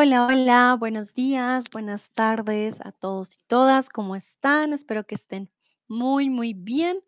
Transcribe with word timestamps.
Hola, 0.00 0.26
hola, 0.26 0.76
buenos 0.78 1.12
días, 1.12 1.64
buenas 1.72 2.10
tardes 2.10 2.80
a 2.82 2.92
todos 2.92 3.34
y 3.34 3.38
todas, 3.48 3.88
¿cómo 3.88 4.14
están? 4.14 4.72
Espero 4.72 5.04
que 5.04 5.16
estén 5.16 5.50
muy, 5.88 6.30
muy 6.30 6.52
bien. 6.52 7.02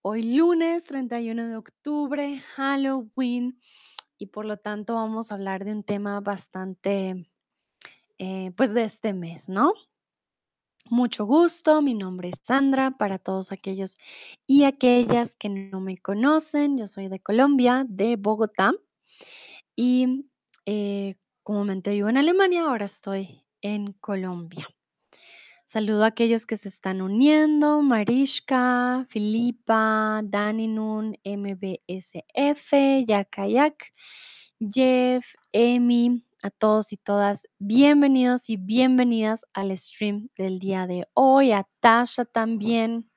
Hoy 0.00 0.22
lunes 0.34 0.86
31 0.86 1.48
de 1.48 1.56
octubre, 1.56 2.40
Halloween, 2.56 3.60
y 4.16 4.28
por 4.28 4.46
lo 4.46 4.56
tanto 4.56 4.94
vamos 4.94 5.30
a 5.30 5.34
hablar 5.34 5.66
de 5.66 5.72
un 5.72 5.82
tema 5.82 6.18
bastante, 6.20 7.30
eh, 8.16 8.52
pues 8.56 8.72
de 8.72 8.84
este 8.84 9.12
mes, 9.12 9.50
¿no? 9.50 9.74
Mucho 10.86 11.26
gusto, 11.26 11.82
mi 11.82 11.92
nombre 11.92 12.30
es 12.30 12.38
Sandra, 12.42 12.92
para 12.92 13.18
todos 13.18 13.52
aquellos 13.52 13.98
y 14.46 14.64
aquellas 14.64 15.36
que 15.36 15.50
no 15.50 15.78
me 15.78 15.98
conocen, 15.98 16.78
yo 16.78 16.86
soy 16.86 17.08
de 17.08 17.20
Colombia, 17.20 17.84
de 17.86 18.16
Bogotá, 18.16 18.72
y 19.76 20.30
eh, 20.64 21.16
comúnmente 21.44 21.90
vivo 21.90 22.08
en 22.08 22.16
Alemania, 22.16 22.62
ahora 22.62 22.86
estoy 22.86 23.44
en 23.60 23.92
Colombia. 23.92 24.66
Saludo 25.66 26.04
a 26.04 26.08
aquellos 26.08 26.46
que 26.46 26.56
se 26.56 26.68
están 26.68 27.02
uniendo, 27.02 27.82
Marishka, 27.82 29.06
Filipa, 29.08 30.22
Daninun, 30.24 31.16
MBSF, 31.22 32.72
Yakayak, 33.06 33.92
Jeff, 34.58 35.34
Emi, 35.52 36.24
a 36.42 36.50
todos 36.50 36.92
y 36.92 36.96
todas, 36.96 37.46
bienvenidos 37.58 38.48
y 38.48 38.56
bienvenidas 38.56 39.44
al 39.52 39.76
stream 39.76 40.28
del 40.38 40.58
día 40.58 40.86
de 40.86 41.06
hoy, 41.12 41.52
a 41.52 41.68
Tasha 41.80 42.24
también. 42.24 43.10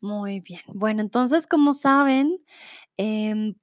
Muy 0.00 0.40
bien. 0.40 0.60
Bueno, 0.66 1.00
entonces, 1.02 1.46
como 1.46 1.72
saben, 1.72 2.38
em, 2.96 3.54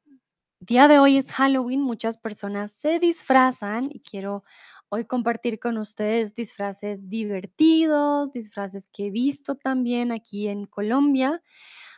día 0.66 0.88
de 0.88 0.98
hoy 0.98 1.18
es 1.18 1.32
Halloween, 1.32 1.82
muchas 1.82 2.18
personas 2.18 2.72
se 2.72 2.98
disfrazan 3.00 3.88
y 3.92 4.00
quiero 4.00 4.44
hoy 4.90 5.06
compartir 5.06 5.60
con 5.60 5.78
ustedes 5.78 6.34
disfraces 6.34 7.08
divertidos, 7.08 8.32
disfraces 8.32 8.90
que 8.90 9.08
he 9.08 9.12
visto 9.12 9.56
también 9.56 10.12
aquí 10.12 10.48
en 10.48 10.66
Colombia. 10.66 11.42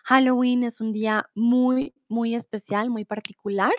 Halloween 0.03 0.63
es 0.63 0.81
un 0.81 0.91
día 0.91 1.29
muy, 1.33 1.93
muy 2.09 2.35
especial, 2.35 2.89
muy 2.89 3.05
particular. 3.05 3.71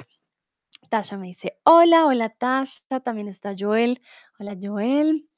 Tasha 0.89 1.19
me 1.19 1.27
dice, 1.27 1.59
hola, 1.65 2.07
hola 2.07 2.31
Tasha, 2.31 3.01
también 3.01 3.29
está 3.29 3.55
Joel. 3.59 4.01
Hola 4.39 4.57
Joel. 4.61 5.29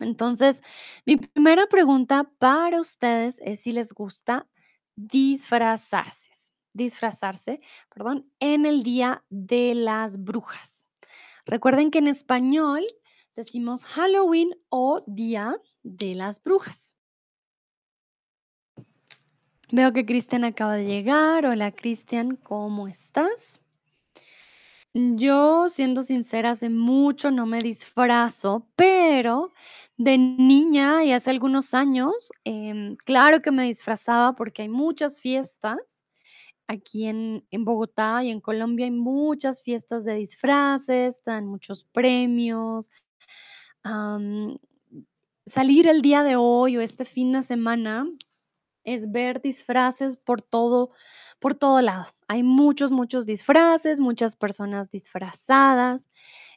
Entonces, 0.00 0.62
mi 1.06 1.16
primera 1.16 1.66
pregunta 1.66 2.30
para 2.38 2.80
ustedes 2.80 3.40
es 3.42 3.60
si 3.60 3.72
les 3.72 3.94
gusta 3.94 4.46
disfrazarse, 4.94 6.30
disfrazarse, 6.72 7.60
perdón, 7.92 8.30
en 8.40 8.66
el 8.66 8.82
Día 8.82 9.24
de 9.30 9.74
las 9.74 10.22
Brujas. 10.22 10.86
Recuerden 11.46 11.90
que 11.90 11.98
en 11.98 12.08
español 12.08 12.84
decimos 13.36 13.84
Halloween 13.84 14.50
o 14.68 15.02
Día 15.06 15.56
de 15.82 16.14
las 16.14 16.42
Brujas. 16.42 16.96
Veo 19.72 19.92
que 19.92 20.04
Cristian 20.04 20.44
acaba 20.44 20.74
de 20.74 20.84
llegar. 20.84 21.46
Hola 21.46 21.70
Cristian, 21.70 22.36
¿cómo 22.36 22.88
estás? 22.88 23.60
Yo, 24.92 25.68
siendo 25.68 26.02
sincera, 26.02 26.50
hace 26.50 26.68
mucho 26.68 27.30
no 27.30 27.46
me 27.46 27.60
disfrazo, 27.60 28.66
pero 28.74 29.52
de 29.96 30.18
niña 30.18 31.04
y 31.04 31.12
hace 31.12 31.30
algunos 31.30 31.74
años, 31.74 32.32
em, 32.42 32.96
claro 32.96 33.40
que 33.40 33.52
me 33.52 33.62
disfrazaba 33.62 34.34
porque 34.34 34.62
hay 34.62 34.68
muchas 34.68 35.20
fiestas 35.20 35.99
aquí 36.70 37.06
en, 37.06 37.44
en 37.50 37.64
Bogotá 37.64 38.22
y 38.22 38.30
en 38.30 38.40
Colombia 38.40 38.86
hay 38.86 38.92
muchas 38.92 39.64
fiestas 39.64 40.04
de 40.04 40.14
disfraces, 40.14 41.22
dan 41.24 41.46
muchos 41.46 41.84
premios. 41.84 42.90
salir 45.46 45.88
el 45.88 46.00
día 46.00 46.22
de 46.22 46.36
hoy 46.36 46.76
o 46.76 46.80
este 46.80 47.04
fin 47.04 47.32
de 47.32 47.42
semana 47.42 48.06
es 48.84 49.10
ver 49.10 49.42
disfraces 49.42 50.16
por 50.16 50.42
todo, 50.42 50.92
por 51.40 51.54
todo 51.54 51.80
lado. 51.80 52.06
Hay 52.28 52.44
muchos, 52.44 52.92
muchos 52.92 53.26
disfraces, 53.26 53.98
muchas 53.98 54.36
personas 54.36 54.90
disfrazadas. 54.90 56.08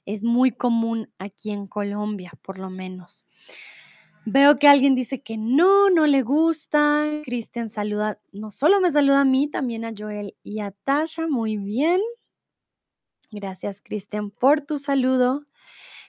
Es 0.05 0.23
muy 0.23 0.51
común 0.51 1.11
aquí 1.17 1.49
en 1.51 1.65
Colombia, 1.65 2.31
por 2.43 2.59
lo 2.59 2.69
menos. 2.69 3.25
Veo 4.25 4.57
que 4.57 4.67
alguien 4.67 4.95
dice 4.95 5.21
que 5.21 5.37
no, 5.37 5.89
no 5.89 6.07
le 6.07 6.21
gusta. 6.21 7.21
Cristian 7.25 7.69
saluda, 7.69 8.19
no 8.31 8.51
solo 8.51 8.79
me 8.79 8.91
saluda 8.91 9.21
a 9.21 9.25
mí, 9.25 9.49
también 9.49 9.83
a 9.83 9.93
Joel 9.97 10.35
y 10.43 10.59
a 10.59 10.71
Tasha. 10.71 11.27
Muy 11.27 11.57
bien. 11.57 11.99
Gracias, 13.31 13.81
Cristian, 13.81 14.31
por 14.31 14.61
tu 14.61 14.77
saludo. 14.77 15.45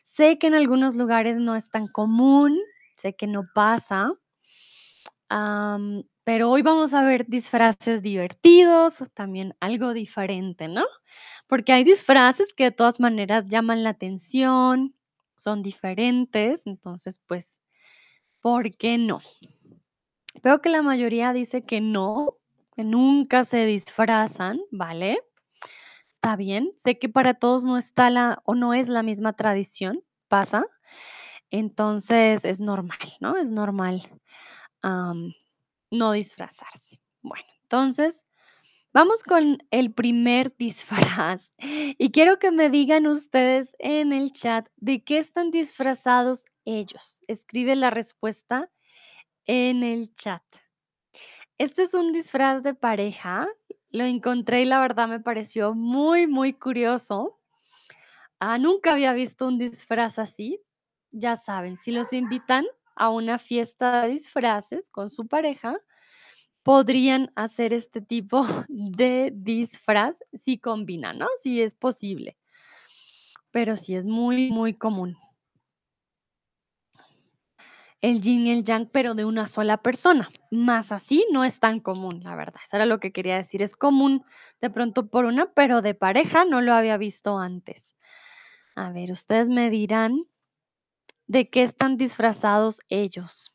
Sé 0.04 0.38
que 0.38 0.46
en 0.46 0.54
algunos 0.54 0.94
lugares 0.94 1.38
no 1.38 1.56
es 1.56 1.70
tan 1.70 1.88
común, 1.88 2.58
sé 2.96 3.16
que 3.16 3.26
no 3.26 3.44
pasa, 3.54 4.12
pero 6.24 6.50
hoy 6.50 6.62
vamos 6.62 6.94
a 6.94 7.02
ver 7.02 7.26
disfraces 7.26 8.02
divertidos, 8.02 9.02
también 9.14 9.56
algo 9.60 9.92
diferente, 9.92 10.68
¿no? 10.68 10.84
Porque 11.46 11.72
hay 11.72 11.84
disfraces 11.84 12.52
que 12.54 12.64
de 12.64 12.70
todas 12.70 13.00
maneras 13.00 13.46
llaman 13.48 13.82
la 13.82 13.90
atención, 13.90 14.94
son 15.36 15.62
diferentes, 15.62 16.66
entonces, 16.66 17.20
pues, 17.26 17.60
¿por 18.44 18.76
qué 18.76 18.98
no? 18.98 19.22
Veo 20.42 20.60
que 20.60 20.68
la 20.68 20.82
mayoría 20.82 21.32
dice 21.32 21.64
que 21.64 21.80
no, 21.80 22.36
que 22.76 22.84
nunca 22.84 23.42
se 23.42 23.64
disfrazan, 23.64 24.60
¿vale? 24.70 25.18
Está 26.10 26.36
bien. 26.36 26.70
Sé 26.76 26.98
que 26.98 27.08
para 27.08 27.32
todos 27.32 27.64
no 27.64 27.78
está 27.78 28.10
la 28.10 28.42
o 28.44 28.54
no 28.54 28.74
es 28.74 28.90
la 28.90 29.02
misma 29.02 29.32
tradición, 29.32 30.04
pasa. 30.28 30.66
Entonces 31.48 32.44
es 32.44 32.60
normal, 32.60 33.14
¿no? 33.18 33.38
Es 33.38 33.50
normal. 33.50 34.02
no 35.90 36.12
disfrazarse. 36.12 37.00
Bueno, 37.22 37.46
entonces 37.62 38.26
vamos 38.94 39.24
con 39.24 39.58
el 39.72 39.92
primer 39.92 40.56
disfraz 40.56 41.52
y 41.58 42.12
quiero 42.12 42.38
que 42.38 42.52
me 42.52 42.70
digan 42.70 43.06
ustedes 43.08 43.74
en 43.80 44.12
el 44.12 44.30
chat 44.30 44.68
de 44.76 45.02
qué 45.02 45.18
están 45.18 45.50
disfrazados 45.50 46.46
ellos. 46.64 47.22
Escribe 47.26 47.74
la 47.74 47.90
respuesta 47.90 48.70
en 49.46 49.82
el 49.82 50.14
chat. 50.14 50.42
Este 51.58 51.82
es 51.82 51.92
un 51.92 52.12
disfraz 52.12 52.62
de 52.62 52.74
pareja. 52.74 53.48
Lo 53.90 54.04
encontré 54.04 54.62
y 54.62 54.64
la 54.64 54.80
verdad 54.80 55.08
me 55.08 55.20
pareció 55.20 55.74
muy, 55.74 56.26
muy 56.28 56.52
curioso. 56.52 57.40
Ah, 58.38 58.58
nunca 58.58 58.92
había 58.92 59.12
visto 59.12 59.48
un 59.48 59.58
disfraz 59.58 60.20
así. 60.20 60.62
Ya 61.10 61.36
saben, 61.36 61.76
si 61.76 61.90
los 61.90 62.12
invitan 62.12 62.64
a 62.94 63.10
una 63.10 63.38
fiesta 63.38 64.02
de 64.02 64.08
disfraces 64.10 64.88
con 64.90 65.10
su 65.10 65.26
pareja, 65.26 65.76
podrían 66.64 67.30
hacer 67.36 67.72
este 67.72 68.00
tipo 68.00 68.44
de 68.68 69.30
disfraz 69.32 70.24
si 70.32 70.58
combinan, 70.58 71.18
¿no? 71.18 71.28
Si 71.40 71.62
es 71.62 71.74
posible, 71.74 72.36
pero 73.52 73.76
sí 73.76 73.94
es 73.94 74.04
muy, 74.04 74.50
muy 74.50 74.74
común. 74.74 75.16
El 78.00 78.20
yin 78.20 78.46
y 78.46 78.52
el 78.52 78.64
yang, 78.64 78.86
pero 78.90 79.14
de 79.14 79.24
una 79.24 79.46
sola 79.46 79.78
persona. 79.78 80.28
Más 80.50 80.92
así 80.92 81.26
no 81.32 81.42
es 81.42 81.58
tan 81.58 81.80
común, 81.80 82.20
la 82.22 82.36
verdad. 82.36 82.60
Eso 82.62 82.76
era 82.76 82.84
lo 82.84 83.00
que 83.00 83.12
quería 83.12 83.36
decir. 83.36 83.62
Es 83.62 83.76
común 83.76 84.24
de 84.60 84.68
pronto 84.68 85.06
por 85.06 85.24
una, 85.24 85.54
pero 85.54 85.80
de 85.80 85.94
pareja 85.94 86.44
no 86.44 86.60
lo 86.60 86.74
había 86.74 86.98
visto 86.98 87.38
antes. 87.38 87.96
A 88.74 88.90
ver, 88.90 89.10
ustedes 89.10 89.48
me 89.48 89.70
dirán 89.70 90.26
de 91.26 91.48
qué 91.48 91.62
están 91.62 91.96
disfrazados 91.96 92.82
ellos. 92.90 93.53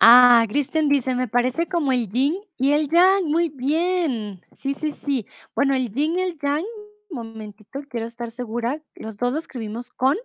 Ah, 0.00 0.44
Kristen 0.48 0.88
dice, 0.88 1.14
me 1.14 1.26
parece 1.28 1.68
como 1.68 1.90
el 1.92 2.08
yin 2.08 2.36
y 2.58 2.72
el 2.72 2.88
yang. 2.88 3.24
Muy 3.24 3.48
bien. 3.48 4.42
Sí, 4.52 4.74
sí, 4.74 4.92
sí. 4.92 5.26
Bueno, 5.54 5.74
el 5.74 5.90
yin 5.90 6.18
y 6.18 6.22
el 6.22 6.36
yang, 6.36 6.64
momentito, 7.10 7.80
quiero 7.88 8.06
estar 8.06 8.30
segura. 8.30 8.82
Los 8.94 9.16
dos 9.16 9.32
lo 9.32 9.38
escribimos 9.38 9.90
con 9.90 10.16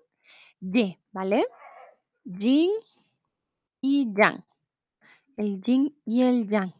Y, 0.59 1.00
¿vale? 1.12 1.45
Yin 2.25 2.69
y 3.81 4.13
yang. 4.13 4.44
El 5.38 5.62
yin 5.62 5.95
y 6.06 6.24
el 6.24 6.47
yang. 6.47 6.74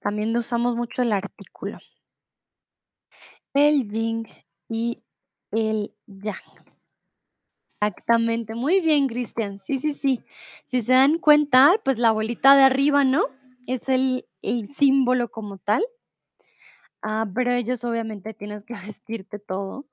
También 0.00 0.36
usamos 0.36 0.76
mucho 0.76 1.02
el 1.02 1.12
artículo. 1.12 1.78
El 3.54 3.90
yin 3.90 4.26
y 4.68 5.02
el 5.50 5.94
yang. 6.06 6.65
Exactamente, 7.80 8.54
muy 8.54 8.80
bien, 8.80 9.06
Cristian. 9.06 9.60
Sí, 9.60 9.78
sí, 9.78 9.92
sí. 9.92 10.24
Si 10.64 10.80
se 10.80 10.94
dan 10.94 11.18
cuenta, 11.18 11.74
pues 11.84 11.98
la 11.98 12.10
bolita 12.10 12.56
de 12.56 12.62
arriba, 12.62 13.04
¿no? 13.04 13.24
Es 13.66 13.88
el, 13.90 14.26
símbolo 14.70 15.30
como 15.30 15.58
tal. 15.58 15.84
Ah, 17.02 17.28
pero 17.34 17.52
ellos 17.52 17.84
obviamente 17.84 18.32
tienes 18.32 18.64
que 18.64 18.74
vestirte 18.86 19.38
todo. 19.38 19.86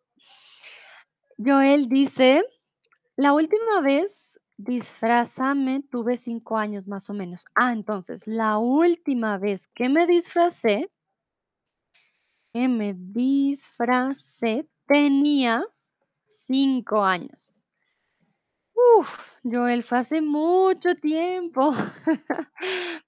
Joel 1.37 1.89
dice, 1.89 2.43
la 3.17 3.33
última 3.33 3.81
vez 3.81 4.39
disfrazame 4.55 5.83
tuve 5.91 6.17
cinco 6.17 6.57
años 6.57 6.87
más 6.87 7.09
o 7.09 7.13
menos. 7.13 7.43
Ah, 7.53 7.73
entonces, 7.73 8.25
la 8.27 8.59
última 8.59 9.37
vez 9.37 9.67
que 9.67 9.89
me 9.89 10.07
disfracé, 10.07 10.89
que 12.53 12.69
me 12.69 12.93
disfracé, 12.93 14.69
tenía 14.87 15.65
5 16.23 17.03
años. 17.03 17.62
Uf, 18.75 19.17
Joel, 19.43 19.83
fue 19.83 19.97
hace 19.99 20.21
mucho 20.21 20.95
tiempo. 20.95 21.73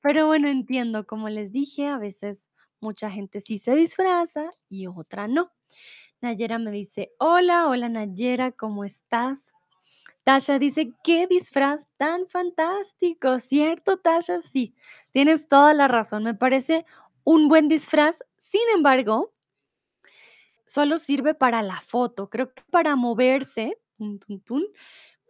Pero 0.02 0.28
bueno, 0.28 0.48
entiendo, 0.48 1.06
como 1.06 1.30
les 1.30 1.52
dije, 1.52 1.88
a 1.88 1.98
veces 1.98 2.50
mucha 2.82 3.10
gente 3.10 3.40
sí 3.42 3.58
se 3.58 3.76
disfraza 3.76 4.50
y 4.70 4.88
otra 4.88 5.28
no. 5.28 5.52
Nayera 6.22 6.60
me 6.60 6.72
dice, 6.72 7.14
hola, 7.20 7.68
hola 7.68 7.90
Nayera, 7.90 8.52
¿cómo 8.52 8.84
estás? 8.86 9.54
Tasha 10.24 10.60
dice, 10.60 10.94
qué 11.04 11.28
disfraz 11.28 11.88
tan 11.98 12.28
fantástico, 12.28 13.40
¿cierto, 13.40 13.98
Tasha? 13.98 14.40
Sí, 14.42 14.76
tienes 15.12 15.50
toda 15.50 15.74
la 15.74 15.88
razón, 15.88 16.24
me 16.24 16.36
parece 16.36 16.86
un 17.24 17.48
buen 17.50 17.68
disfraz. 17.68 18.20
Sin 18.38 18.62
embargo, 18.76 19.34
solo 20.66 20.98
sirve 20.98 21.34
para 21.34 21.62
la 21.62 21.80
foto. 21.82 22.30
Creo 22.30 22.54
que 22.54 22.64
para 22.72 22.96
moverse, 22.96 23.78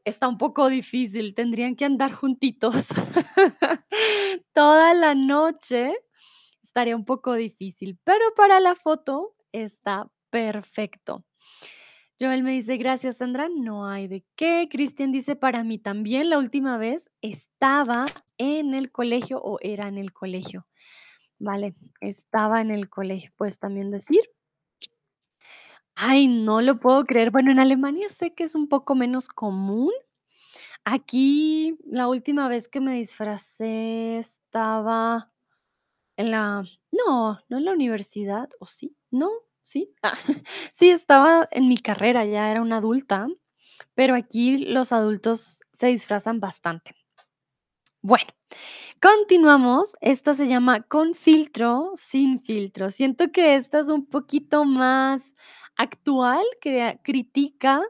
está 0.06 0.28
un 0.28 0.38
poco 0.38 0.70
difícil. 0.70 1.36
Tendrían 1.36 1.76
que 1.76 1.86
andar 1.86 2.14
juntitos 2.14 2.88
toda 4.54 4.94
la 4.94 5.16
noche. 5.16 5.96
Estaría 6.64 6.96
un 6.96 7.06
poco 7.06 7.34
difícil, 7.34 8.00
pero 8.04 8.24
para 8.36 8.60
la 8.60 8.76
foto 8.76 9.36
está 9.52 10.10
perfecto. 10.30 11.26
Joel 12.18 12.44
me 12.44 12.52
dice, 12.52 12.78
gracias 12.78 13.18
Sandra, 13.18 13.50
no 13.50 13.88
hay 13.88 14.08
de 14.08 14.26
qué. 14.38 14.70
Cristian 14.72 15.12
dice, 15.12 15.36
para 15.36 15.64
mí 15.66 15.80
también 15.80 16.30
la 16.30 16.38
última 16.38 16.78
vez 16.78 17.12
estaba 17.22 18.06
en 18.38 18.74
el 18.74 18.92
colegio 18.92 19.42
o 19.42 19.58
era 19.62 19.88
en 19.90 19.98
el 19.98 20.14
colegio. 20.14 20.66
Vale, 21.40 21.76
estaba 22.00 22.62
en 22.62 22.72
el 22.72 22.90
colegio, 22.90 23.32
puedes 23.36 23.60
también 23.60 23.92
decir. 23.92 24.22
Ay, 25.98 26.28
no 26.28 26.62
lo 26.62 26.80
puedo 26.80 27.06
creer. 27.06 27.32
Bueno, 27.32 27.52
en 27.52 27.60
Alemania 27.60 28.10
sé 28.10 28.34
que 28.34 28.44
es 28.44 28.54
un 28.56 28.68
poco 28.68 28.96
menos 28.96 29.28
común. 29.30 29.92
Aquí, 30.86 31.78
la 31.86 32.08
última 32.10 32.50
vez 32.50 32.68
que 32.70 32.82
me 32.82 32.94
disfracé 32.96 34.18
estaba 34.20 35.32
en 36.18 36.32
la 36.32 36.64
no, 36.92 37.40
no 37.50 37.58
en 37.60 37.66
la 37.66 37.74
universidad, 37.74 38.50
¿o 38.60 38.68
sí? 38.68 38.98
No, 39.12 39.30
sí. 39.64 39.94
Ah, 40.04 40.16
sí, 40.74 40.92
estaba 40.92 41.48
en 41.52 41.68
mi 41.70 41.78
carrera, 41.78 42.26
ya 42.26 42.52
era 42.52 42.62
una 42.62 42.78
adulta, 42.78 43.28
pero 43.96 44.16
aquí 44.16 44.60
los 44.66 44.92
adultos 44.94 45.62
se 45.74 45.88
disfrazan 45.88 46.40
bastante. 46.42 46.96
Bueno, 48.08 48.28
continuamos. 49.02 49.98
Esta 50.00 50.36
se 50.36 50.48
llama 50.48 50.84
con 50.84 51.16
filtro, 51.16 51.92
sin 51.96 52.40
filtro. 52.40 52.92
Siento 52.92 53.32
que 53.32 53.56
esta 53.56 53.80
es 53.80 53.90
un 53.90 54.06
poquito 54.06 54.64
más 54.64 55.34
actual, 55.76 56.46
que 56.62 57.00
critica 57.04 57.82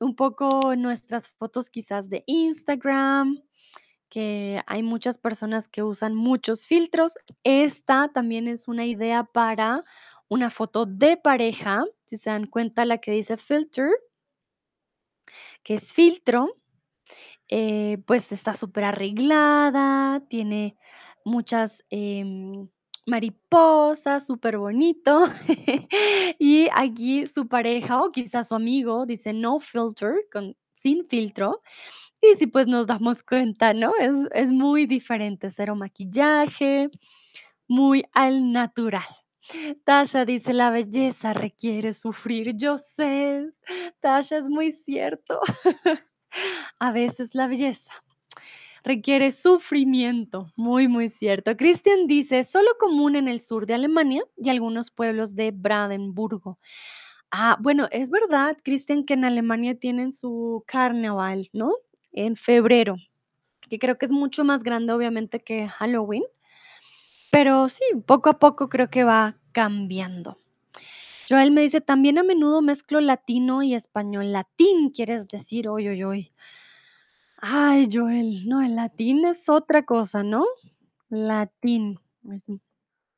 un 0.00 0.14
poco 0.16 0.76
nuestras 0.76 1.28
fotos 1.30 1.70
quizás 1.70 2.10
de 2.10 2.24
Instagram, 2.26 3.42
que 4.10 4.60
hay 4.66 4.82
muchas 4.82 5.16
personas 5.16 5.66
que 5.66 5.82
usan 5.82 6.14
muchos 6.14 6.66
filtros. 6.66 7.14
Esta 7.42 8.10
también 8.12 8.48
es 8.48 8.68
una 8.68 8.84
idea 8.84 9.24
para 9.24 9.80
una 10.28 10.50
foto 10.50 10.84
de 10.84 11.16
pareja. 11.16 11.86
Si 12.04 12.18
se 12.18 12.28
dan 12.28 12.48
cuenta, 12.48 12.84
la 12.84 12.98
que 12.98 13.12
dice 13.12 13.38
filter, 13.38 13.88
que 15.62 15.72
es 15.72 15.94
filtro, 15.94 16.54
eh, 17.48 17.98
pues 18.06 18.32
está 18.32 18.54
súper 18.54 18.84
arreglada, 18.84 20.22
tiene 20.28 20.76
muchas 21.24 21.84
em, 21.90 22.68
mariposas, 23.06 24.26
súper 24.26 24.58
bonito. 24.58 25.24
y 26.38 26.68
aquí 26.74 27.26
su 27.26 27.48
pareja 27.48 28.02
o 28.02 28.10
quizás 28.12 28.48
su 28.48 28.54
amigo 28.54 29.06
dice 29.06 29.32
no 29.32 29.60
filter, 29.60 30.14
sin 30.74 31.04
filtro. 31.04 31.62
Y 32.22 32.36
sí, 32.36 32.46
pues 32.48 32.66
nos 32.68 32.86
damos 32.86 33.22
cuenta, 33.22 33.74
¿no? 33.74 33.92
Es, 34.00 34.12
es 34.32 34.50
muy 34.50 34.86
diferente, 34.86 35.50
cero 35.50 35.76
maquillaje, 35.76 36.90
muy 37.68 38.04
al 38.12 38.52
natural. 38.52 39.04
Tasha 39.84 40.24
dice, 40.24 40.52
la 40.52 40.70
belleza 40.70 41.32
requiere 41.32 41.92
sufrir. 41.94 42.56
Yo 42.56 42.78
sé, 42.78 43.50
Tasha, 44.00 44.38
es 44.38 44.48
muy 44.48 44.72
cierto. 44.72 45.40
A 46.78 46.92
veces 46.92 47.34
la 47.34 47.46
belleza 47.46 47.92
requiere 48.84 49.30
sufrimiento. 49.30 50.50
Muy, 50.56 50.88
muy 50.88 51.08
cierto. 51.08 51.56
Christian 51.56 52.06
dice, 52.06 52.44
solo 52.44 52.70
común 52.78 53.16
en 53.16 53.28
el 53.28 53.40
sur 53.40 53.66
de 53.66 53.74
Alemania 53.74 54.22
y 54.36 54.48
algunos 54.48 54.90
pueblos 54.90 55.34
de 55.34 55.50
Brandenburgo. 55.50 56.58
Ah, 57.30 57.58
bueno, 57.60 57.88
es 57.90 58.10
verdad, 58.10 58.56
Christian, 58.64 59.04
que 59.04 59.14
en 59.14 59.24
Alemania 59.26 59.78
tienen 59.78 60.12
su 60.12 60.64
carnaval, 60.66 61.50
¿no? 61.52 61.72
En 62.12 62.36
febrero, 62.36 62.96
que 63.68 63.78
creo 63.78 63.98
que 63.98 64.06
es 64.06 64.12
mucho 64.12 64.44
más 64.44 64.62
grande, 64.62 64.94
obviamente, 64.94 65.40
que 65.40 65.68
Halloween. 65.68 66.24
Pero 67.30 67.68
sí, 67.68 67.82
poco 68.06 68.30
a 68.30 68.38
poco 68.38 68.70
creo 68.70 68.88
que 68.88 69.04
va 69.04 69.36
cambiando. 69.52 70.38
Joel 71.28 71.50
me 71.50 71.60
dice, 71.60 71.80
también 71.80 72.18
a 72.18 72.22
menudo 72.22 72.62
mezclo 72.62 73.00
latino 73.00 73.62
y 73.62 73.74
español. 73.74 74.32
Latín, 74.32 74.90
quieres 74.90 75.28
decir, 75.28 75.68
hoy, 75.68 75.88
hoy, 75.88 76.02
hoy. 76.02 76.32
Ay, 77.40 77.88
Joel, 77.92 78.48
no, 78.48 78.62
el 78.62 78.76
latín 78.76 79.26
es 79.26 79.48
otra 79.48 79.84
cosa, 79.84 80.22
¿no? 80.22 80.46
Latín. 81.10 82.00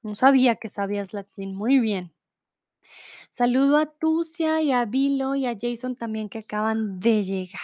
No 0.03 0.17
sabía 0.17 0.57
que 0.57 0.69
sabías 0.69 1.12
latín. 1.12 1.55
Muy 1.55 1.79
bien. 1.79 2.12
Saludo 3.31 3.77
a 3.79 3.87
Tucia 3.87 4.61
y 4.61 4.73
a 4.73 4.85
Vilo 4.87 5.37
y 5.37 5.47
a 5.47 5.57
Jason 5.59 5.95
también 5.95 6.29
que 6.29 6.39
acaban 6.39 6.99
de 6.99 7.23
llegar. 7.23 7.61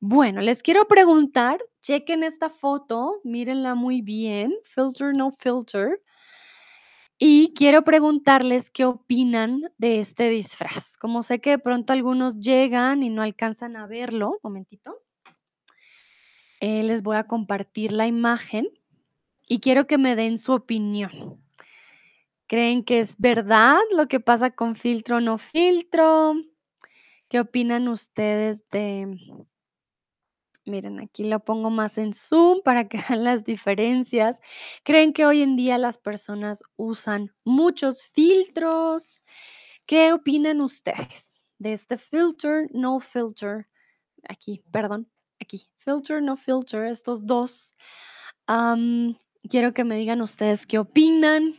Bueno, 0.00 0.40
les 0.40 0.62
quiero 0.62 0.86
preguntar, 0.86 1.60
chequen 1.80 2.24
esta 2.24 2.50
foto, 2.50 3.20
mírenla 3.24 3.74
muy 3.74 4.02
bien, 4.02 4.52
filter 4.64 5.16
no 5.16 5.30
filter. 5.30 6.02
Y 7.24 7.54
quiero 7.54 7.84
preguntarles 7.84 8.68
qué 8.68 8.84
opinan 8.84 9.62
de 9.78 10.00
este 10.00 10.28
disfraz. 10.28 10.96
Como 10.96 11.22
sé 11.22 11.40
que 11.40 11.50
de 11.50 11.58
pronto 11.60 11.92
algunos 11.92 12.40
llegan 12.40 13.04
y 13.04 13.10
no 13.10 13.22
alcanzan 13.22 13.76
a 13.76 13.86
verlo, 13.86 14.40
momentito. 14.42 15.00
Eh, 16.58 16.82
les 16.82 17.04
voy 17.04 17.14
a 17.14 17.28
compartir 17.28 17.92
la 17.92 18.08
imagen 18.08 18.66
y 19.46 19.60
quiero 19.60 19.86
que 19.86 19.98
me 19.98 20.16
den 20.16 20.36
su 20.36 20.52
opinión. 20.52 21.40
¿Creen 22.48 22.82
que 22.82 22.98
es 22.98 23.16
verdad 23.18 23.78
lo 23.96 24.08
que 24.08 24.18
pasa 24.18 24.50
con 24.50 24.74
filtro 24.74 25.18
o 25.18 25.20
no 25.20 25.38
filtro? 25.38 26.34
¿Qué 27.28 27.38
opinan 27.38 27.86
ustedes 27.86 28.68
de... 28.70 29.16
Miren, 30.64 31.00
aquí 31.00 31.24
lo 31.24 31.40
pongo 31.40 31.70
más 31.70 31.98
en 31.98 32.14
zoom 32.14 32.62
para 32.62 32.88
que 32.88 32.98
vean 33.08 33.24
las 33.24 33.44
diferencias. 33.44 34.40
¿Creen 34.84 35.12
que 35.12 35.26
hoy 35.26 35.42
en 35.42 35.56
día 35.56 35.76
las 35.78 35.98
personas 35.98 36.62
usan 36.76 37.34
muchos 37.44 38.06
filtros? 38.08 39.20
¿Qué 39.86 40.12
opinan 40.12 40.60
ustedes 40.60 41.34
de 41.58 41.72
este 41.72 41.98
filter, 41.98 42.68
no 42.72 43.00
filter? 43.00 43.68
Aquí, 44.28 44.62
perdón, 44.70 45.10
aquí, 45.40 45.68
filter, 45.78 46.22
no 46.22 46.36
filter, 46.36 46.84
estos 46.84 47.26
dos. 47.26 47.74
Quiero 49.48 49.74
que 49.74 49.84
me 49.84 49.96
digan 49.96 50.22
ustedes 50.22 50.66
qué 50.66 50.78
opinan. 50.78 51.54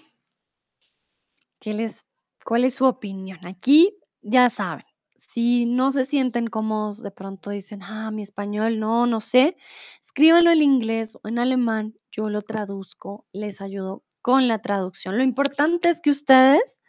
¿Qué 1.60 1.74
les, 1.74 2.06
¿Cuál 2.46 2.64
es 2.64 2.76
su 2.76 2.86
opinión? 2.86 3.46
Aquí 3.46 3.98
ya 4.22 4.50
saben, 4.50 4.86
si 5.34 5.66
no 5.66 5.92
se 5.92 6.06
sienten 6.06 6.46
cómodos, 6.46 7.02
de 7.02 7.10
pronto 7.10 7.50
dicen, 7.50 7.82
ah, 7.82 8.12
mi 8.12 8.22
español, 8.22 8.80
no, 8.80 9.08
no 9.08 9.20
sé, 9.20 9.58
escríbanlo 10.00 10.52
en 10.52 10.62
inglés 10.62 11.16
o 11.16 11.28
en 11.28 11.40
alemán, 11.40 11.96
yo 12.12 12.30
lo 12.30 12.44
traduzco, 12.44 13.26
les 13.34 13.60
ayudo 13.60 14.04
con 14.22 14.48
la 14.48 14.60
traducción. 14.60 15.18
Lo 15.18 15.24
importante 15.24 15.90
es 15.90 16.02
que 16.02 16.12
ustedes 16.12 16.84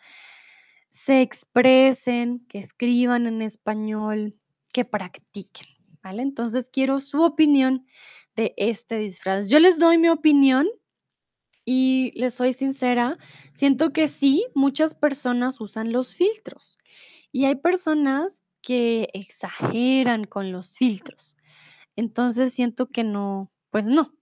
se 0.90 1.22
expresen, 1.22 2.44
que 2.46 2.58
escriban 2.58 3.26
en 3.26 3.40
español, 3.40 4.38
que 4.74 4.84
practiquen, 4.84 5.68
¿vale? 6.02 6.20
Entonces 6.20 6.68
quiero 6.68 7.00
su 7.00 7.22
opinión 7.22 7.86
de 8.36 8.52
este 8.58 8.98
disfraz. 8.98 9.48
Yo 9.48 9.58
les 9.58 9.78
doy 9.78 9.96
mi 9.96 10.10
opinión 10.10 10.68
y 11.64 12.12
les 12.14 12.34
soy 12.34 12.52
sincera, 12.52 13.16
siento 13.54 13.94
que 13.94 14.06
sí, 14.06 14.44
muchas 14.54 14.92
personas 14.92 15.62
usan 15.62 15.92
los 15.92 16.14
filtros 16.14 16.76
y 17.34 17.46
hay 17.46 17.56
personas 17.56 18.44
que 18.62 19.10
exageran 19.12 20.24
con 20.24 20.52
los 20.52 20.76
filtros. 20.78 21.36
Entonces 21.96 22.54
siento 22.54 22.86
que 22.90 23.02
no, 23.02 23.50
pues 23.70 23.86
no, 23.86 24.14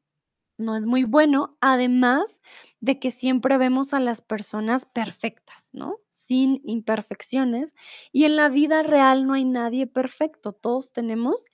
no 0.56 0.76
es 0.76 0.86
muy 0.86 1.04
bueno, 1.04 1.58
además 1.60 2.40
de 2.80 2.98
que 2.98 3.10
siempre 3.10 3.58
vemos 3.58 3.92
a 3.92 4.00
las 4.00 4.22
personas 4.22 4.86
perfectas, 4.86 5.68
¿no? 5.74 5.98
Sin 6.08 6.62
imperfecciones. 6.64 7.74
Y 8.12 8.24
en 8.24 8.36
la 8.36 8.48
vida 8.48 8.82
real 8.82 9.26
no 9.26 9.34
hay 9.34 9.44
nadie 9.44 9.86
perfecto, 9.86 10.54
todos 10.54 10.94
tenemos 10.94 11.48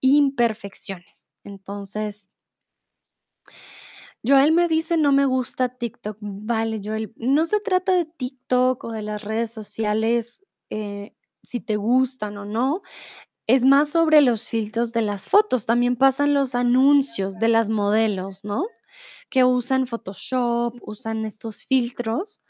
imperfecciones. 0.00 1.30
Entonces, 1.44 2.28
Joel 4.26 4.50
me 4.50 4.66
dice, 4.66 4.96
no 4.96 5.12
me 5.12 5.26
gusta 5.26 5.68
TikTok. 5.68 6.18
Vale, 6.20 6.80
Joel, 6.82 7.12
no 7.16 7.44
se 7.44 7.60
trata 7.60 7.94
de 7.94 8.04
TikTok 8.04 8.82
o 8.82 8.90
de 8.90 9.02
las 9.02 9.22
redes 9.22 9.52
sociales. 9.52 10.43
Eh, 10.70 11.14
si 11.42 11.60
te 11.60 11.76
gustan 11.76 12.36
o 12.38 12.44
no, 12.44 12.80
es 13.48 13.64
más 13.64 13.90
sobre 13.90 14.22
los 14.22 14.48
filtros 14.48 14.92
de 14.92 15.02
las 15.02 15.28
fotos. 15.28 15.66
También 15.66 15.96
pasan 15.96 16.34
los 16.34 16.54
anuncios 16.54 17.36
de 17.38 17.48
las 17.48 17.68
modelos, 17.70 18.44
¿no? 18.44 18.66
Que 19.30 19.44
usan 19.44 19.86
Photoshop, 19.86 20.76
usan 20.82 21.26
estos 21.26 21.64
filtros 21.66 22.42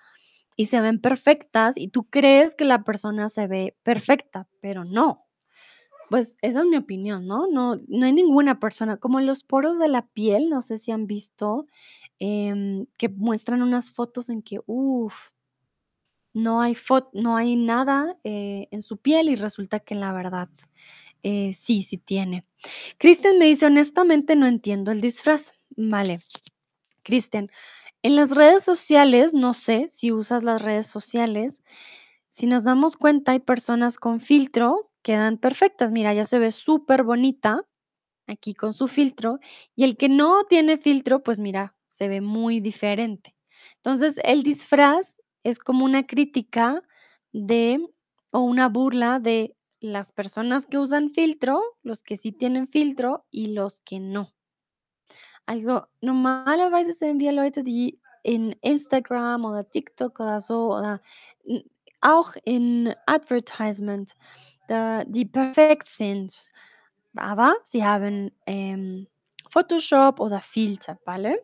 y 0.56 0.66
se 0.66 0.80
ven 0.80 1.00
perfectas 1.00 1.76
y 1.78 1.88
tú 1.88 2.04
crees 2.10 2.54
que 2.56 2.64
la 2.66 2.84
persona 2.84 3.28
se 3.30 3.46
ve 3.48 3.76
perfecta, 3.84 4.48
pero 4.60 4.84
no. 4.84 5.26
Pues 6.10 6.36
esa 6.42 6.60
es 6.60 6.66
mi 6.66 6.76
opinión, 6.76 7.26
¿no? 7.26 7.46
No, 7.48 7.76
no 7.88 8.06
hay 8.06 8.12
ninguna 8.12 8.60
persona, 8.60 8.98
como 8.98 9.20
los 9.20 9.42
poros 9.44 9.78
de 9.78 9.88
la 9.88 10.06
piel, 10.08 10.50
no 10.50 10.62
sé 10.62 10.78
si 10.78 10.92
han 10.92 11.06
visto, 11.06 11.66
em, 12.18 12.86
que 12.98 13.08
muestran 13.08 13.62
unas 13.62 13.90
fotos 13.90 14.28
en 14.30 14.42
que, 14.42 14.60
uf, 14.66 15.30
no 16.34 16.60
hay 16.62 16.76
no 17.14 17.36
hay 17.36 17.56
nada 17.56 18.18
eh, 18.24 18.68
en 18.72 18.82
su 18.82 18.98
piel 18.98 19.28
y 19.30 19.36
resulta 19.36 19.80
que 19.80 19.94
en 19.94 20.00
la 20.00 20.12
verdad 20.12 20.50
eh, 21.22 21.52
sí, 21.54 21.82
sí 21.82 21.98
tiene. 21.98 22.46
Cristian 22.98 23.38
me 23.38 23.46
dice, 23.46 23.66
honestamente 23.66 24.36
no 24.36 24.46
entiendo 24.46 24.92
el 24.92 25.00
disfraz. 25.00 25.54
Vale, 25.76 26.20
Cristian, 27.02 27.50
en 28.02 28.16
las 28.16 28.36
redes 28.36 28.64
sociales, 28.64 29.34
no 29.34 29.54
sé 29.54 29.88
si 29.88 30.12
usas 30.12 30.44
las 30.44 30.62
redes 30.62 30.86
sociales, 30.86 31.62
si 32.28 32.46
nos 32.46 32.64
damos 32.64 32.96
cuenta, 32.96 33.32
hay 33.32 33.40
personas 33.40 33.98
con 33.98 34.20
filtro, 34.20 34.90
quedan 35.02 35.38
perfectas. 35.38 35.92
Mira, 35.92 36.14
ya 36.14 36.24
se 36.24 36.38
ve 36.38 36.50
súper 36.50 37.04
bonita 37.04 37.62
aquí 38.26 38.54
con 38.54 38.74
su 38.74 38.88
filtro 38.88 39.40
y 39.76 39.84
el 39.84 39.96
que 39.96 40.08
no 40.08 40.44
tiene 40.44 40.78
filtro, 40.78 41.22
pues 41.22 41.38
mira, 41.38 41.76
se 41.86 42.08
ve 42.08 42.20
muy 42.20 42.60
diferente. 42.60 43.36
Entonces, 43.76 44.20
el 44.24 44.42
disfraz 44.42 45.18
es 45.44 45.58
como 45.60 45.84
una 45.86 46.06
crítica 46.06 46.82
de 47.32 47.78
o 48.32 48.40
una 48.40 48.68
burla 48.68 49.20
de 49.20 49.56
las 49.80 50.12
personas 50.12 50.66
que 50.66 50.78
usan 50.78 51.10
filtro, 51.10 51.60
los 51.84 52.02
que 52.02 52.16
sí 52.16 52.32
tienen 52.32 52.68
filtro 52.68 53.26
y 53.30 53.48
los 53.54 53.80
que 53.80 54.00
no. 54.00 54.32
Also, 55.48 55.82
normalerweise 56.00 56.94
sehen 56.94 57.20
wir 57.20 57.32
Leute, 57.32 57.62
die 57.64 57.98
in 58.22 58.54
Instagram 58.62 59.44
oder 59.44 59.68
TikTok 59.70 60.18
oder 60.20 60.40
so 60.40 60.72
oder 60.74 61.00
auch 62.00 62.34
in 62.44 62.94
Advertisement, 63.06 64.14
da 64.68 65.04
die 65.04 65.26
perfekt 65.26 65.86
sind, 65.86 66.44
aber 67.16 67.54
sie 67.64 67.84
haben, 67.84 68.32
ähm, 68.46 69.08
Photoshop 69.50 70.20
oder 70.20 70.40
Filter, 70.40 70.98
¿vale? 71.06 71.38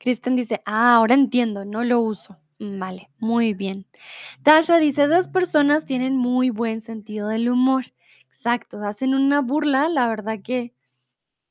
Kristen 0.00 0.36
dice: 0.36 0.60
"Ah, 0.66 0.96
ahora 0.98 1.14
entiendo, 1.14 1.64
no 1.64 1.82
lo 1.84 2.00
uso". 2.02 2.41
Mm, 2.62 2.78
vale, 2.78 3.10
muy 3.18 3.54
bien. 3.54 3.86
Tasha 4.44 4.78
dice: 4.78 5.04
"Esas 5.04 5.28
personas 5.28 5.84
tienen 5.86 6.16
muy 6.16 6.50
buen 6.50 6.80
sentido 6.80 7.28
del 7.28 7.48
humor". 7.48 7.86
Exacto, 8.28 8.78
hacen 8.84 9.14
una 9.14 9.40
burla, 9.40 9.88
la 9.88 10.08
verdad 10.08 10.38
que 10.42 10.74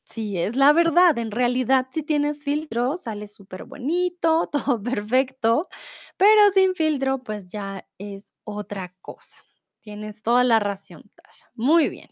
Sí, 0.06 0.38
es 0.40 0.56
la 0.58 0.74
verdad. 0.74 1.18
En 1.20 1.32
realidad, 1.32 1.88
si 1.92 2.04
tienes 2.04 2.44
filtro, 2.44 2.98
sale 2.98 3.28
súper 3.28 3.66
bonito, 3.66 4.50
todo 4.78 4.84
perfecto, 4.84 5.70
pero 6.18 6.52
sin 6.54 6.76
filtro, 6.76 7.24
pues 7.24 7.52
ya 7.52 7.88
es 8.00 8.34
otra 8.46 8.96
cosa. 9.02 9.38
Tienes 9.82 10.24
toda 10.24 10.44
la 10.46 10.60
razón, 10.60 11.12
Tasha. 11.16 11.52
Muy 11.56 11.90
bien. 11.90 12.10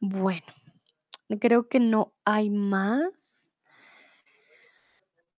Bueno, 0.00 0.46
creo 1.40 1.68
que 1.68 1.80
no 1.80 2.14
hay 2.24 2.50
más 2.50 3.55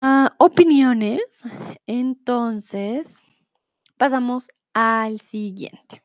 ah, 0.00 0.34
opiniones. 0.38 1.44
Entonces, 1.86 3.20
pasamos 3.96 4.48
al 4.74 5.20
siguiente. 5.20 6.02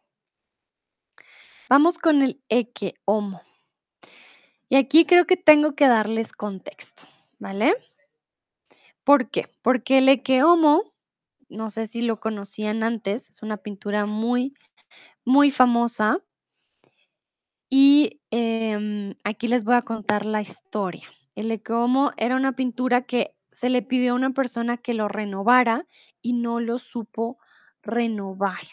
Vamos 1.70 1.98
con 1.98 2.22
el 2.22 2.42
Eke 2.50 2.96
Homo. 3.06 3.42
Y 4.70 4.76
aquí 4.76 5.06
creo 5.06 5.26
que 5.26 5.38
tengo 5.38 5.76
que 5.76 5.88
darles 5.88 6.32
contexto, 6.32 7.04
¿vale? 7.40 7.76
¿Por 9.04 9.30
qué? 9.30 9.50
Porque 9.62 10.00
el 10.00 10.10
Eke 10.10 10.44
Homo 10.44 10.94
No 11.50 11.70
sé 11.70 11.88
si 11.88 12.02
lo 12.02 12.20
conocían 12.20 12.84
antes, 12.84 13.30
es 13.30 13.44
una 13.44 13.58
pintura 13.58 14.06
muy, 14.06 14.56
muy 15.26 15.52
famosa 15.52 16.20
y 17.70 18.22
em, 18.32 19.16
aquí 19.24 19.48
les 19.48 19.64
voy 19.64 19.76
a 19.76 19.82
contar 19.82 20.28
la 20.28 20.42
historia. 20.42 21.08
El 21.36 21.50
Ecomo 21.52 22.12
era 22.18 22.36
una 22.36 22.52
pintura 22.56 23.02
que 23.02 23.36
se 23.54 23.70
le 23.70 23.82
pidió 23.82 24.12
a 24.12 24.16
una 24.16 24.32
persona 24.32 24.78
que 24.78 24.94
lo 24.94 25.08
renovara 25.08 25.88
y 26.22 26.34
no 26.34 26.60
lo 26.60 26.80
supo 26.80 27.38
renovar. 27.82 28.64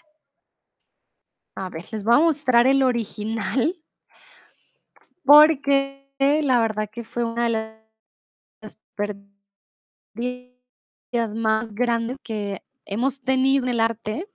A 1.54 1.68
ver, 1.68 1.84
les 1.92 2.02
voy 2.02 2.14
a 2.14 2.18
mostrar 2.18 2.66
el 2.66 2.82
original 2.82 3.76
porque 5.25 6.10
la 6.42 6.60
verdad 6.60 6.88
que 6.90 7.04
fue 7.04 7.25
una 7.25 7.44
de 7.44 7.80
las 8.60 8.78
pérdidas 8.94 9.30
más 11.34 11.75
grandes 11.75 12.16
que 12.22 12.62
hemos 12.84 13.22
tenido 13.22 13.64
en 13.64 13.70
el 13.70 13.80
arte 13.80 14.28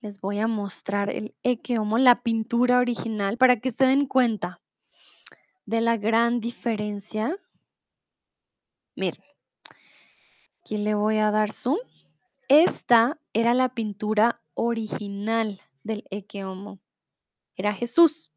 Les 0.00 0.20
voy 0.20 0.38
a 0.38 0.46
mostrar 0.46 1.10
el 1.10 1.34
Ecce 1.42 1.78
Homo, 1.78 1.98
la 1.98 2.22
pintura 2.22 2.78
original, 2.78 3.38
para 3.38 3.56
que 3.56 3.70
se 3.70 3.86
den 3.86 4.06
cuenta 4.06 4.60
de 5.64 5.80
la 5.80 5.96
gran 5.96 6.40
diferencia. 6.40 7.34
Miren, 8.94 9.22
aquí 10.66 10.78
le 10.78 10.96
voy 10.96 11.18
a 11.18 11.30
dar 11.30 11.52
zoom. 11.52 11.78
Esta 12.48 13.20
era 13.32 13.54
la 13.54 13.68
pintura 13.68 14.34
original 14.54 15.60
del 15.84 16.02
Ecce 16.10 16.44
Homo. 16.44 16.80
Era 17.54 17.72
Jesús. 17.72 18.32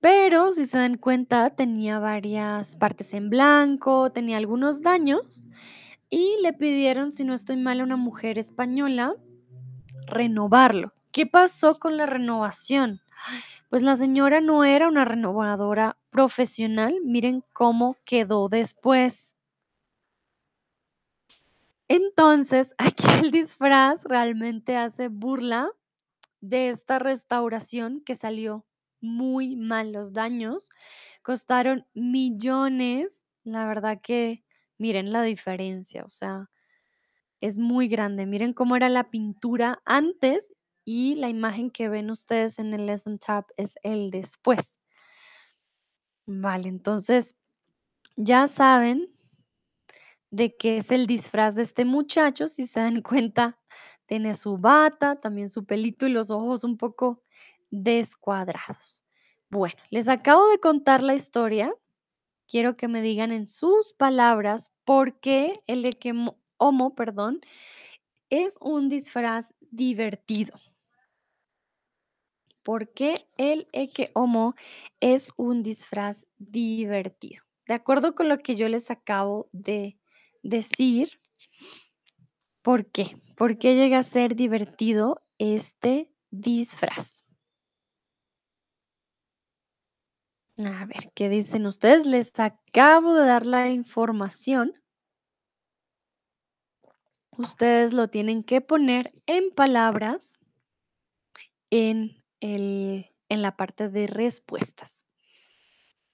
Pero 0.00 0.54
si 0.54 0.64
se 0.64 0.78
dan 0.78 0.96
cuenta, 0.96 1.50
tenía 1.50 1.98
varias 1.98 2.76
partes 2.76 3.12
en 3.12 3.28
blanco, 3.28 4.12
tenía 4.12 4.38
algunos 4.38 4.80
daños 4.80 5.46
y 6.08 6.38
le 6.40 6.54
pidieron, 6.54 7.12
si 7.12 7.24
no 7.24 7.34
estoy 7.34 7.58
mal, 7.58 7.80
a 7.80 7.84
una 7.84 7.96
mujer 7.98 8.38
española 8.38 9.14
renovarlo. 10.06 10.94
¿Qué 11.12 11.26
pasó 11.26 11.78
con 11.78 11.98
la 11.98 12.06
renovación? 12.06 13.02
Pues 13.68 13.82
la 13.82 13.96
señora 13.96 14.40
no 14.40 14.64
era 14.64 14.88
una 14.88 15.04
renovadora 15.04 15.98
profesional, 16.08 16.94
miren 17.04 17.44
cómo 17.52 17.98
quedó 18.06 18.48
después. 18.48 19.33
Entonces, 21.88 22.74
aquí 22.78 23.04
el 23.22 23.30
disfraz 23.30 24.04
realmente 24.04 24.76
hace 24.76 25.08
burla 25.08 25.70
de 26.40 26.68
esta 26.70 26.98
restauración 26.98 28.02
que 28.04 28.14
salió 28.14 28.66
muy 29.00 29.56
mal. 29.56 29.92
Los 29.92 30.12
daños 30.12 30.70
costaron 31.22 31.86
millones. 31.94 33.24
La 33.44 33.66
verdad 33.66 34.00
que 34.02 34.44
miren 34.78 35.12
la 35.12 35.22
diferencia, 35.22 36.04
o 36.04 36.10
sea, 36.10 36.50
es 37.40 37.58
muy 37.58 37.88
grande. 37.88 38.26
Miren 38.26 38.52
cómo 38.54 38.76
era 38.76 38.88
la 38.88 39.10
pintura 39.10 39.80
antes 39.84 40.52
y 40.84 41.14
la 41.16 41.28
imagen 41.28 41.70
que 41.70 41.88
ven 41.88 42.10
ustedes 42.10 42.58
en 42.58 42.74
el 42.74 42.86
lesson 42.86 43.18
tab 43.18 43.46
es 43.56 43.76
el 43.82 44.10
después. 44.10 44.78
Vale, 46.26 46.68
entonces 46.68 47.36
ya 48.16 48.48
saben 48.48 49.13
de 50.34 50.56
qué 50.56 50.78
es 50.78 50.90
el 50.90 51.06
disfraz 51.06 51.54
de 51.54 51.62
este 51.62 51.84
muchacho. 51.84 52.48
Si 52.48 52.66
se 52.66 52.80
dan 52.80 53.02
cuenta, 53.02 53.58
tiene 54.06 54.34
su 54.34 54.58
bata, 54.58 55.20
también 55.20 55.48
su 55.48 55.64
pelito 55.64 56.06
y 56.06 56.10
los 56.10 56.30
ojos 56.30 56.64
un 56.64 56.76
poco 56.76 57.22
descuadrados. 57.70 59.04
Bueno, 59.48 59.76
les 59.90 60.08
acabo 60.08 60.44
de 60.48 60.58
contar 60.58 61.02
la 61.02 61.14
historia. 61.14 61.72
Quiero 62.48 62.76
que 62.76 62.88
me 62.88 63.00
digan 63.00 63.30
en 63.30 63.46
sus 63.46 63.92
palabras 63.92 64.72
por 64.84 65.20
qué 65.20 65.52
el 65.66 65.88
Homo, 66.56 66.94
perdón, 66.94 67.40
es 68.28 68.58
un 68.60 68.88
disfraz 68.88 69.54
divertido. 69.70 70.58
¿Por 72.64 72.92
qué 72.92 73.14
el 73.36 73.68
Homo 74.14 74.54
es 75.00 75.30
un 75.36 75.62
disfraz 75.62 76.26
divertido? 76.38 77.44
De 77.66 77.74
acuerdo 77.74 78.14
con 78.14 78.28
lo 78.28 78.38
que 78.38 78.56
yo 78.56 78.68
les 78.68 78.90
acabo 78.90 79.48
de 79.52 79.96
decir, 80.44 81.18
¿por 82.62 82.86
qué? 82.86 83.20
¿Por 83.36 83.58
qué 83.58 83.74
llega 83.74 83.98
a 83.98 84.04
ser 84.04 84.36
divertido 84.36 85.22
este 85.38 86.12
disfraz? 86.30 87.24
A 90.56 90.86
ver, 90.86 91.10
¿qué 91.14 91.28
dicen 91.28 91.66
ustedes? 91.66 92.06
Les 92.06 92.38
acabo 92.38 93.14
de 93.14 93.26
dar 93.26 93.44
la 93.44 93.70
información. 93.70 94.72
Ustedes 97.36 97.92
lo 97.92 98.08
tienen 98.08 98.44
que 98.44 98.60
poner 98.60 99.12
en 99.26 99.50
palabras 99.50 100.38
en, 101.70 102.22
el, 102.38 103.10
en 103.28 103.42
la 103.42 103.56
parte 103.56 103.88
de 103.88 104.06
respuestas. 104.06 105.03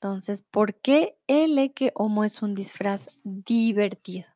Entonces, 0.03 0.41
¿por 0.41 0.77
qué 0.77 1.19
el 1.27 1.59
Eke 1.59 1.93
Homo 1.95 2.25
es 2.25 2.41
un 2.41 2.55
disfraz 2.55 3.11
divertido? 3.23 4.29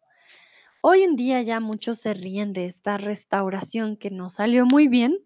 Hoy 0.83 1.01
en 1.01 1.17
día 1.17 1.41
ya 1.41 1.59
muchos 1.59 2.01
se 2.01 2.13
ríen 2.13 2.53
de 2.53 2.67
esta 2.67 2.99
restauración 2.99 3.97
que 3.97 4.11
no 4.11 4.29
salió 4.29 4.67
muy 4.67 4.89
bien, 4.89 5.17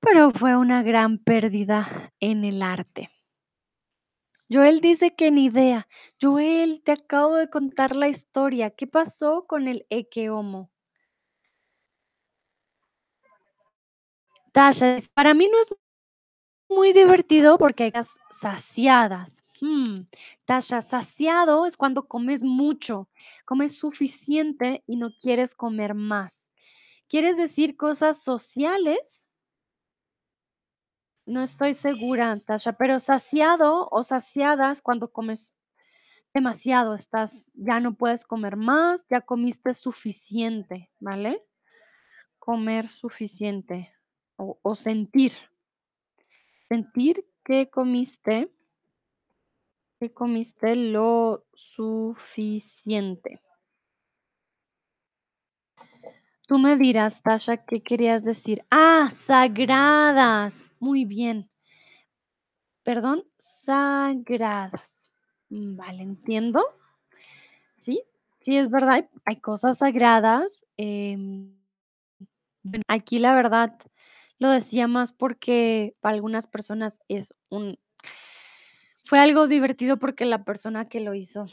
pero 0.00 0.30
fue 0.30 0.56
una 0.56 0.82
gran 0.82 1.18
pérdida 1.18 1.86
en 2.18 2.46
el 2.46 2.62
arte. 2.62 3.10
Joel 4.50 4.80
dice 4.80 5.14
que 5.14 5.30
ni 5.30 5.44
idea. 5.44 5.86
Joel, 6.18 6.80
te 6.82 6.92
acabo 6.92 7.36
de 7.36 7.50
contar 7.50 7.94
la 7.94 8.08
historia. 8.08 8.70
¿Qué 8.70 8.86
pasó 8.86 9.46
con 9.46 9.68
el 9.68 9.84
Eke 9.90 10.30
Homo? 10.30 10.70
Tasha, 14.52 14.96
para 15.12 15.34
mí 15.34 15.46
no 15.52 15.60
es 15.60 15.68
muy 16.70 16.94
divertido 16.94 17.58
porque 17.58 17.84
hay 17.84 17.92
saciadas. 18.30 19.44
Mm, 19.60 20.06
Tasha, 20.44 20.80
saciado 20.80 21.66
es 21.66 21.76
cuando 21.76 22.06
comes 22.06 22.42
mucho, 22.42 23.08
comes 23.44 23.76
suficiente 23.76 24.84
y 24.86 24.96
no 24.96 25.10
quieres 25.10 25.54
comer 25.54 25.94
más. 25.94 26.52
¿Quieres 27.08 27.36
decir 27.36 27.76
cosas 27.76 28.22
sociales? 28.22 29.28
No 31.26 31.42
estoy 31.42 31.74
segura, 31.74 32.40
Tasha, 32.40 32.72
pero 32.72 33.00
saciado 33.00 33.88
o 33.90 34.04
saciadas 34.04 34.80
cuando 34.80 35.12
comes 35.12 35.54
demasiado, 36.32 36.94
estás, 36.94 37.50
ya 37.54 37.80
no 37.80 37.94
puedes 37.96 38.24
comer 38.24 38.56
más, 38.56 39.04
ya 39.08 39.20
comiste 39.20 39.74
suficiente, 39.74 40.90
¿vale? 41.00 41.44
Comer 42.38 42.88
suficiente 42.88 43.92
o, 44.36 44.58
o 44.62 44.74
sentir, 44.74 45.32
sentir 46.68 47.26
que 47.44 47.68
comiste, 47.70 48.52
que 49.98 50.12
comiste 50.12 50.76
lo 50.76 51.44
suficiente. 51.54 53.40
Tú 56.46 56.58
me 56.58 56.76
dirás, 56.76 57.22
Tasha, 57.22 57.58
¿qué 57.58 57.82
querías 57.82 58.24
decir? 58.24 58.64
Ah, 58.70 59.08
sagradas. 59.12 60.64
Muy 60.78 61.04
bien. 61.04 61.50
Perdón, 62.84 63.24
sagradas. 63.38 65.10
Mm, 65.50 65.76
Vale, 65.76 66.02
entiendo. 66.02 66.62
Sí, 67.74 68.02
sí, 68.38 68.56
es 68.56 68.70
verdad, 68.70 69.08
hay, 69.26 69.36
cosas 69.40 69.78
sagradas. 69.78 70.64
em, 70.78 71.54
aquí 72.86 73.18
la 73.18 73.34
verdad 73.34 73.78
lo 74.38 74.48
decía 74.50 74.88
más 74.88 75.12
porque 75.12 75.96
para 76.00 76.14
algunas 76.14 76.46
personas 76.46 77.00
es 77.08 77.34
un, 77.50 77.78
fue 79.08 79.20
algo 79.20 79.48
divertido 79.48 79.98
porque 79.98 80.26
la 80.26 80.44
persona 80.44 80.86
que 80.86 81.00
lo 81.00 81.14
hizo 81.14 81.46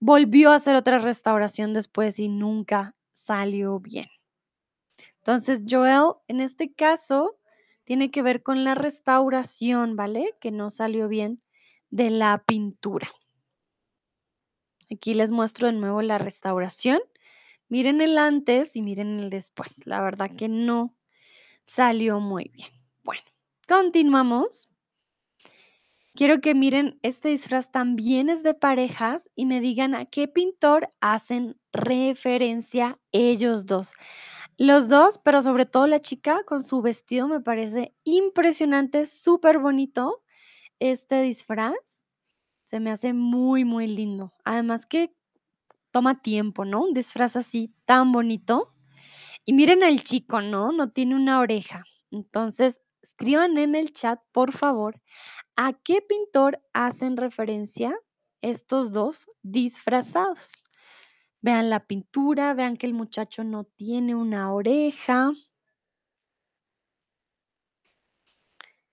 volvió 0.00 0.50
a 0.50 0.56
hacer 0.56 0.74
otra 0.74 0.98
restauración 0.98 1.72
después 1.72 2.18
y 2.18 2.26
nunca 2.26 2.96
salió 3.12 3.78
bien. 3.78 4.08
Entonces, 5.18 5.62
Joel, 5.70 6.14
en 6.26 6.40
este 6.40 6.72
caso, 6.74 7.38
tiene 7.84 8.10
que 8.10 8.22
ver 8.22 8.42
con 8.42 8.64
la 8.64 8.74
restauración, 8.74 9.94
¿vale? 9.94 10.34
Que 10.40 10.50
no 10.50 10.68
salió 10.68 11.06
bien 11.06 11.40
de 11.90 12.10
la 12.10 12.42
pintura. 12.44 13.08
Aquí 14.92 15.14
les 15.14 15.30
muestro 15.30 15.68
de 15.68 15.74
nuevo 15.74 16.02
la 16.02 16.18
restauración. 16.18 17.00
Miren 17.68 18.00
el 18.00 18.18
antes 18.18 18.74
y 18.74 18.82
miren 18.82 19.20
el 19.20 19.30
después. 19.30 19.86
La 19.86 20.00
verdad 20.00 20.32
que 20.36 20.48
no 20.48 20.96
salió 21.62 22.18
muy 22.18 22.50
bien. 22.52 22.70
Bueno, 23.04 23.22
continuamos. 23.68 24.69
Quiero 26.20 26.42
que 26.42 26.54
miren, 26.54 26.98
este 27.00 27.30
disfraz 27.30 27.72
también 27.72 28.28
es 28.28 28.42
de 28.42 28.52
parejas 28.52 29.30
y 29.34 29.46
me 29.46 29.62
digan 29.62 29.94
a 29.94 30.04
qué 30.04 30.28
pintor 30.28 30.92
hacen 31.00 31.58
referencia 31.72 33.00
ellos 33.10 33.64
dos. 33.64 33.94
Los 34.58 34.90
dos, 34.90 35.18
pero 35.24 35.40
sobre 35.40 35.64
todo 35.64 35.86
la 35.86 35.98
chica 35.98 36.42
con 36.44 36.62
su 36.62 36.82
vestido 36.82 37.26
me 37.26 37.40
parece 37.40 37.94
impresionante, 38.04 39.06
súper 39.06 39.60
bonito 39.60 40.22
este 40.78 41.22
disfraz. 41.22 42.04
Se 42.64 42.80
me 42.80 42.90
hace 42.90 43.14
muy, 43.14 43.64
muy 43.64 43.86
lindo. 43.86 44.34
Además 44.44 44.84
que 44.84 45.16
toma 45.90 46.20
tiempo, 46.20 46.66
¿no? 46.66 46.82
Un 46.82 46.92
disfraz 46.92 47.34
así 47.36 47.74
tan 47.86 48.12
bonito. 48.12 48.68
Y 49.46 49.54
miren 49.54 49.82
al 49.82 50.02
chico, 50.02 50.42
¿no? 50.42 50.70
No 50.70 50.90
tiene 50.90 51.16
una 51.16 51.40
oreja. 51.40 51.82
Entonces, 52.10 52.82
escriban 53.02 53.58
en 53.58 53.74
el 53.74 53.92
chat, 53.92 54.20
por 54.32 54.52
favor, 54.52 55.00
a 55.62 55.74
qué 55.74 56.00
pintor 56.00 56.58
hacen 56.72 57.18
referencia 57.18 57.94
estos 58.40 58.92
dos 58.92 59.30
disfrazados. 59.42 60.64
Vean 61.42 61.68
la 61.68 61.86
pintura, 61.86 62.54
vean 62.54 62.78
que 62.78 62.86
el 62.86 62.94
muchacho 62.94 63.44
no 63.44 63.64
tiene 63.64 64.14
una 64.14 64.54
oreja. 64.54 65.32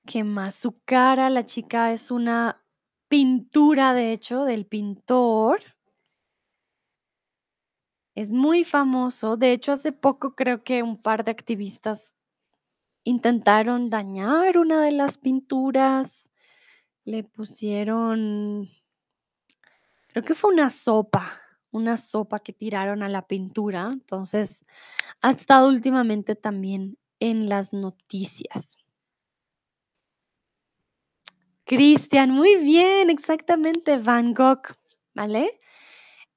¿Qué 0.05 0.25
más? 0.25 0.55
Su 0.55 0.81
cara, 0.83 1.29
la 1.29 1.45
chica 1.45 1.93
es 1.93 2.11
una 2.11 2.61
pintura, 3.07 3.93
de 3.93 4.11
hecho, 4.11 4.43
del 4.43 4.65
pintor. 4.65 5.61
Es 8.13 8.33
muy 8.33 8.65
famoso. 8.65 9.37
De 9.37 9.53
hecho, 9.53 9.71
hace 9.71 9.93
poco 9.93 10.35
creo 10.35 10.65
que 10.65 10.83
un 10.83 11.01
par 11.01 11.23
de 11.23 11.31
activistas 11.31 12.13
intentaron 13.05 13.89
dañar 13.89 14.57
una 14.57 14.81
de 14.81 14.91
las 14.91 15.17
pinturas. 15.17 16.29
Le 17.07 17.23
pusieron, 17.23 18.69
creo 20.09 20.25
que 20.25 20.35
fue 20.35 20.51
una 20.51 20.69
sopa, 20.69 21.39
una 21.71 21.95
sopa 21.95 22.39
que 22.39 22.51
tiraron 22.51 23.01
a 23.01 23.07
la 23.07 23.25
pintura. 23.25 23.87
Entonces, 23.89 24.65
ha 25.21 25.29
estado 25.29 25.69
últimamente 25.69 26.35
también 26.35 26.97
en 27.21 27.47
las 27.47 27.71
noticias. 27.71 28.75
Cristian, 31.63 32.31
muy 32.31 32.57
bien, 32.57 33.09
exactamente, 33.09 33.95
Van 33.95 34.33
Gogh, 34.33 34.67
¿vale? 35.13 35.49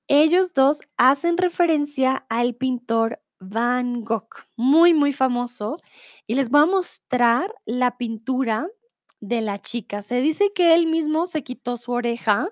Ellos 0.07 0.55
dos 0.55 0.83
hacen 0.97 1.37
referencia 1.37 2.25
al 2.29 2.55
pintor 2.55 3.21
Van 3.41 4.05
Gogh, 4.05 4.29
muy, 4.57 4.95
muy 4.95 5.13
famoso, 5.13 5.81
y 6.29 6.37
les 6.37 6.49
voy 6.49 6.61
a 6.61 6.67
mostrar 6.67 7.53
la 7.67 7.97
pintura 7.97 8.69
de 9.21 9.41
la 9.41 9.59
chica. 9.59 10.03
Se 10.03 10.21
dice 10.21 10.53
que 10.55 10.75
él 10.75 10.87
mismo 10.87 11.27
se 11.27 11.43
quitó 11.43 11.77
su 11.77 11.93
oreja. 11.93 12.49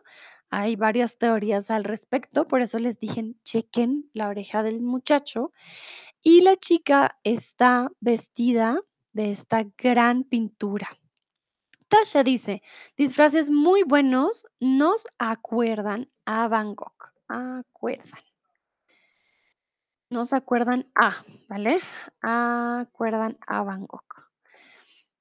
Hay 0.51 0.77
varias 0.77 1.19
teorías 1.19 1.71
al 1.71 1.85
respecto, 1.85 2.47
por 2.47 2.63
eso 2.63 2.79
les 2.79 2.99
dije, 3.01 3.35
chequen 3.45 4.09
la 4.15 4.29
oreja 4.29 4.63
del 4.63 4.81
muchacho. 4.81 5.53
Y 6.23 6.41
la 6.43 6.57
chica 6.57 7.19
está 7.25 7.91
vestida 8.01 8.81
de 9.13 9.31
esta 9.31 9.65
gran 9.77 10.25
pintura. 10.25 10.89
Tasha 11.89 12.23
dice, 12.23 12.63
disfraces 12.97 13.51
muy 13.51 13.83
buenos 13.83 14.47
nos 14.61 15.07
acuerdan 15.19 16.11
a 16.27 16.49
Van 16.49 16.75
Gogh. 16.75 17.13
Acuerdan. 17.29 18.21
Nos 20.11 20.33
acuerdan 20.33 20.91
a, 20.95 21.17
¿vale? 21.49 21.79
Acuerdan 22.23 23.39
a 23.47 23.63
Van 23.63 23.87
Gogh. 23.87 24.29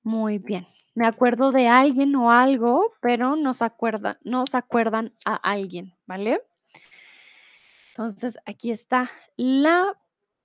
Muy 0.03 0.39
bien. 0.39 0.67
Me 0.97 1.05
acuerdo 1.05 1.51
de 1.51 1.67
alguien 1.67 2.15
o 2.15 2.31
algo, 2.31 2.91
pero 3.01 3.35
nos 3.35 3.61
acuerdan, 3.61 4.17
acuerdan 4.53 5.13
a 5.25 5.35
alguien, 5.35 5.93
¿vale? 6.07 6.41
Entonces, 7.89 8.39
aquí 8.47 8.71
está 8.71 9.07
la 9.35 9.95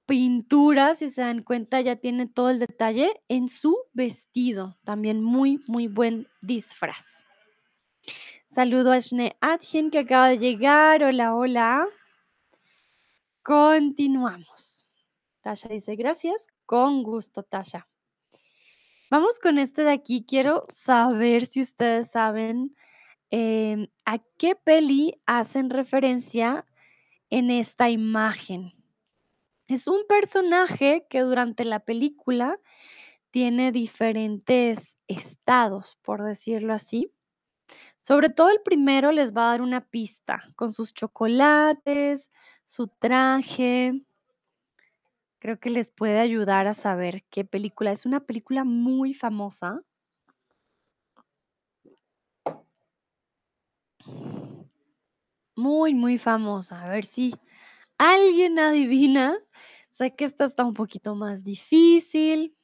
pintura, 0.05 0.95
si 0.95 1.09
se 1.09 1.23
dan 1.23 1.43
cuenta, 1.43 1.81
ya 1.81 1.97
tiene 1.97 2.27
todo 2.27 2.51
el 2.51 2.59
detalle 2.59 3.23
en 3.29 3.49
su 3.49 3.79
vestido. 3.95 4.77
También 4.85 5.25
muy, 5.25 5.59
muy 5.69 5.89
buen 5.89 6.29
disfraz. 6.43 7.25
Saludo 8.51 8.93
a 8.93 8.99
Shne 8.99 9.39
Adjen 9.41 9.91
que 9.91 10.01
acaba 10.01 10.29
de 10.29 10.37
llegar. 10.37 11.03
Hola, 11.03 11.35
hola. 11.35 11.87
Continuamos. 13.43 14.85
Tasha 15.41 15.71
dice 15.71 15.97
gracias. 15.97 16.49
Con 16.67 17.03
gusto, 17.05 17.43
Tasha. 17.43 17.87
Vamos 19.13 19.39
con 19.39 19.59
este 19.59 19.85
de 19.85 19.91
aquí. 19.91 20.25
Quiero 20.27 20.65
saber 20.71 21.45
si 21.45 21.61
ustedes 21.61 22.11
saben 22.11 22.75
em, 23.29 23.89
a 24.07 24.17
qué 24.39 24.55
peli 24.55 25.21
hacen 25.27 25.69
referencia 25.69 26.65
en 27.29 27.51
esta 27.51 27.91
imagen. 27.91 28.73
Es 29.69 29.87
un 29.87 30.07
personaje 30.09 31.07
que 31.11 31.21
durante 31.21 31.67
la 31.67 31.81
película 31.81 32.59
tiene 33.31 33.71
diferentes 33.71 34.97
estados, 35.09 35.99
por 36.01 36.25
decirlo 36.25 36.73
así. 36.73 37.13
Sobre 38.01 38.31
todo 38.31 38.49
el 38.49 38.63
primero 38.63 39.13
les 39.13 39.35
va 39.35 39.43
a 39.43 39.51
dar 39.51 39.61
una 39.61 39.83
pista 39.85 40.43
con 40.57 40.73
sus 40.73 40.95
chocolates, 40.95 42.31
su 42.65 42.89
traje. 42.89 44.07
Creo 45.43 45.59
que 45.59 45.71
les 45.71 45.91
puede 45.91 46.21
ayudar 46.21 46.69
a 46.69 46.73
saber 46.73 47.25
qué 47.29 47.45
película. 47.45 47.91
Es 47.91 48.07
una 48.07 48.21
película 48.21 48.63
muy 48.63 49.13
famosa. 49.13 49.83
Muy, 55.57 55.95
muy 55.95 56.19
famosa. 56.19 56.85
A 56.85 56.89
ver 56.91 57.05
si 57.05 57.35
alguien 57.99 58.61
adivina. 58.61 59.37
Sé 59.91 60.15
que 60.15 60.27
esta 60.27 60.45
está 60.45 60.65
un 60.65 60.75
poquito 60.75 61.17
más 61.17 61.43
difícil. 61.43 62.57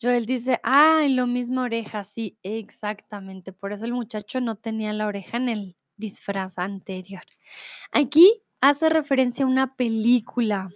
Joel 0.00 0.24
dice: 0.24 0.60
"Ah, 0.62 1.00
en 1.04 1.16
lo 1.16 1.26
mismo 1.26 1.62
oreja", 1.62 2.04
sí, 2.04 2.38
exactamente, 2.44 3.52
por 3.52 3.72
eso 3.72 3.86
el 3.86 3.92
muchacho 3.92 4.40
no 4.40 4.54
tenía 4.54 4.92
la 4.92 5.08
oreja 5.08 5.38
en 5.38 5.48
el 5.48 5.76
disfraz 5.96 6.58
anterior. 6.58 7.24
Aquí 7.90 8.44
hace 8.60 8.88
referencia 8.88 9.44
a 9.44 9.48
una 9.48 9.74
película. 9.74 10.68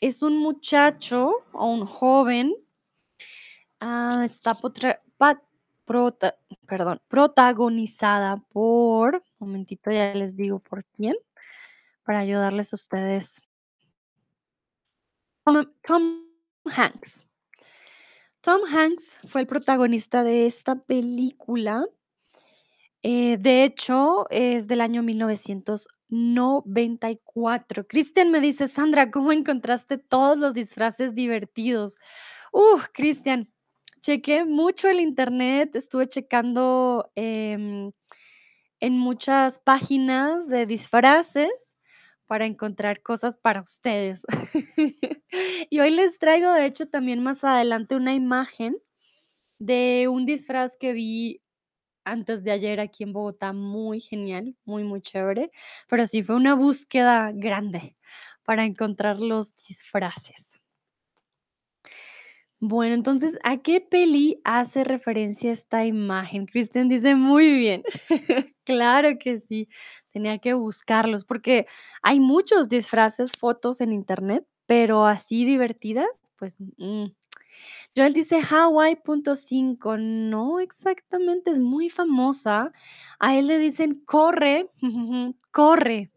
Es 0.00 0.22
un 0.22 0.38
muchacho 0.38 1.32
o 1.52 1.66
un 1.66 1.84
joven, 1.86 2.54
ah, 3.80 4.22
está 4.24 4.54
protagonizada 7.08 8.36
por 8.50 9.24
momentito, 9.38 9.90
ya 9.90 10.14
les 10.14 10.36
digo 10.36 10.58
por 10.58 10.84
quién, 10.84 11.16
para 12.04 12.20
ayudarles 12.20 12.72
a 12.72 12.76
ustedes. 12.76 13.40
Tom 15.82 16.24
Hanks. 16.66 17.24
Tom 18.40 18.60
Hanks 18.66 19.20
fue 19.26 19.42
el 19.42 19.46
protagonista 19.46 20.22
de 20.22 20.46
esta 20.46 20.76
película. 20.76 21.86
Eh, 23.10 23.38
de 23.40 23.64
hecho, 23.64 24.26
es 24.28 24.68
del 24.68 24.82
año 24.82 25.02
1994. 25.02 27.86
Cristian 27.86 28.30
me 28.30 28.38
dice: 28.38 28.68
"Sandra, 28.68 29.10
¿cómo 29.10 29.32
encontraste 29.32 29.96
todos 29.96 30.36
los 30.36 30.52
disfraces 30.52 31.14
divertidos?". 31.14 31.94
Uf, 32.52 32.88
Cristian, 32.92 33.50
chequé 34.02 34.44
mucho 34.44 34.88
el 34.90 35.00
Internet, 35.00 35.74
estuve 35.74 36.06
checando, 36.06 37.10
em, 37.14 37.92
en 38.80 38.98
muchas 38.98 39.58
páginas 39.60 40.48
de 40.48 40.66
disfraces 40.66 41.76
para 42.26 42.44
encontrar 42.46 43.00
cosas 43.02 43.36
para 43.38 43.62
ustedes. 43.62 44.22
Y 45.70 45.80
hoy 45.80 45.90
les 45.90 46.18
traigo, 46.18 46.52
de 46.52 46.66
hecho, 46.66 46.86
también 46.88 47.22
más 47.22 47.44
adelante 47.44 47.96
una 47.96 48.14
imagen 48.14 48.76
de 49.58 50.08
un 50.10 50.26
disfraz 50.26 50.76
que 50.78 50.92
vi 50.92 51.40
antes 52.10 52.44
de 52.44 52.50
ayer 52.52 52.80
aquí 52.80 53.04
en 53.04 53.12
Bogotá, 53.12 53.52
muy 53.52 54.00
genial, 54.00 54.56
muy, 54.64 54.84
muy 54.84 55.00
chévere, 55.00 55.50
pero 55.88 56.06
sí 56.06 56.22
fue 56.22 56.36
una 56.36 56.54
búsqueda 56.54 57.30
grande 57.34 57.96
para 58.44 58.64
encontrar 58.64 59.20
los 59.20 59.56
disfraces. 59.56 60.58
Bueno, 62.60 62.94
entonces, 62.94 63.38
¿a 63.44 63.58
qué 63.58 63.80
peli 63.80 64.40
hace 64.44 64.82
referencia 64.82 65.52
esta 65.52 65.86
imagen? 65.86 66.46
Cristian 66.46 66.88
dice: 66.88 67.14
"Muy 67.14 67.52
bien". 67.56 67.82
Claro 68.64 69.10
que 69.18 69.38
sí, 69.38 69.68
tenía 70.10 70.38
que 70.38 70.54
buscarlos, 70.54 71.24
porque 71.24 71.66
hay 72.02 72.18
muchos 72.20 72.68
disfraces, 72.68 73.32
fotos 73.32 73.80
en 73.80 73.92
Internet, 73.92 74.44
pero 74.66 75.06
así 75.06 75.44
divertidas, 75.44 76.08
pues, 76.36 76.56
mm. 76.78 77.06
Joel 77.96 78.12
dice: 78.14 78.42
"Hawái 78.42 78.96
punto 78.96 79.34
cinco". 79.34 79.96
No 79.98 80.60
exactamente, 80.60 81.50
es 81.50 81.58
muy 81.60 81.90
famosa. 81.90 82.72
A 83.18 83.36
él 83.36 83.46
le 83.48 83.58
dicen: 83.58 84.02
"Corre, 84.06 84.70
corre". 85.52 86.10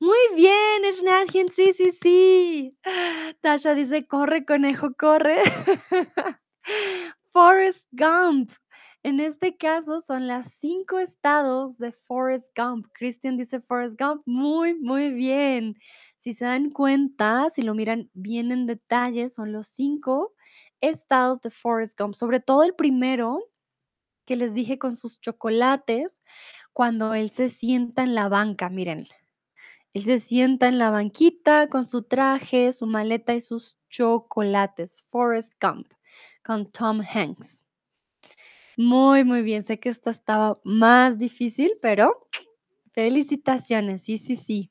Muy 0.00 0.18
bien, 0.36 0.82
Schnarchen, 0.92 1.48
sí, 1.50 1.72
sí, 1.76 1.92
sí. 2.02 2.78
Tasha 3.42 3.74
dice: 3.74 4.06
"Corre, 4.06 4.44
conejo, 4.46 4.94
corre". 4.98 5.38
Forrest 7.32 7.86
Gump. 7.92 8.52
En 9.04 9.20
este 9.20 9.56
caso, 9.56 10.00
son 10.00 10.26
las 10.26 10.54
5 10.54 10.98
estados 10.98 11.78
de 11.78 11.92
Forrest 11.92 12.48
Gump. 12.56 12.86
Cristian 12.94 13.36
dice: 13.36 13.60
"Forrest 13.60 14.00
Gump". 14.00 14.22
Muy, 14.26 14.74
muy 14.80 15.10
bien. 15.12 15.76
Si 16.28 16.34
se 16.34 16.44
dan 16.44 16.68
cuenta, 16.68 17.48
si 17.48 17.62
lo 17.62 17.74
miran 17.74 18.10
bien 18.12 18.52
en 18.52 18.66
detalle, 18.66 19.30
son 19.30 19.50
los 19.50 19.66
5 19.68 20.34
estados 20.82 21.40
de 21.40 21.48
Forrest 21.48 21.98
Gump, 21.98 22.14
sobre 22.14 22.38
todo 22.38 22.64
el 22.64 22.74
primero, 22.74 23.42
que 24.26 24.36
les 24.36 24.52
dije 24.52 24.78
con 24.78 24.94
sus 24.94 25.22
chocolates, 25.22 26.20
cuando 26.74 27.14
él 27.14 27.30
se 27.30 27.48
sienta 27.48 28.02
en 28.02 28.14
la 28.14 28.28
banca, 28.28 28.68
miren. 28.68 29.06
Él 29.94 30.02
se 30.02 30.20
sienta 30.20 30.68
en 30.68 30.76
la 30.76 30.90
banquita 30.90 31.66
con 31.70 31.86
su 31.86 32.02
traje, 32.02 32.74
su 32.74 32.84
maleta 32.84 33.34
y 33.34 33.40
sus 33.40 33.78
chocolates. 33.88 35.06
Forrest 35.08 35.54
Gump, 35.58 35.90
con 36.44 36.70
Tom 36.70 37.00
Hanks. 37.00 37.64
Muy, 38.76 39.24
muy 39.24 39.40
bien. 39.40 39.62
Sé 39.62 39.80
que 39.80 39.88
esta 39.88 40.10
estaba 40.10 40.60
más 40.62 41.16
difícil, 41.16 41.70
pero 41.80 42.28
felicitaciones. 42.92 44.02
Sí, 44.02 44.18
sí, 44.18 44.36
sí. 44.36 44.70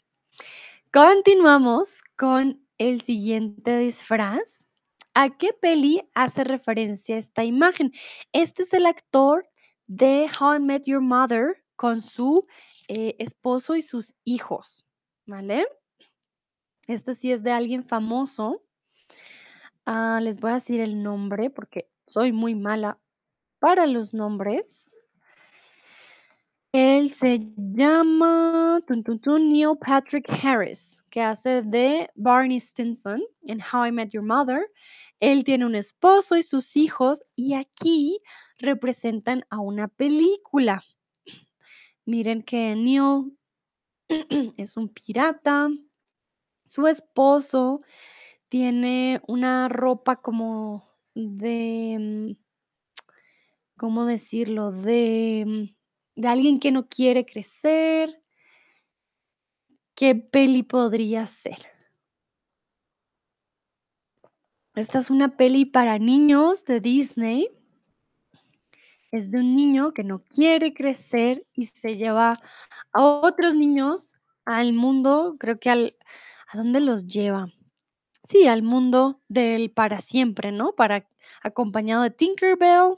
Continuamos 0.97 2.01
con 2.17 2.59
el 2.79 3.01
siguiente 3.01 3.77
disfraz. 3.77 4.65
¿A 5.13 5.37
qué 5.37 5.53
peli 5.53 6.01
hace 6.15 6.43
referencia 6.43 7.17
esta 7.17 7.43
imagen? 7.43 7.91
Este 8.33 8.63
es 8.63 8.73
el 8.73 8.87
actor 8.87 9.47
de 9.85 10.27
How 10.41 10.55
I 10.55 10.59
Met 10.59 10.85
Your 10.87 11.01
Mother 11.01 11.63
con 11.75 12.01
su, 12.01 12.47
eh, 12.87 13.15
esposo 13.19 13.75
y 13.75 13.83
sus 13.83 14.15
hijos, 14.23 14.87
¿vale? 15.27 15.67
Este 16.87 17.13
sí 17.13 17.31
es 17.31 17.43
de 17.43 17.51
alguien 17.51 17.83
famoso. 17.83 18.63
Ah, 19.85 20.19
les 20.19 20.39
voy 20.39 20.49
a 20.49 20.55
decir 20.55 20.81
el 20.81 21.03
nombre 21.03 21.51
porque 21.51 21.91
soy 22.07 22.31
muy 22.31 22.55
mala 22.55 22.99
para 23.59 23.85
los 23.85 24.15
nombres. 24.15 24.99
Él 26.79 27.11
se 27.11 27.39
llama, 27.57 28.79
Neil 28.87 29.75
Patrick 29.81 30.29
Harris, 30.29 31.03
que 31.09 31.23
hace 31.23 31.63
de 31.63 32.07
Barney 32.13 32.59
Stinson 32.59 33.19
en 33.47 33.59
How 33.59 33.87
I 33.87 33.91
Met 33.91 34.11
Your 34.11 34.23
Mother. 34.23 34.69
Él 35.19 35.43
tiene 35.43 35.65
un 35.65 35.73
esposo 35.73 36.37
y 36.37 36.43
sus 36.43 36.77
hijos, 36.77 37.23
y 37.35 37.55
aquí 37.55 38.19
representan 38.59 39.43
a 39.49 39.59
una 39.59 39.87
película. 39.87 40.83
Miren 42.05 42.43
que 42.43 42.75
Neil 42.75 43.35
es 44.57 44.77
un 44.77 44.89
pirata. 44.89 45.69
Su 46.67 46.85
esposo 46.85 47.81
tiene 48.49 49.19
una 49.27 49.67
ropa 49.67 50.17
como 50.17 50.87
de, 51.15 51.97
mm, 51.99 52.37
¿cómo 53.77 54.05
decirlo? 54.05 54.71
De, 54.71 55.43
mm, 55.47 55.76
de 56.17 56.27
alguien 56.27 56.59
que 56.59 56.71
no 56.71 56.89
quiere 56.89 57.25
crecer. 57.25 58.21
¿Qué 59.95 60.15
peli 60.15 60.63
podría 60.63 61.25
ser? 61.27 61.59
Esta 64.75 64.99
es 64.99 65.09
una 65.09 65.37
peli 65.37 65.65
para 65.65 65.99
niños 65.99 66.65
de 66.65 66.81
Disney. 66.81 67.49
Es 69.11 69.31
de 69.31 69.39
un 69.39 69.55
niño 69.55 69.93
que 69.93 70.03
no 70.03 70.23
quiere 70.23 70.73
crecer 70.73 71.45
y 71.53 71.67
se 71.67 71.95
lleva 71.95 72.33
a 72.93 73.03
otros 73.03 73.55
niños 73.55 74.15
al 74.43 74.73
mundo, 74.73 75.35
creo 75.39 75.59
que 75.59 75.69
al 75.69 75.97
¿a 76.47 76.57
dónde 76.57 76.79
los 76.79 77.05
lleva? 77.05 77.47
Sí, 78.23 78.47
al 78.47 78.63
mundo 78.63 79.21
del 79.27 79.71
para 79.71 79.99
siempre, 79.99 80.51
¿no? 80.51 80.73
Para 80.73 81.07
acompañado 81.43 82.03
de 82.03 82.11
Tinker 82.11 82.57
Bell. 82.57 82.97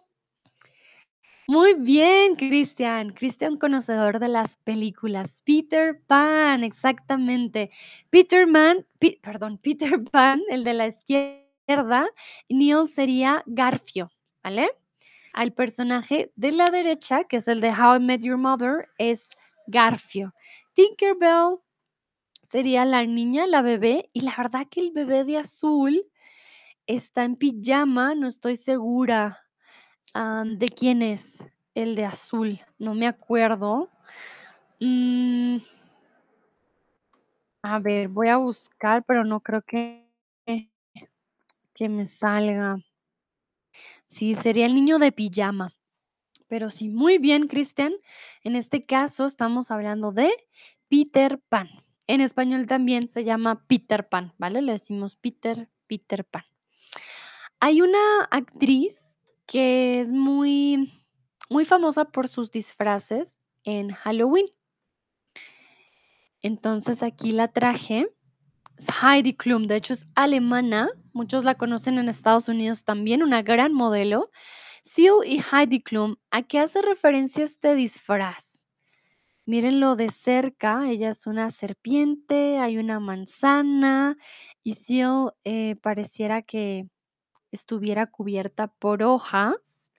Muy 1.50 1.74
bien, 1.74 2.36
Cristian. 2.36 3.10
Cristian, 3.10 3.58
conocedor 3.58 4.20
de 4.20 4.28
las 4.28 4.58
películas. 4.58 5.42
Peter 5.44 6.00
Pan, 6.06 6.64
exactamente. 6.64 7.72
Peter 8.12 8.46
Man, 8.46 8.86
Pi 9.00 9.18
perdón, 9.20 9.58
Peter 9.64 10.04
Pan, 10.04 10.44
el 10.52 10.64
de 10.64 10.76
la 10.76 10.86
izquierda, 10.86 12.08
Neil 12.50 12.88
sería 12.88 13.42
Garfio, 13.48 14.12
¿vale? 14.44 14.70
Al 15.34 15.52
personaje 15.52 16.32
de 16.36 16.52
la 16.52 16.68
derecha, 16.68 17.24
que 17.24 17.38
es 17.38 17.48
el 17.48 17.62
de 17.62 17.72
How 17.72 17.96
I 17.96 18.00
Met 18.00 18.22
Your 18.22 18.38
Mother, 18.38 18.88
es 19.00 19.36
Garfio. 19.66 20.36
Tinker 20.76 21.16
Bell 21.16 21.58
sería 22.52 22.86
la 22.86 23.04
niña, 23.08 23.48
la 23.48 23.64
bebé, 23.64 24.12
y 24.14 24.22
la 24.22 24.36
verdad 24.38 24.68
que 24.70 24.82
el 24.82 24.92
bebé 24.92 25.24
de 25.24 25.40
azul 25.40 26.06
está 26.86 27.24
en 27.24 27.38
pijama, 27.38 28.14
no 28.14 28.28
estoy 28.28 28.56
segura, 28.56 29.49
am, 30.14 30.58
de 30.58 30.68
quién 30.68 31.02
es 31.02 31.50
el 31.76 31.96
de 31.96 32.06
azul, 32.06 32.60
no 32.78 32.94
me 32.94 33.08
acuerdo. 33.08 33.90
Mm. 34.80 35.58
A 37.62 37.80
ver, 37.80 38.08
voy 38.08 38.30
a 38.30 38.38
buscar, 38.38 39.04
pero 39.06 39.24
no 39.24 39.42
creo 39.42 39.62
que 39.62 40.10
que 41.80 41.88
me 41.88 42.08
salga. 42.08 42.84
Sí, 44.06 44.36
sería 44.36 44.66
el 44.66 44.76
niño 44.76 45.00
de 45.00 45.14
pijama. 45.14 45.74
Pero 46.50 46.70
sí, 46.70 46.90
muy 46.90 47.20
bien, 47.20 47.48
Cristian. 47.48 47.94
En 48.44 48.58
este 48.58 48.86
caso, 48.86 49.26
estamos 49.26 49.72
hablando 49.72 50.12
de 50.12 50.30
Peter 50.90 51.40
Pan. 51.48 51.70
En 52.06 52.20
español 52.20 52.66
también 52.66 53.08
se 53.08 53.24
llama 53.24 53.66
Peter 53.66 54.10
Pan, 54.10 54.34
¿vale? 54.38 54.62
Le 54.62 54.74
decimos 54.74 55.16
Peter, 55.16 55.70
Peter 55.88 56.26
Pan. 56.26 56.44
Hay 57.62 57.80
una 57.80 58.26
actriz 58.30 59.19
que 59.50 60.00
es 60.00 60.12
muy 60.12 60.94
muy 61.50 61.66
famosa 61.66 62.06
por 62.06 62.28
sus 62.28 62.52
disfraces 62.52 63.40
en 63.64 63.90
Halloween. 63.90 64.46
Entonces, 66.42 67.02
aquí 67.02 67.32
la 67.32 67.48
traje. 67.48 68.08
Es 68.78 68.88
Heidi 69.02 69.34
Klum, 69.34 69.66
de 69.66 69.78
hecho, 69.78 69.94
es 69.94 70.06
alemana. 70.14 70.90
muchos 71.14 71.44
la 71.44 71.56
conocen 71.56 71.98
en 71.98 72.08
Estados 72.08 72.48
Unidos 72.48 72.86
también, 72.86 73.24
una 73.24 73.42
gran 73.42 73.74
modelo. 73.74 74.30
Seal 74.84 75.26
y 75.26 75.42
Heidi 75.52 75.82
Klum, 75.82 76.16
¿a 76.30 76.44
qué 76.44 76.60
hace 76.60 76.84
referencia 76.84 77.44
este 77.44 77.74
disfraz? 77.74 78.68
Mírenlo 79.46 79.96
de 79.96 80.10
cerca, 80.10 80.90
ella 80.90 81.10
es 81.10 81.26
una 81.26 81.50
serpiente, 81.50 82.60
hay 82.60 82.78
una 82.78 83.00
manzana 83.00 84.16
y 84.64 84.76
Seal 84.76 85.34
eh, 85.44 85.76
pareciera 85.82 86.44
que 86.44 86.88
estuviera 87.52 88.08
cubierta 88.08 88.68
por 88.68 89.04
hojas. 89.04 89.92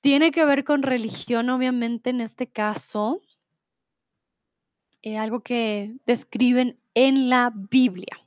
Tiene 0.00 0.30
que 0.30 0.44
ver 0.44 0.64
con 0.64 0.82
religión, 0.82 1.50
obviamente, 1.50 2.10
en 2.10 2.20
este 2.20 2.46
caso, 2.46 3.20
eh, 5.02 5.18
algo 5.18 5.40
que 5.40 5.96
describen 6.06 6.78
en 6.94 7.28
la 7.28 7.52
Biblia. 7.54 8.18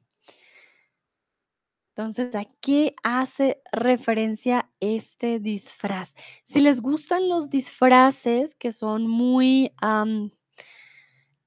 Entonces, 1.95 2.33
¿a 2.33 2.45
qué 2.59 2.95
hace 3.03 3.62
referencia 3.71 4.67
este 4.79 5.39
disfraz? 5.39 6.15
Si 6.43 6.59
les 6.59 6.81
gustan 6.81 7.29
los 7.29 7.51
disfraces 7.51 8.55
que 8.55 8.71
son 8.71 9.07
muy 9.07 9.71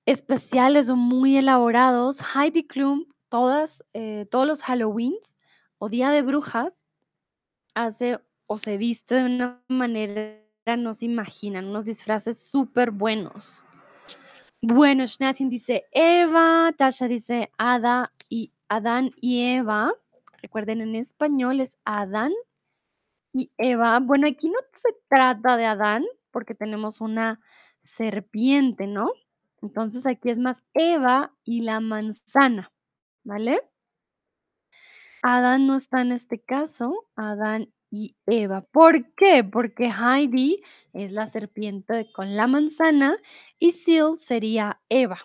especiales 0.04 0.88
o 0.88 0.94
muy 0.94 1.36
elaborados, 1.36 2.20
Heidi 2.20 2.64
Klum, 2.64 3.06
todas, 3.28 3.84
eh, 3.92 4.26
todos 4.30 4.46
los 4.46 4.62
Halloweens 4.62 5.36
o 5.78 5.88
Día 5.88 6.10
de 6.10 6.22
Brujas, 6.22 6.84
hace 7.74 8.20
o 8.46 8.58
se 8.58 8.76
viste 8.78 9.16
de 9.16 9.24
una 9.24 9.62
manera, 9.68 10.42
no 10.78 10.94
se 10.94 11.06
imaginan, 11.06 11.66
unos 11.66 11.84
disfraces 11.84 12.38
súper 12.40 12.90
buenos. 12.90 13.64
Bueno, 14.62 15.06
Schnatin 15.06 15.48
dice 15.48 15.84
Eva, 15.92 16.72
Tasha 16.76 17.08
dice 17.08 17.50
Ada 17.58 18.12
y 18.28 18.52
Adán 18.68 19.12
y 19.20 19.54
Eva. 19.54 19.92
Recuerden, 20.42 20.80
en 20.80 20.94
español 20.96 21.60
es 21.60 21.78
Adán 21.84 22.32
y 23.32 23.50
Eva. 23.58 24.00
Bueno, 24.00 24.26
aquí 24.26 24.48
no 24.48 24.58
se 24.70 24.88
trata 25.08 25.56
de 25.56 25.66
Adán 25.66 26.04
porque 26.30 26.54
tenemos 26.54 27.00
una 27.00 27.40
serpiente, 27.78 28.86
¿no? 28.86 29.12
Entonces 29.62 30.06
aquí 30.06 30.30
es 30.30 30.38
más 30.38 30.62
Eva 30.74 31.34
y 31.44 31.62
la 31.62 31.80
manzana, 31.80 32.72
¿vale? 33.24 33.60
Adán 35.28 35.66
no 35.66 35.76
está 35.76 36.02
en 36.02 36.12
este 36.12 36.40
caso, 36.40 37.08
Adán 37.16 37.72
y 37.90 38.14
Eva. 38.26 38.60
¿Por 38.60 39.12
qué? 39.14 39.42
Porque 39.42 39.90
Heidi 39.90 40.62
es 40.92 41.10
la 41.10 41.26
serpiente 41.26 42.06
con 42.12 42.36
la 42.36 42.46
manzana 42.46 43.18
y 43.58 43.72
Seal 43.72 44.20
sería 44.20 44.80
Eva. 44.88 45.18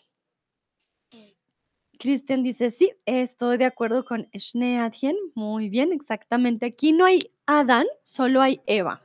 Cristian 1.99 2.41
dice, 2.41 2.71
sí, 2.71 2.91
estoy 3.05 3.59
de 3.59 3.65
acuerdo 3.65 4.03
con 4.03 4.27
Schneadchen. 4.35 5.15
Muy 5.35 5.69
bien, 5.69 5.93
exactamente. 5.93 6.65
Aquí 6.65 6.93
no 6.93 7.05
hay 7.05 7.19
Adán, 7.45 7.85
solo 8.01 8.41
hay 8.41 8.59
Eva. 8.65 9.03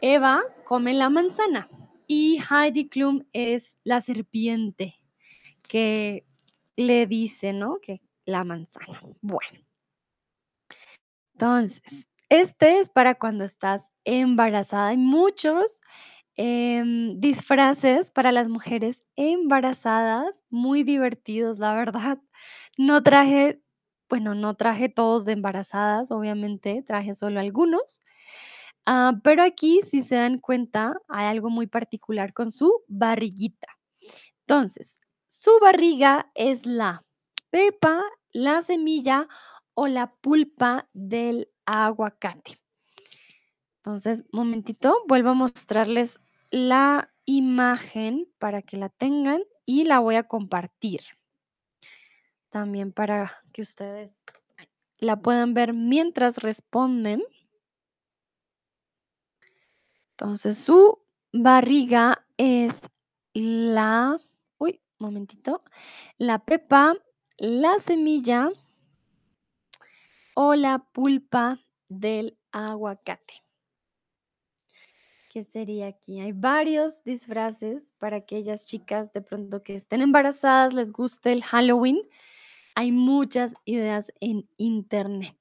Eva 0.00 0.40
come 0.62 0.94
la 0.94 1.10
manzana 1.10 1.68
y 2.06 2.38
Heidi 2.48 2.88
Klum 2.88 3.24
es 3.32 3.76
la 3.82 4.02
serpiente 4.02 4.94
que 5.62 6.24
le 6.76 7.08
dice, 7.08 7.52
¿no? 7.52 7.78
Que 7.82 8.00
la 8.28 8.44
manzana. 8.44 9.00
Bueno. 9.22 9.60
Entonces, 11.34 12.08
este 12.28 12.78
es 12.78 12.90
para 12.90 13.14
cuando 13.14 13.44
estás 13.44 13.90
embarazada. 14.04 14.88
Hay 14.88 14.98
muchos 14.98 15.80
em, 16.36 17.18
disfraces 17.20 18.10
para 18.10 18.32
las 18.32 18.48
mujeres 18.48 19.02
embarazadas, 19.16 20.44
muy 20.50 20.82
divertidos, 20.84 21.58
la 21.58 21.74
verdad. 21.74 22.18
No 22.76 23.02
traje, 23.02 23.62
bueno, 24.10 24.34
no 24.34 24.54
traje 24.56 24.88
todos 24.90 25.24
de 25.24 25.32
embarazadas, 25.32 26.10
obviamente, 26.10 26.82
traje 26.86 27.14
solo 27.14 27.40
algunos. 27.40 28.02
Ah, 28.86 29.14
pero 29.24 29.42
aquí, 29.42 29.80
si 29.82 30.02
se 30.02 30.16
dan 30.16 30.38
cuenta, 30.38 30.94
hay 31.08 31.26
algo 31.26 31.50
muy 31.50 31.66
particular 31.66 32.32
con 32.34 32.52
su 32.52 32.72
barriguita. 32.88 33.68
Entonces, 34.46 35.00
su 35.28 35.50
barriga 35.60 36.30
es 36.34 36.66
la 36.66 37.04
pepa, 37.50 38.02
la 38.32 38.62
semilla 38.62 39.28
o 39.74 39.86
la 39.86 40.12
pulpa 40.14 40.88
del 40.92 41.50
aguacate. 41.66 42.58
Entonces, 43.76 44.24
momentito, 44.32 45.02
vuelvo 45.06 45.30
a 45.30 45.34
mostrarles 45.34 46.20
la 46.50 47.10
imagen 47.24 48.28
para 48.38 48.62
que 48.62 48.76
la 48.76 48.88
tengan 48.88 49.42
y 49.64 49.84
la 49.84 49.98
voy 49.98 50.16
a 50.16 50.24
compartir. 50.24 51.00
También 52.50 52.92
para 52.92 53.32
que 53.52 53.62
ustedes 53.62 54.24
la 54.98 55.20
puedan 55.20 55.54
ver 55.54 55.74
mientras 55.74 56.38
responden. 56.38 57.22
Entonces, 60.10 60.58
su 60.58 60.98
barriga 61.32 62.26
es 62.36 62.90
la, 63.34 64.18
uy, 64.58 64.80
momentito, 64.98 65.62
la 66.16 66.44
pepa, 66.44 66.94
la 67.38 67.78
semilla 67.78 68.50
o 70.34 70.54
la 70.54 70.78
pulpa 70.78 71.58
del 71.88 72.36
aguacate. 72.50 73.34
¿Qué 75.30 75.44
sería 75.44 75.86
aquí? 75.86 76.20
Hay 76.20 76.32
varios 76.32 77.04
disfraces 77.04 77.94
para 77.98 78.16
aquellas 78.16 78.66
chicas 78.66 79.12
de 79.12 79.20
pronto 79.20 79.62
que 79.62 79.74
estén 79.74 80.02
embarazadas, 80.02 80.74
les 80.74 80.90
guste 80.90 81.30
el 81.30 81.44
Halloween. 81.44 82.00
Hay 82.74 82.90
muchas 82.92 83.54
ideas 83.64 84.12
en 84.20 84.48
internet. 84.56 85.36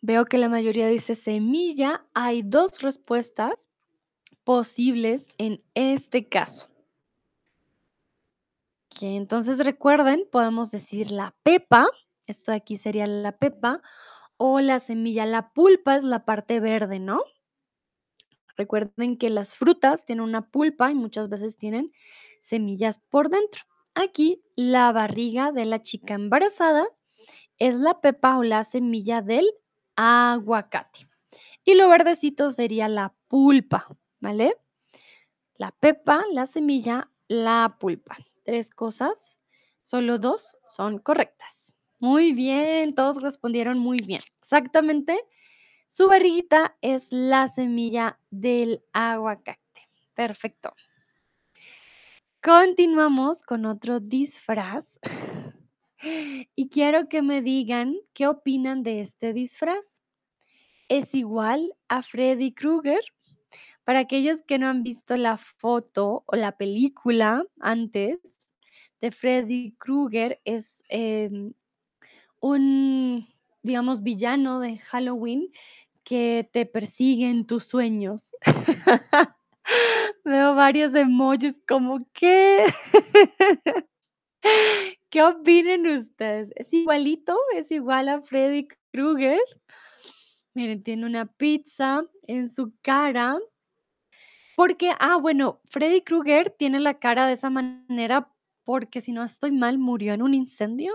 Veo 0.00 0.24
que 0.24 0.38
la 0.38 0.48
mayoría 0.48 0.86
dice 0.88 1.14
semilla. 1.14 2.06
Hay 2.14 2.42
dos 2.42 2.80
respuestas 2.80 3.68
posibles 4.44 5.28
en 5.38 5.62
este 5.74 6.28
caso. 6.28 6.73
Entonces 9.00 9.64
recuerden, 9.64 10.28
podemos 10.30 10.70
decir 10.70 11.10
la 11.10 11.34
pepa, 11.42 11.86
esto 12.26 12.52
de 12.52 12.58
aquí 12.58 12.76
sería 12.76 13.06
la 13.06 13.36
pepa, 13.36 13.82
o 14.36 14.60
la 14.60 14.80
semilla. 14.80 15.26
La 15.26 15.52
pulpa 15.52 15.96
es 15.96 16.04
la 16.04 16.24
parte 16.24 16.60
verde, 16.60 16.98
¿no? 16.98 17.22
Recuerden 18.56 19.16
que 19.18 19.30
las 19.30 19.54
frutas 19.54 20.04
tienen 20.04 20.24
una 20.24 20.48
pulpa 20.50 20.90
y 20.90 20.94
muchas 20.94 21.28
veces 21.28 21.58
tienen 21.58 21.92
semillas 22.40 22.98
por 22.98 23.28
dentro. 23.28 23.62
Aquí 23.94 24.42
la 24.56 24.92
barriga 24.92 25.52
de 25.52 25.64
la 25.64 25.80
chica 25.80 26.14
embarazada 26.14 26.86
es 27.58 27.76
la 27.76 28.00
pepa 28.00 28.38
o 28.38 28.42
la 28.42 28.64
semilla 28.64 29.22
del 29.22 29.46
aguacate. 29.96 31.08
Y 31.64 31.74
lo 31.74 31.88
verdecito 31.88 32.50
sería 32.50 32.88
la 32.88 33.14
pulpa, 33.28 33.86
¿vale? 34.20 34.56
La 35.56 35.70
pepa, 35.72 36.24
la 36.32 36.46
semilla, 36.46 37.10
la 37.28 37.76
pulpa. 37.78 38.16
Tres 38.44 38.70
cosas, 38.70 39.38
solo 39.80 40.18
dos 40.18 40.56
son 40.68 40.98
correctas. 40.98 41.74
Muy 41.98 42.32
bien, 42.32 42.94
todos 42.94 43.20
respondieron 43.20 43.78
muy 43.78 43.98
bien. 43.98 44.20
Exactamente, 44.38 45.18
su 45.86 46.08
barriguita 46.08 46.76
es 46.80 47.08
la 47.10 47.48
semilla 47.48 48.18
del 48.30 48.84
aguacate. 48.92 49.88
Perfecto. 50.14 50.74
Continuamos 52.42 53.42
con 53.42 53.64
otro 53.64 54.00
disfraz. 54.00 54.98
Y 56.54 56.68
quiero 56.68 57.08
que 57.08 57.22
me 57.22 57.40
digan 57.40 57.96
qué 58.12 58.26
opinan 58.26 58.82
de 58.82 59.00
este 59.00 59.32
disfraz. 59.32 60.02
¿Es 60.88 61.14
igual 61.14 61.74
a 61.88 62.02
Freddy 62.02 62.52
Krueger? 62.52 63.00
Para 63.84 64.00
aquellos 64.00 64.42
que 64.42 64.58
no 64.58 64.68
han 64.68 64.82
visto 64.82 65.16
la 65.16 65.36
foto 65.36 66.24
o 66.26 66.36
la 66.36 66.56
película 66.56 67.44
antes 67.60 68.50
de 69.00 69.10
Freddy 69.10 69.74
Krueger, 69.78 70.40
es 70.44 70.82
em, 70.88 71.52
un, 72.40 73.26
digamos, 73.62 74.02
villano 74.02 74.60
de 74.60 74.78
Halloween 74.78 75.50
que 76.04 76.48
te 76.52 76.66
persigue 76.66 77.28
en 77.28 77.46
tus 77.46 77.64
sueños. 77.64 78.32
Veo 80.24 80.54
varios 80.54 80.94
emojis 80.94 81.60
como, 81.66 82.06
¿qué? 82.12 82.66
¿Qué 85.10 85.22
opinan 85.22 85.86
ustedes? 85.86 86.50
¿Es 86.56 86.72
igualito? 86.72 87.36
¿Es 87.54 87.70
igual 87.70 88.08
a 88.08 88.20
Freddy 88.20 88.68
Krueger? 88.92 89.40
Miren, 90.54 90.82
tiene 90.84 91.06
una 91.06 91.26
pizza 91.26 92.04
en 92.28 92.48
su 92.48 92.72
cara. 92.80 93.38
Porque, 94.56 94.92
ah, 95.00 95.16
bueno, 95.16 95.60
Freddy 95.64 96.00
Krueger 96.02 96.50
tiene 96.50 96.78
la 96.78 96.98
cara 96.98 97.26
de 97.26 97.32
esa 97.32 97.50
manera 97.50 98.30
porque 98.64 99.00
si 99.00 99.12
no 99.12 99.24
estoy 99.24 99.50
mal, 99.52 99.78
murió 99.78 100.14
en 100.14 100.22
un 100.22 100.32
incendio. 100.32 100.92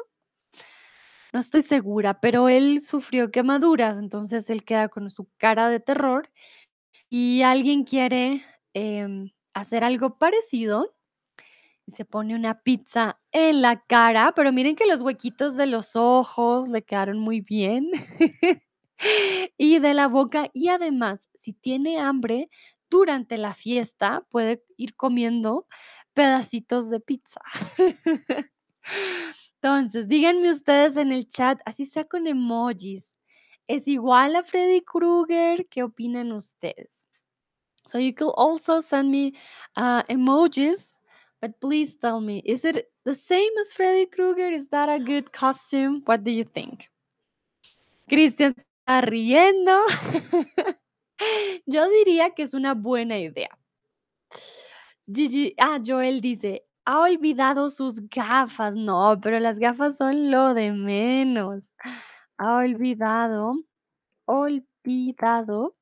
No 1.33 1.39
estoy 1.39 1.61
segura, 1.61 2.19
pero 2.21 2.49
él 2.49 2.81
sufrió 2.81 3.29
quemaduras, 3.31 3.99
entonces 3.99 4.49
él 4.49 4.63
queda 4.63 4.87
con 4.89 5.11
su 5.11 5.29
cara 5.37 5.69
de 5.69 5.79
terror 5.79 6.31
y 7.09 7.43
alguien 7.43 7.83
quiere 7.83 8.43
em, 8.73 9.31
hacer 9.53 9.83
algo 9.83 10.17
parecido 10.17 10.95
y 11.85 11.91
se 11.91 12.05
pone 12.05 12.35
una 12.35 12.61
pizza 12.61 13.19
en 13.31 13.61
la 13.61 13.83
cara, 13.85 14.33
pero 14.35 14.53
miren 14.53 14.75
que 14.75 14.87
los 14.87 15.01
huequitos 15.01 15.57
de 15.57 15.67
los 15.67 15.95
ojos 15.95 16.67
le 16.69 16.83
quedaron 16.83 17.19
muy 17.19 17.41
bien. 17.41 17.91
Y 19.57 19.79
de 19.79 19.93
la 19.93 20.07
boca, 20.07 20.49
y 20.53 20.69
además, 20.69 21.29
si 21.33 21.53
tiene 21.53 21.99
hambre, 21.99 22.49
durante 22.89 23.37
la 23.37 23.53
fiesta 23.53 24.25
puede 24.29 24.63
ir 24.77 24.95
comiendo 24.95 25.67
pedacitos 26.13 26.89
de 26.89 26.99
pizza. 26.99 27.41
Entonces, 29.61 30.07
díganme 30.07 30.49
ustedes 30.49 30.97
en 30.97 31.11
el 31.11 31.27
chat, 31.27 31.59
así 31.65 31.85
sea 31.85 32.05
con 32.05 32.27
emojis, 32.27 33.11
¿es 33.67 33.87
igual 33.87 34.35
a 34.35 34.43
Freddy 34.43 34.81
Krueger? 34.81 35.67
¿Qué 35.67 35.83
opinan 35.83 36.31
ustedes? 36.31 37.07
So 37.87 37.99
you 37.99 38.13
could 38.13 38.33
also 38.35 38.81
send 38.81 39.11
me 39.11 39.33
uh, 39.75 40.03
emojis, 40.07 40.93
but 41.41 41.59
please 41.59 41.97
tell 41.97 42.21
me, 42.21 42.41
is 42.45 42.65
it 42.65 42.89
the 43.03 43.15
same 43.15 43.51
as 43.59 43.73
Freddy 43.73 44.05
Krueger? 44.05 44.51
Is 44.51 44.69
that 44.69 44.89
a 44.89 44.99
good 44.99 45.31
costume? 45.31 46.01
What 46.05 46.23
do 46.23 46.31
you 46.31 46.43
think? 46.43 46.89
Cristian 48.09 48.55
está 48.89 49.01
riendo. 49.01 49.85
Yo 51.67 51.87
diría 51.89 52.31
que 52.31 52.41
es 52.41 52.55
una 52.55 52.73
buena 52.73 53.19
idea. 53.19 53.55
Gigi, 55.05 55.53
ah, 55.59 55.79
Joel 55.85 56.21
dice, 56.21 56.65
ha 56.85 57.01
olvidado 57.01 57.69
sus 57.69 58.01
gafas. 58.09 58.73
No, 58.73 59.19
pero 59.21 59.39
las 59.39 59.59
gafas 59.59 59.97
son 59.97 60.31
lo 60.31 60.55
de 60.55 60.71
menos. 60.71 61.71
Ha 62.37 62.57
olvidado, 62.57 63.53
olvidado 64.25 65.75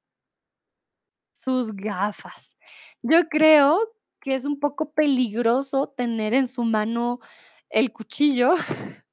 sus 1.34 1.74
gafas. 1.74 2.58
Yo 3.04 3.30
creo 3.30 3.80
que 4.20 4.36
es 4.36 4.43
un 4.43 4.60
poco 4.60 4.91
peligroso 4.91 5.88
tener 5.96 6.34
en 6.34 6.48
su 6.50 6.63
mano 6.65 7.22
el 7.70 7.93
cuchillo. 7.93 8.56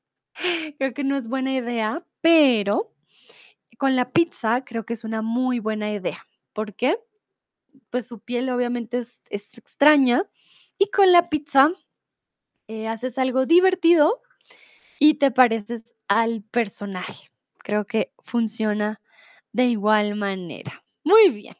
Creo 0.79 0.93
que 0.93 1.05
no 1.05 1.17
es 1.17 1.29
buena 1.29 1.53
idea, 1.53 2.05
pero 2.21 2.94
con 3.77 3.97
la 3.97 4.11
pizza 4.11 4.65
creo 4.65 4.85
que 4.85 4.93
es 4.93 5.05
una 5.05 5.23
muy 5.23 5.59
buena 5.59 5.91
idea. 5.93 6.27
¿Por 6.53 6.75
qué? 6.75 6.99
Pues 7.91 8.07
su 8.07 8.21
piel 8.21 8.51
obviamente 8.51 8.99
es, 8.99 9.21
extraña 9.31 10.25
y 10.79 10.91
con 10.91 11.13
la 11.13 11.29
pizza 11.29 11.73
eh, 12.69 12.89
haces 12.89 13.19
algo 13.19 13.47
divertido 13.47 14.23
y 14.99 15.15
te 15.15 15.31
pareces 15.31 15.95
al 16.09 16.43
personaje. 16.43 17.31
Creo 17.59 17.87
que 17.87 18.13
funciona 18.23 19.01
de 19.53 19.67
igual 19.67 20.15
manera. 20.17 20.85
Muy 21.05 21.31
bien. 21.31 21.55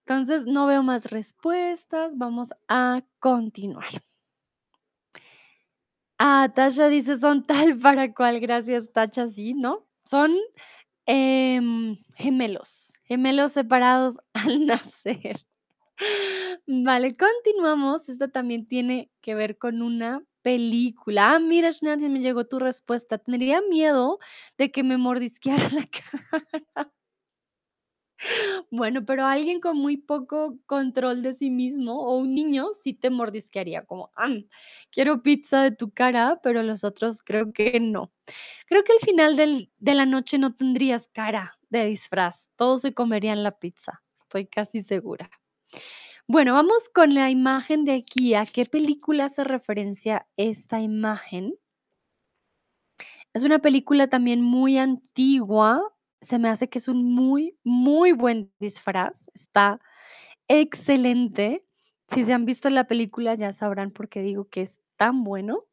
Entonces, 0.00 0.46
no 0.46 0.66
veo 0.66 0.82
más 0.82 1.10
respuestas. 1.10 2.16
Vamos 2.16 2.50
a 2.68 3.02
continuar. 3.18 4.02
Ah, 6.18 6.50
Tasha 6.54 6.88
dice, 6.88 7.18
son 7.18 7.46
tal 7.46 7.78
para 7.78 8.12
cual. 8.12 8.40
Gracias, 8.40 8.92
Tasha. 8.92 9.28
Sí, 9.28 9.54
¿no? 9.54 9.86
Son 10.04 10.36
em, 11.06 11.96
gemelos, 12.14 12.94
gemelos 13.04 13.52
separados 13.52 14.18
al 14.34 14.66
nacer. 14.66 15.36
Vale, 16.66 17.16
continuamos. 17.16 18.08
Esta 18.08 18.28
también 18.28 18.66
tiene 18.66 19.10
que 19.20 19.34
ver 19.34 19.58
con 19.58 19.82
una 19.82 20.22
película. 20.42 21.34
Ah, 21.34 21.38
mira, 21.40 21.70
Shnati, 21.70 22.08
me 22.08 22.20
llegó 22.20 22.44
tu 22.46 22.58
respuesta. 22.58 23.18
Tendría 23.18 23.60
miedo 23.68 24.18
de 24.58 24.70
que 24.70 24.82
me 24.82 24.96
mordisqueara 24.96 25.68
la 25.72 25.86
cara. 25.86 26.92
Bueno, 28.70 29.04
pero 29.04 29.26
alguien 29.26 29.60
con 29.60 29.76
muy 29.78 29.96
poco 29.98 30.58
control 30.66 31.22
de 31.22 31.34
sí 31.34 31.50
mismo 31.50 32.00
o 32.06 32.16
un 32.16 32.34
niño 32.34 32.68
sí 32.74 32.94
te 32.94 33.10
mordisquearía, 33.10 33.84
como, 33.84 34.10
"Am, 34.16 34.46
quiero 34.90 35.22
pizza 35.22 35.62
de 35.62 35.72
tu 35.72 35.90
cara", 35.92 36.40
pero 36.42 36.62
los 36.62 36.84
otros 36.84 37.22
creo 37.22 37.52
que 37.52 37.80
no. 37.80 38.12
Creo 38.66 38.84
que 38.84 38.92
al 38.92 39.00
final 39.00 39.36
del 39.36 39.72
de 39.78 39.94
la 39.94 40.06
noche 40.06 40.38
no 40.38 40.54
tendrías 40.56 41.08
cara 41.08 41.52
de 41.70 41.86
disfraz, 41.86 42.50
todos 42.56 42.82
se 42.82 42.94
comerían 42.94 43.42
la 43.44 43.52
pizza, 43.58 44.02
estoy 44.18 44.46
casi 44.46 44.82
segura. 44.82 45.30
Bueno, 46.28 46.54
vamos 46.54 46.88
con 46.90 47.14
la 47.14 47.30
imagen 47.30 47.84
de 47.84 47.94
aquí, 47.94 48.34
¿a 48.34 48.46
qué 48.46 48.64
película 48.66 49.26
hace 49.26 49.44
referencia 49.44 50.26
esta 50.36 50.80
imagen? 50.80 51.54
Es 53.34 53.42
una 53.44 53.60
película 53.60 54.08
también 54.08 54.42
muy 54.42 54.76
antigua, 54.76 55.82
se 56.22 56.38
me 56.38 56.48
hace 56.48 56.68
que 56.68 56.78
es 56.78 56.88
un 56.88 57.04
muy, 57.12 57.58
muy 57.64 58.12
buen 58.12 58.52
disfraz, 58.60 59.26
está 59.34 59.80
excelente. 60.48 61.66
Si 62.08 62.24
se 62.24 62.32
han 62.32 62.46
visto 62.46 62.70
la 62.70 62.86
película, 62.86 63.34
ya 63.34 63.52
sabrán 63.52 63.90
por 63.90 64.08
qué 64.08 64.22
digo 64.22 64.48
que 64.48 64.62
es 64.62 64.80
tan 64.96 65.24
bueno. 65.24 65.64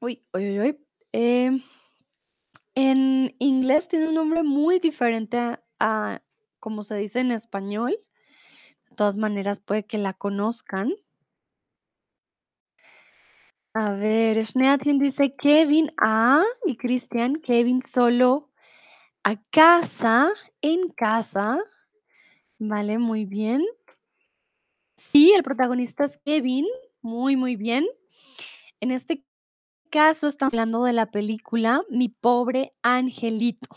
Uy, 0.00 0.24
uy, 0.32 0.60
uy. 0.60 0.86
Em, 1.12 1.62
en 2.74 3.34
inglés 3.38 3.88
tiene 3.88 4.08
un 4.08 4.14
nombre 4.14 4.42
muy 4.42 4.78
diferente 4.78 5.36
a, 5.36 5.62
a 5.78 6.22
como 6.60 6.84
se 6.84 6.96
dice 6.96 7.20
en 7.20 7.32
español. 7.32 7.96
De 8.88 8.96
todas 8.96 9.16
maneras, 9.16 9.60
puede 9.60 9.84
que 9.84 9.98
la 9.98 10.12
conozcan. 10.12 10.92
A 13.74 13.92
ver, 13.92 14.44
Schneatin 14.44 14.98
dice 14.98 15.34
Kevin 15.34 15.90
a 15.96 16.42
y 16.66 16.76
Cristian, 16.76 17.36
Kevin 17.36 17.82
solo 17.82 18.50
a 19.24 19.36
casa, 19.50 20.28
en 20.60 20.90
casa. 20.90 21.58
Vale, 22.58 22.98
muy 22.98 23.24
bien. 23.24 23.64
Sí, 24.94 25.32
el 25.34 25.42
protagonista 25.42 26.04
es 26.04 26.18
Kevin, 26.18 26.66
muy, 27.00 27.36
muy 27.36 27.56
bien. 27.56 27.86
En 28.80 28.90
este 28.90 29.24
caso 29.88 30.26
estamos 30.26 30.52
hablando 30.52 30.84
de 30.84 30.92
la 30.92 31.10
película 31.10 31.82
Mi 31.88 32.10
pobre 32.10 32.74
angelito. 32.82 33.74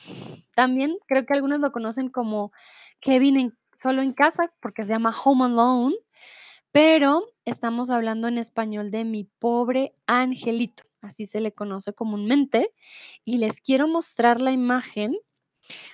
También 0.55 0.97
creo 1.07 1.25
que 1.25 1.35
algunos 1.35 1.61
lo 1.61 1.71
conocen 1.71 2.09
como 2.09 2.51
Kevin 2.99 3.57
solo 3.71 4.01
en 4.01 4.11
casa 4.11 4.53
porque 4.59 4.83
se 4.83 4.89
llama 4.89 5.15
Home 5.23 5.45
Alone, 5.45 5.95
pero 6.73 7.25
estamos 7.45 7.89
hablando 7.89 8.27
en 8.27 8.37
español 8.37 8.91
de 8.91 9.05
Mi 9.05 9.23
pobre 9.23 9.95
angelito, 10.07 10.83
así 11.01 11.25
se 11.25 11.39
le 11.39 11.53
conoce 11.53 11.93
comúnmente. 11.93 12.69
Y 13.23 13.37
les 13.37 13.61
quiero 13.61 13.87
mostrar 13.87 14.41
la 14.41 14.51
imagen. 14.51 15.15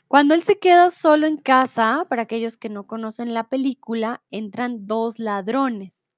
Cuando 0.08 0.34
él 0.34 0.44
se 0.44 0.60
queda 0.60 0.92
solo 0.92 1.28
en 1.28 1.38
casa, 1.38 2.06
para 2.10 2.24
aquellos 2.24 2.58
que 2.58 2.70
no 2.70 2.88
conocen 2.88 3.34
la 3.34 3.48
película, 3.48 4.24
entran 4.30 4.88
dos 4.88 5.20
ladrones. 5.20 6.10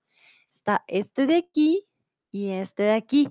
Está 0.50 0.84
este 0.88 1.28
de 1.28 1.36
aquí 1.36 1.86
y 2.32 2.50
este 2.50 2.84
de 2.84 2.94
aquí. 2.94 3.30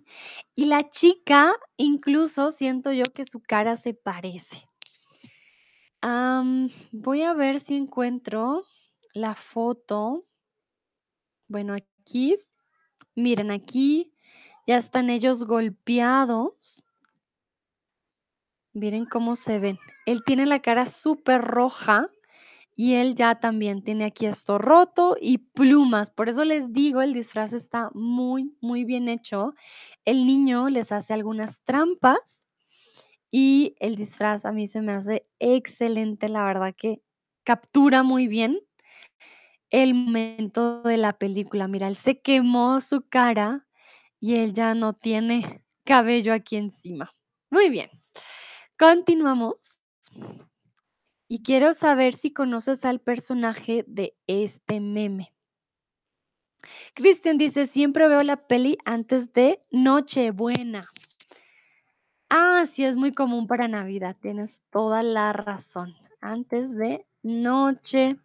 Y 0.55 0.67
la 0.67 0.89
chica, 0.89 1.55
incluso 1.77 2.53
siento 2.53 2.93
yo 2.93 3.05
que 3.05 3.25
su 3.25 3.41
cara 3.41 3.75
se 3.77 3.95
parece. 3.95 4.69
Voy 6.93 7.23
a 7.23 7.35
ver 7.35 7.61
si 7.61 7.77
encuentro 7.77 8.65
la 9.15 9.35
foto. 9.35 10.27
Bueno, 11.49 11.77
aquí, 12.03 12.37
miren, 13.15 13.51
aquí 13.51 14.13
ya 14.67 14.77
están 14.77 15.09
ellos 15.09 15.45
golpeados. 15.45 16.87
Miren 18.75 19.07
cómo 19.07 19.37
se 19.37 19.59
ven. 19.59 19.79
Él 20.07 20.23
tiene 20.25 20.47
la 20.47 20.61
cara 20.61 20.87
súper 20.87 21.43
roja 21.43 22.11
y 22.75 22.95
él 22.95 23.15
ya 23.15 23.39
también 23.39 23.85
tiene 23.85 24.07
aquí 24.07 24.27
esto 24.27 24.59
roto 24.59 25.17
y 25.21 25.39
plumas. 25.39 26.11
Por 26.11 26.29
eso 26.29 26.45
les 26.45 26.73
digo, 26.73 27.03
el 27.03 27.13
disfraz 27.13 27.53
está 27.53 27.91
muy, 27.95 28.57
muy 28.61 28.85
bien 28.85 29.09
hecho. 29.09 29.55
El 30.05 30.27
niño 30.27 30.69
les 30.71 30.91
hace 30.91 31.13
algunas 31.13 31.63
trampas 31.63 32.49
y 33.31 33.77
el 33.79 33.95
disfraz 33.95 34.45
a 34.45 34.53
mí 34.53 34.67
se 34.67 34.83
me 34.83 34.93
hace 34.93 35.27
excelente. 35.39 36.29
La 36.29 36.45
verdad 36.45 36.75
que 36.77 37.03
captura 37.45 38.03
muy 38.03 38.27
bien 38.27 38.59
el 39.73 39.95
momento 39.95 40.83
de 40.83 40.99
la 40.99 41.15
película. 41.15 41.67
Mira, 41.67 41.89
él 41.89 41.97
se 41.97 42.21
quemó 42.21 42.81
su 42.81 43.09
cara 43.09 43.67
y 44.21 44.37
él 44.37 44.53
ya 44.53 44.75
no 44.75 44.93
tiene 44.93 45.65
cabello 45.85 46.33
aquí 46.33 46.57
encima. 46.57 47.11
Muy 47.51 47.71
bien. 47.71 47.91
Continuamos. 48.79 49.81
Y 51.27 51.43
quiero 51.43 51.73
saber 51.73 52.15
si 52.15 52.33
conoces 52.33 52.85
al 52.85 53.01
personaje 53.01 53.85
de 53.89 54.15
este 54.27 54.81
meme. 54.81 55.35
Cristian 56.95 57.39
dice, 57.39 57.67
siempre 57.67 58.07
veo 58.07 58.23
la 58.23 58.47
peli 58.47 58.77
antes 58.85 59.33
de 59.33 59.65
Nochebuena. 59.71 60.85
Ah, 62.29 62.65
sí, 62.71 62.85
es 62.85 62.95
muy 62.95 63.13
común 63.13 63.47
para 63.47 63.69
Navidad, 63.69 64.17
tienes 64.21 64.63
toda 64.71 65.03
la 65.03 65.33
razón. 65.33 65.95
Antes 66.21 66.77
de 66.77 67.07
Nochebuena. 67.23 68.23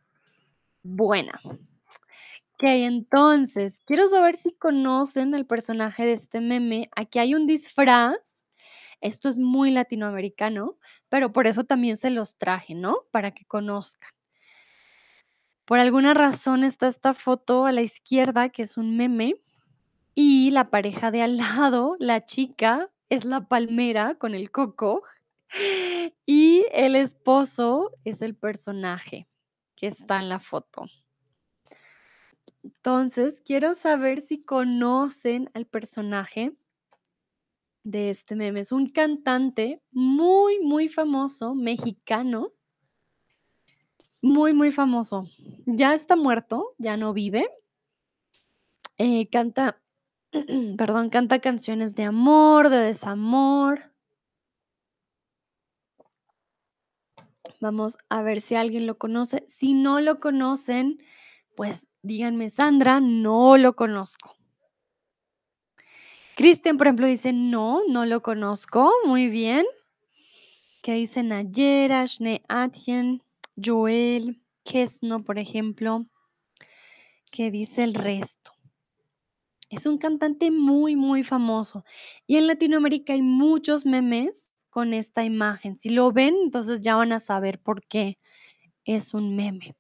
Ok, 2.54 2.64
entonces, 2.64 3.80
quiero 3.86 4.08
saber 4.08 4.38
si 4.38 4.54
conocen 4.54 5.34
el 5.36 5.46
personaje 5.46 6.06
de 6.06 6.14
este 6.14 6.42
meme. 6.42 6.90
Aquí 6.96 7.20
hay 7.20 7.36
un 7.36 7.46
disfraz 7.46 8.38
esto 9.02 9.30
es 9.30 9.38
muy 9.38 9.72
latinoamericano, 9.72 10.78
pero 11.10 11.32
por 11.32 11.48
eso 11.48 11.64
también 11.64 11.98
se 11.98 12.10
los 12.10 12.38
traje, 12.38 12.74
¿no? 12.74 12.98
Para 13.12 13.32
que 13.32 13.46
conozcan. 13.46 14.10
Por 15.66 15.80
alguna 15.80 16.14
razón 16.14 16.64
está 16.64 16.88
esta 16.88 17.14
foto 17.14 17.66
a 17.66 17.72
la 17.72 17.82
izquierda, 17.82 18.50
que 18.50 18.64
es 18.64 18.78
un 18.78 18.98
meme, 18.98 19.36
y 20.16 20.52
la 20.52 20.70
pareja 20.72 21.12
de 21.12 21.22
al 21.22 21.38
lado, 21.38 21.96
la 22.00 22.26
chica, 22.26 22.90
es 23.10 23.26
la 23.26 23.48
palmera 23.48 24.16
con 24.16 24.34
el 24.34 24.50
coco, 24.52 25.04
y 26.26 26.66
el 26.72 26.96
esposo 26.96 27.92
es 28.04 28.22
el 28.22 28.36
personaje 28.36 29.28
que 29.78 29.88
está 29.88 30.18
en 30.18 30.28
la 30.28 30.42
foto. 30.42 30.86
Entonces, 32.64 33.40
quiero 33.40 33.74
saber 33.76 34.20
si 34.22 34.44
conocen 34.44 35.50
al 35.54 35.66
personaje 35.66 36.54
de 37.84 38.10
este 38.10 38.36
meme. 38.36 38.60
Es 38.60 38.74
un 38.74 38.90
cantante 38.90 39.82
muy, 39.92 40.60
muy 40.60 40.90
famoso, 40.90 41.56
mexicano. 41.56 42.52
Muy, 44.22 44.54
muy 44.54 44.72
famoso. 44.72 45.26
Ya 45.66 45.94
está 45.94 46.18
muerto, 46.18 46.74
ya 46.78 46.98
no 46.98 47.14
vive. 47.14 47.50
Eh, 48.98 49.30
canta, 49.30 49.80
perdón, 50.78 51.10
canta 51.10 51.40
canciones 51.40 51.96
de 51.96 52.04
amor, 52.04 52.70
de 52.70 52.78
desamor. 52.78 53.94
Vamos 57.60 57.98
a 58.10 58.22
ver 58.22 58.42
si 58.42 58.56
alguien 58.56 58.86
lo 58.86 58.98
conoce. 58.98 59.44
Si 59.48 59.74
no 59.74 60.00
lo 60.00 60.20
conocen, 60.20 61.00
pues 61.56 61.90
díganme, 62.04 62.50
Sandra, 62.50 63.00
no 63.00 63.58
lo 63.58 63.76
conozco. 63.76 64.36
Cristian, 66.36 66.78
por 66.78 66.86
ejemplo, 66.86 67.08
dice, 67.08 67.34
no, 67.34 67.82
no 67.88 68.06
lo 68.06 68.22
conozco. 68.22 68.92
Muy 69.06 69.28
bien. 69.28 69.66
¿Qué 70.84 70.94
dice 70.94 71.24
Nayera, 71.24 72.06
Shne 72.06 72.44
Atien, 72.48 73.24
Joel, 73.62 74.44
Kesno, 74.64 75.24
por 75.24 75.40
ejemplo? 75.40 76.06
¿Qué 77.32 77.50
dice 77.50 77.84
el 77.84 77.96
resto? 77.96 78.52
Es 79.70 79.86
un 79.86 79.98
cantante 79.98 80.52
muy, 80.52 80.96
muy 80.96 81.24
famoso. 81.24 81.84
Y 82.28 82.38
en 82.38 82.48
Latinoamérica 82.48 83.14
hay 83.14 83.24
muchos 83.24 83.86
memes 83.86 84.47
con 84.70 84.94
esta 84.94 85.24
imagen. 85.24 85.78
Si 85.80 85.90
lo 85.90 86.12
ven, 86.12 86.36
entonces 86.44 86.82
ya 86.82 86.96
van 86.96 87.14
a 87.14 87.20
saber 87.20 87.60
por 87.60 87.82
qué 87.88 88.18
es 88.86 89.14
un 89.14 89.36
meme. 89.36 89.76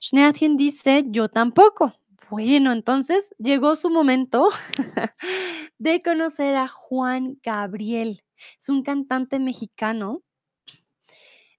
Schneatien 0.00 0.56
dice, 0.56 1.04
yo 1.08 1.28
tampoco. 1.28 1.94
Bueno, 2.28 2.72
entonces 2.72 3.34
llegó 3.38 3.76
su 3.76 3.88
momento 3.88 4.48
de 5.78 6.00
conocer 6.02 6.56
a 6.56 6.66
Juan 6.66 7.38
Gabriel. 7.42 8.22
Es 8.58 8.68
un 8.68 8.82
cantante 8.82 9.38
mexicano 9.38 10.22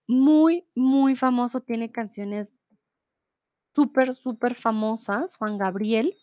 muy, 0.07 0.67
muy 0.75 1.15
famoso. 1.15 1.61
Tiene 1.61 1.91
canciones 1.91 2.53
súper, 3.73 4.15
súper 4.15 4.55
famosas, 4.55 5.35
Juan 5.37 5.57
Gabriel. 5.57 6.15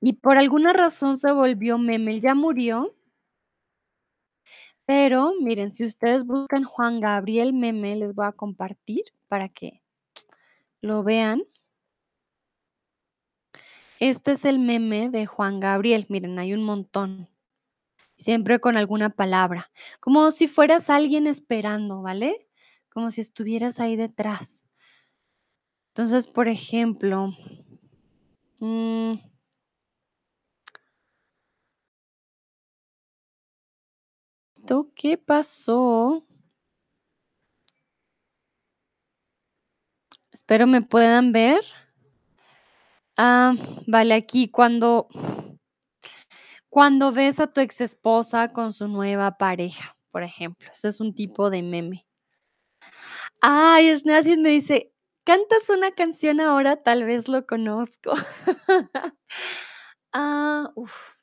Y 0.00 0.14
por 0.14 0.38
alguna 0.38 0.72
razón 0.72 1.18
se 1.18 1.32
volvió 1.32 1.78
meme. 1.78 2.12
Él 2.12 2.20
ya 2.20 2.34
murió. 2.34 2.95
Pero 4.86 5.32
miren, 5.40 5.72
si 5.72 5.84
ustedes 5.84 6.24
buscan 6.24 6.62
Juan 6.62 7.00
Gabriel 7.00 7.52
meme, 7.52 7.96
les 7.96 8.14
voy 8.14 8.26
a 8.26 8.32
compartir 8.32 9.02
para 9.28 9.48
que 9.48 9.82
lo 10.80 11.02
vean. 11.02 11.42
Este 13.98 14.32
es 14.32 14.44
el 14.44 14.60
meme 14.60 15.10
de 15.10 15.26
Juan 15.26 15.58
Gabriel. 15.58 16.06
Miren, 16.08 16.38
hay 16.38 16.54
un 16.54 16.62
montón. 16.62 17.28
Siempre 18.16 18.60
con 18.60 18.76
alguna 18.76 19.10
palabra. 19.10 19.70
Como 20.00 20.30
si 20.30 20.46
fueras 20.48 20.88
alguien 20.88 21.26
esperando, 21.26 22.02
¿vale? 22.02 22.36
Como 22.90 23.10
si 23.10 23.20
estuvieras 23.20 23.80
ahí 23.80 23.96
detrás. 23.96 24.66
Entonces, 25.88 26.28
por 26.28 26.46
ejemplo, 26.46 27.32
mm, 28.60 29.14
¿esto 34.66 34.90
¿qué 34.96 35.16
pasó? 35.16 36.24
Espero 40.32 40.66
me 40.66 40.82
puedan 40.82 41.32
ver. 41.32 41.62
Ah, 43.18 43.54
vale, 43.86 44.14
aquí 44.14 44.48
cuando 44.50 45.08
cuando 46.72 47.12
ves 47.12 47.40
a 47.40 47.46
tu 47.46 47.60
exesposa 47.60 48.52
con 48.52 48.72
su 48.72 48.88
nueva 48.88 49.36
pareja, 49.38 49.96
por 50.10 50.22
ejemplo. 50.22 50.68
Ese 50.72 50.88
es 50.88 51.00
un 51.00 51.14
tipo 51.14 51.48
de 51.50 51.62
meme. 51.62 52.04
Ay, 53.42 53.94
Schneatin 53.96 54.42
me 54.42 54.50
dice: 54.50 54.92
"¿Cantas 55.24 55.68
una 55.70 55.90
canción 55.92 56.40
ahora?". 56.40 56.82
Tal 56.82 57.04
vez 57.04 57.28
lo 57.28 57.46
conozco. 57.46 58.12
Ah, 60.12 60.72
uf. 60.76 61.15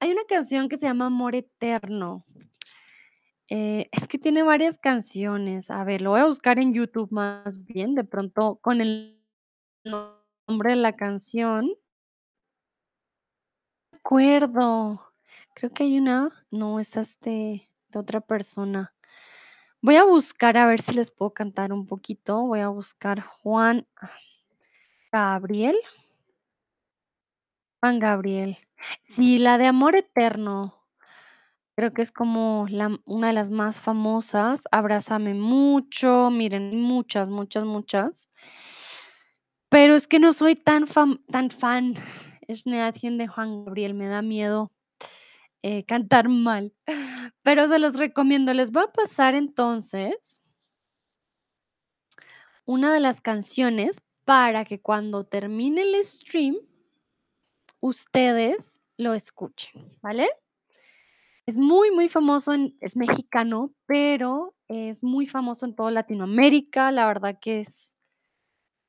Hay 0.00 0.10
una 0.12 0.22
canción 0.28 0.68
que 0.68 0.76
se 0.76 0.86
llama 0.86 1.06
Amor 1.06 1.34
Eterno. 1.34 2.24
Eh, 3.48 3.88
es 3.92 4.08
que 4.08 4.18
tiene 4.18 4.42
varias 4.42 4.78
canciones. 4.78 5.70
A 5.70 5.84
ver, 5.84 6.02
lo 6.02 6.10
voy 6.10 6.20
a 6.20 6.26
buscar 6.26 6.58
en 6.58 6.74
YouTube 6.74 7.10
más 7.10 7.64
bien, 7.64 7.94
de 7.94 8.04
pronto 8.04 8.56
con 8.56 8.80
el 8.80 9.22
nombre 9.84 10.70
de 10.70 10.76
la 10.76 10.96
canción. 10.96 11.70
Acuerdo. 13.92 15.02
Creo 15.54 15.72
que 15.72 15.84
hay 15.84 15.98
una 15.98 16.30
no, 16.50 16.80
es 16.80 16.94
de 17.20 17.68
de 17.94 18.00
otra 18.00 18.20
persona. 18.20 18.92
Voy 19.80 19.96
a 19.96 20.04
buscar 20.04 20.56
a 20.56 20.66
ver 20.66 20.80
si 20.80 20.94
les 20.94 21.10
puedo 21.10 21.32
cantar 21.32 21.72
un 21.72 21.86
poquito. 21.86 22.42
Voy 22.42 22.60
a 22.60 22.68
buscar 22.68 23.20
Juan 23.20 23.86
Gabriel. 25.12 25.76
Juan 27.84 27.98
Gabriel. 27.98 28.56
Sí, 29.02 29.36
la 29.36 29.58
de 29.58 29.66
Amor 29.66 29.94
Eterno. 29.94 30.86
Creo 31.76 31.92
que 31.92 32.00
es 32.00 32.12
como 32.12 32.64
la 32.70 32.98
una 33.04 33.26
de 33.26 33.34
las 33.34 33.50
más 33.50 33.78
famosas. 33.78 34.62
Abrázame 34.70 35.34
mucho. 35.34 36.30
Miren, 36.30 36.80
muchas, 36.80 37.28
muchas, 37.28 37.64
muchas. 37.64 38.30
Pero 39.68 39.94
es 39.94 40.08
que 40.08 40.18
no 40.18 40.32
soy 40.32 40.56
tan 40.56 40.86
fan 40.86 41.22
tan 41.30 41.50
fan, 41.50 41.94
Schneatien, 42.50 43.18
de 43.18 43.26
Juan 43.26 43.66
Gabriel. 43.66 43.92
Me 43.92 44.06
da 44.06 44.22
miedo, 44.22 44.72
eh, 45.60 45.84
cantar 45.84 46.30
mal, 46.30 46.72
pero 47.42 47.68
se 47.68 47.78
los 47.78 47.98
recomiendo. 47.98 48.54
Les 48.54 48.72
voy 48.72 48.84
a 48.84 48.92
pasar 48.92 49.34
entonces 49.34 50.42
una 52.64 52.94
de 52.94 53.00
las 53.00 53.20
canciones 53.20 54.00
para 54.24 54.64
que 54.64 54.80
cuando 54.80 55.24
termine 55.24 55.82
el 55.82 56.02
stream 56.02 56.56
ustedes 57.84 58.80
lo 58.96 59.12
escuchen, 59.12 59.98
¿vale? 60.00 60.26
Es 61.46 61.58
muy, 61.58 61.90
muy 61.90 62.08
famoso 62.08 62.54
en 62.54 62.74
es 62.80 62.96
mexicano, 62.96 63.74
pero 63.84 64.54
es 64.68 65.02
muy 65.02 65.26
famoso 65.26 65.66
en 65.66 65.74
toda 65.74 65.90
Latinoamérica. 65.90 66.90
La 66.92 67.06
verdad 67.06 67.38
que 67.38 67.60
es 67.60 67.98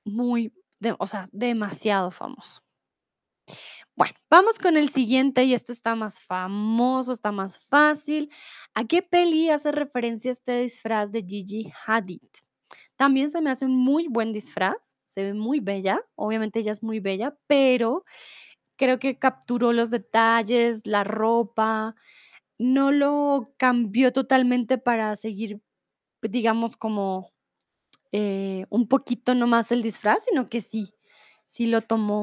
muy 0.06 0.54
o 1.00 1.08
sea, 1.08 1.28
demasiado 1.34 2.10
famoso. 2.12 2.62
Bueno, 3.98 4.14
vamos 4.30 4.60
con 4.60 4.78
el 4.78 4.90
siguiente, 4.90 5.44
y 5.44 5.54
este 5.54 5.74
está 5.74 5.96
más 5.96 6.22
famoso, 6.22 7.12
está 7.12 7.32
más 7.32 7.58
fácil. 7.66 8.30
¿A 8.74 8.86
qué 8.86 9.02
peli 9.02 9.50
hace 9.50 9.72
referencia 9.72 10.32
este 10.32 10.62
disfraz 10.62 11.12
de 11.12 11.22
Gigi 11.22 11.72
Hadid? 11.86 12.30
También 12.96 13.30
se 13.30 13.42
me 13.42 13.52
hace 13.52 13.66
un 13.66 13.76
muy 13.76 14.08
buen 14.08 14.32
disfraz, 14.32 14.96
se 15.08 15.24
ve 15.24 15.34
muy 15.34 15.60
bella, 15.60 16.00
obviamente 16.16 16.60
ella 16.60 16.72
es 16.72 16.84
muy 16.84 17.00
bella, 17.00 17.38
pero 17.48 18.06
creo 18.78 19.00
que 19.00 19.18
capturó 19.18 19.74
los 19.74 19.92
detalles, 19.92 20.86
la 20.86 21.04
ropa, 21.04 21.96
no 22.58 22.92
lo 22.92 23.54
cambió 23.58 24.14
totalmente 24.14 24.78
para 24.78 25.16
seguir, 25.16 25.62
digamos, 26.22 26.78
como, 26.78 27.32
eh, 28.12 28.66
un 28.70 28.88
poquito 28.88 29.36
nomás 29.36 29.72
el 29.72 29.82
disfraz, 29.82 30.26
sino 30.26 30.48
que 30.48 30.62
sí, 30.62 30.94
sí 31.44 31.66
lo 31.68 31.82
tomó 31.82 32.22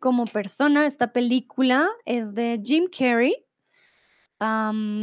como 0.00 0.26
persona. 0.26 0.86
Esta 0.86 1.12
película 1.12 1.88
es 2.04 2.34
de 2.34 2.60
Jim 2.64 2.88
Carrey. 2.90 3.36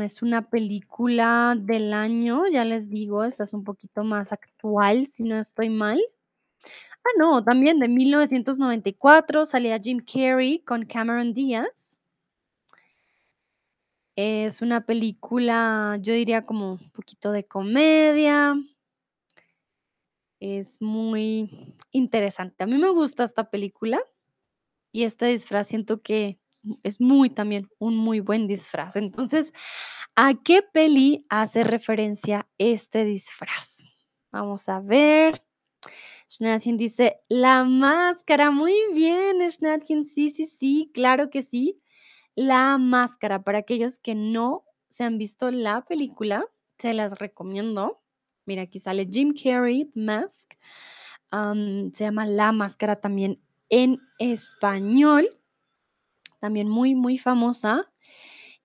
Es 0.04 0.22
una 0.22 0.50
película 0.50 1.56
del 1.58 1.94
año, 1.94 2.44
ya 2.52 2.64
les 2.64 2.90
digo, 2.90 3.24
esta 3.24 3.44
es 3.44 3.54
un 3.54 3.64
poquito 3.64 4.04
más 4.04 4.32
actual, 4.32 5.08
si 5.08 5.24
no 5.24 5.40
estoy 5.40 5.70
mal. 5.70 6.00
Ah, 7.06 7.10
no, 7.18 7.44
también 7.44 7.80
de 7.80 7.88
1994, 7.88 9.46
salía 9.46 9.80
Jim 9.80 10.00
Carrey 10.00 10.60
con 10.60 10.86
Cameron 10.86 11.34
Díaz. 11.34 11.98
Es 14.18 14.62
una 14.62 14.86
película, 14.86 15.98
yo 16.02 16.14
diría 16.14 16.46
como 16.46 16.74
un 16.74 16.92
poquito 16.92 17.32
de 17.32 17.46
comedia. 17.46 18.56
Es 20.42 20.82
muy 20.82 21.76
interesante. 21.92 22.64
A 22.64 22.68
mí 22.68 22.78
me 22.78 22.90
gusta 22.90 23.24
esta 23.24 23.50
película, 23.50 24.00
y 24.92 25.04
este 25.04 25.28
disfraz 25.28 25.68
siento 25.68 26.02
que 26.02 26.40
es 26.84 27.02
muy 27.02 27.30
también 27.30 27.70
un 27.80 27.98
muy 27.98 28.20
buen 28.20 28.48
disfraz. 28.48 28.96
Entonces, 28.96 29.54
¿a 30.16 30.34
qué 30.44 30.62
peli 30.64 31.26
hace 31.30 31.64
referencia 31.64 32.50
este 32.58 33.06
disfraz? 33.06 33.80
Vamos 34.32 34.70
a 34.70 34.82
ver. 34.82 35.44
Schnatchen 36.32 36.78
dice: 36.78 37.20
"La 37.28 37.66
Máscara". 37.66 38.52
Muy 38.52 38.74
bien, 38.94 39.42
Schnatchen. 39.52 40.06
Sí, 40.06 40.30
sí, 40.30 40.46
sí, 40.48 40.90
claro 40.94 41.30
que 41.30 41.42
sí. 41.42 41.82
La 42.36 42.78
Máscara, 42.78 43.44
para 43.44 43.58
aquellos 43.60 44.00
que 44.00 44.16
no 44.16 44.64
se 44.88 45.04
han 45.04 45.18
visto 45.18 45.52
la 45.52 45.84
película, 45.84 46.46
se 46.78 46.94
las 46.94 47.20
recomiendo. 47.20 48.02
Mira, 48.46 48.62
aquí 48.62 48.80
sale 48.80 49.10
Jim 49.12 49.34
Carrey, 49.34 49.92
Mask. 49.94 50.54
Se 51.32 52.04
llama 52.06 52.26
La 52.26 52.54
Máscara 52.54 53.02
también 53.02 53.42
en 53.70 54.00
español. 54.18 55.30
También 56.40 56.70
muy, 56.70 56.96
muy 56.96 57.18
famosa 57.18 57.92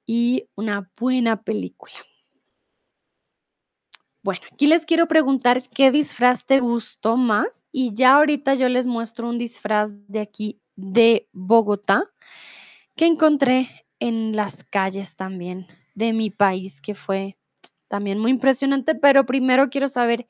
y 0.06 0.48
una 0.56 0.90
buena 0.96 1.42
película. 1.42 1.94
Bueno, 4.26 4.40
aquí 4.52 4.66
les 4.66 4.84
quiero 4.86 5.06
preguntar 5.06 5.62
qué 5.72 5.92
disfraz 5.92 6.46
te 6.46 6.58
gustó 6.58 7.16
más 7.16 7.64
y 7.70 7.94
ya 7.94 8.16
ahorita 8.16 8.56
yo 8.56 8.68
les 8.68 8.84
muestro 8.84 9.28
un 9.28 9.38
disfraz 9.38 9.92
de 10.08 10.18
aquí 10.18 10.60
de 10.74 11.28
Bogotá 11.32 12.02
que 12.96 13.06
encontré 13.06 13.68
en 14.00 14.34
las 14.34 14.64
calles 14.64 15.14
también 15.14 15.68
de 15.94 16.12
mi 16.12 16.30
país, 16.30 16.80
que 16.80 16.96
fue 16.96 17.38
también 17.86 18.18
muy 18.18 18.32
impresionante, 18.32 18.96
pero 18.96 19.26
primero 19.26 19.70
quiero 19.70 19.86
saber 19.86 20.26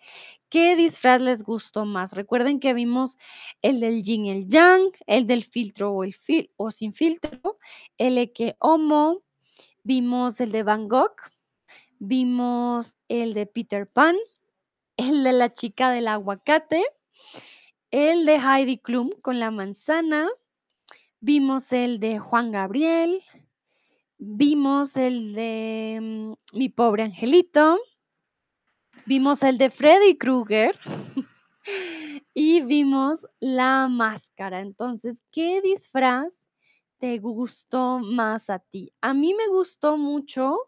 qué 0.50 0.76
disfraz 0.76 1.22
les 1.22 1.42
gustó 1.42 1.86
más. 1.86 2.12
Recuerden 2.12 2.60
que 2.60 2.74
vimos 2.74 3.16
el 3.62 3.80
del 3.80 4.02
yin, 4.02 4.26
el 4.26 4.46
yang, 4.46 4.90
el 5.06 5.26
del 5.26 5.42
filtro 5.42 5.90
o 5.92 6.04
el 6.04 6.12
fil 6.12 6.50
o 6.56 6.70
sin 6.70 6.92
filtro, 6.92 7.58
el 7.96 8.18
Eke 8.18 8.56
Homo, 8.58 9.22
vimos 9.84 10.38
el 10.42 10.52
de 10.52 10.64
Van 10.64 10.86
Gogh, 10.86 11.16
vimos 11.98 12.96
el 13.08 13.34
de 13.34 13.46
Peter 13.46 13.86
Pan, 13.86 14.16
el 14.96 15.24
de 15.24 15.32
la 15.32 15.52
chica 15.52 15.90
del 15.90 16.08
aguacate, 16.08 16.84
el 17.90 18.26
de 18.26 18.36
Heidi 18.36 18.78
Klum 18.78 19.10
con 19.22 19.40
la 19.40 19.50
manzana, 19.50 20.28
vimos 21.20 21.72
el 21.72 22.00
de 22.00 22.18
Juan 22.18 22.52
Gabriel, 22.52 23.22
vimos 24.18 24.96
el 24.96 25.34
de 25.34 25.98
mm, 26.00 26.58
Mi 26.58 26.68
pobre 26.68 27.04
angelito, 27.04 27.78
vimos 29.06 29.42
el 29.42 29.58
de 29.58 29.70
Freddy 29.70 30.16
Krueger 30.16 30.78
y 32.34 32.60
vimos 32.62 33.26
La 33.38 33.88
Máscara. 33.88 34.60
Entonces, 34.60 35.24
¿qué 35.30 35.60
disfraz 35.62 36.48
te 36.98 37.18
gustó 37.18 37.98
más 37.98 38.50
a 38.50 38.58
ti? 38.58 38.92
A 39.00 39.14
mí 39.14 39.34
me 39.34 39.48
gustó 39.48 39.96
mucho 39.96 40.58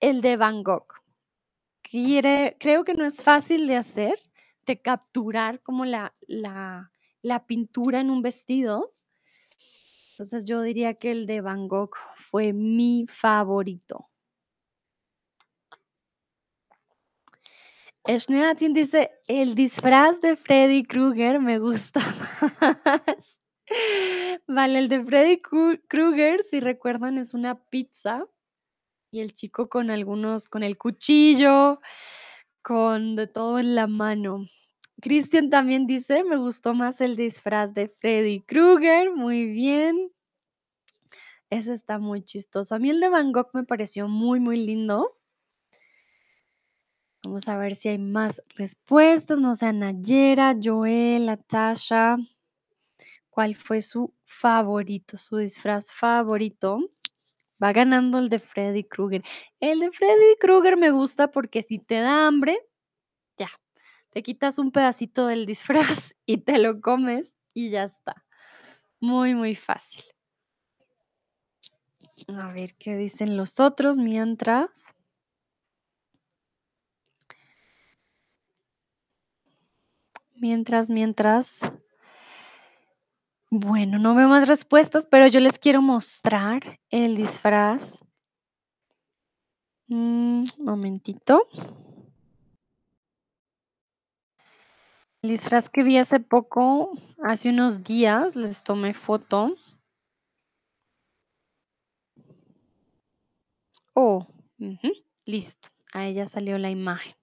el 0.00 0.20
de 0.20 0.36
Van 0.36 0.62
Gogh. 0.62 0.86
Quiere 1.82 2.56
creo 2.60 2.84
que 2.84 2.94
no 2.94 3.04
es 3.06 3.22
fácil 3.22 3.66
de 3.66 3.76
hacer, 3.76 4.18
de 4.66 4.80
capturar 4.80 5.62
como 5.62 5.84
la 5.84 6.14
la 6.28 6.92
la 7.22 7.46
pintura 7.46 8.00
en 8.00 8.10
un 8.10 8.22
vestido. 8.22 8.92
Entonces, 10.12 10.44
yo 10.44 10.62
diría 10.62 10.94
que 10.94 11.12
el 11.12 11.26
de 11.26 11.40
Van 11.40 11.68
Gogh 11.68 11.94
fue 12.16 12.52
mi 12.52 13.06
favorito. 13.08 14.08
Schnatchen 18.06 18.72
dice: 18.72 19.10
"El 19.28 19.54
disfraz 19.54 20.20
de 20.20 20.36
Freddy 20.36 20.82
Krueger 20.84 21.40
me 21.40 21.58
gusta 21.58 22.00
más". 22.00 23.38
Vale, 24.48 24.78
el 24.78 24.88
de 24.88 25.04
Freddy 25.04 25.40
Kru 25.40 25.78
Krueger, 25.88 26.42
si 26.42 26.60
recuerdan, 26.60 27.18
es 27.18 27.34
una 27.34 27.62
pizza, 27.66 28.26
y 29.10 29.20
el 29.20 29.32
chico 29.34 29.68
con 29.68 29.90
algunos 29.90 30.48
con 30.48 30.62
el 30.62 30.78
cuchillo, 30.78 31.80
con 32.62 33.16
de 33.16 33.26
todo 33.28 33.58
en 33.58 33.74
la 33.76 33.86
mano. 33.88 34.46
Cristian 35.02 35.50
también 35.50 35.86
dice: 35.86 36.24
"Me 36.24 36.36
gustó 36.36 36.74
más 36.74 37.00
el 37.00 37.16
disfraz 37.16 37.74
de 37.74 37.88
Freddy 37.88 38.40
Krueger". 38.42 39.12
Muy 39.14 39.46
bien. 39.46 40.10
Ese 41.50 41.72
está 41.74 41.98
muy 41.98 42.22
chistoso. 42.22 42.74
A 42.74 42.78
mí 42.78 42.90
el 42.90 43.00
de 43.00 43.08
Van 43.08 43.32
Gogh 43.32 43.50
me 43.54 43.64
pareció 43.64 44.08
muy, 44.08 44.40
muy 44.40 44.56
lindo. 44.56 45.18
Vamos 47.24 47.48
a 47.48 47.58
ver 47.58 47.74
si 47.74 47.88
hay 47.88 47.98
más 47.98 48.42
respuestas, 48.56 49.38
no 49.40 49.54
sé, 49.54 49.72
Nayera, 49.72 50.54
Joel, 50.62 51.26
Natasha. 51.26 52.16
¿Cuál 53.30 53.54
fue 53.54 53.80
su 53.82 54.12
favorito, 54.24 55.16
su 55.16 55.36
disfraz 55.38 55.92
favorito? 55.92 56.78
Va 57.62 57.72
ganando 57.72 58.18
el 58.18 58.28
de 58.28 58.38
Freddy 58.38 58.84
Krueger. 58.84 59.22
El 59.60 59.80
de 59.80 59.90
Freddy 59.90 60.36
Krueger 60.40 60.76
me 60.76 60.90
gusta 60.90 61.30
porque 61.30 61.62
si 61.62 61.78
te 61.78 62.00
da 62.00 62.26
hambre, 62.26 62.58
ya, 63.36 63.50
te 64.10 64.22
quitas 64.22 64.58
un 64.58 64.70
pedacito 64.70 65.26
del 65.26 65.46
disfraz 65.46 66.14
y 66.26 66.38
te 66.38 66.58
lo 66.58 66.80
comes 66.80 67.34
y 67.54 67.70
ya 67.70 67.84
está. 67.84 68.24
Muy, 69.00 69.34
muy 69.34 69.54
fácil. 69.54 70.04
A 72.28 72.52
ver 72.52 72.74
qué 72.74 72.96
dicen 72.96 73.36
los 73.36 73.60
otros 73.60 73.96
mientras. 73.96 74.94
Mientras, 80.34 80.88
mientras. 80.88 81.60
Bueno, 83.50 83.98
no 83.98 84.14
veo 84.14 84.28
más 84.28 84.46
respuestas, 84.46 85.06
pero 85.06 85.26
yo 85.26 85.40
les 85.40 85.58
quiero 85.58 85.80
mostrar 85.80 86.60
el 86.90 87.16
disfraz. 87.16 88.04
Mm, 89.88 90.44
momentito. 90.58 91.44
El 95.22 95.30
disfraz 95.30 95.70
que 95.70 95.82
vi 95.82 95.96
hace 95.96 96.20
poco, 96.20 96.92
hace 97.24 97.48
unos 97.48 97.82
días, 97.82 98.36
les 98.36 98.62
tomé 98.62 98.92
foto. 98.92 99.56
Oh, 103.94 104.26
listo, 105.24 105.70
ahí 105.92 106.14
ya 106.14 106.26
salió 106.26 106.58
la 106.58 106.70
imagen. 106.70 107.14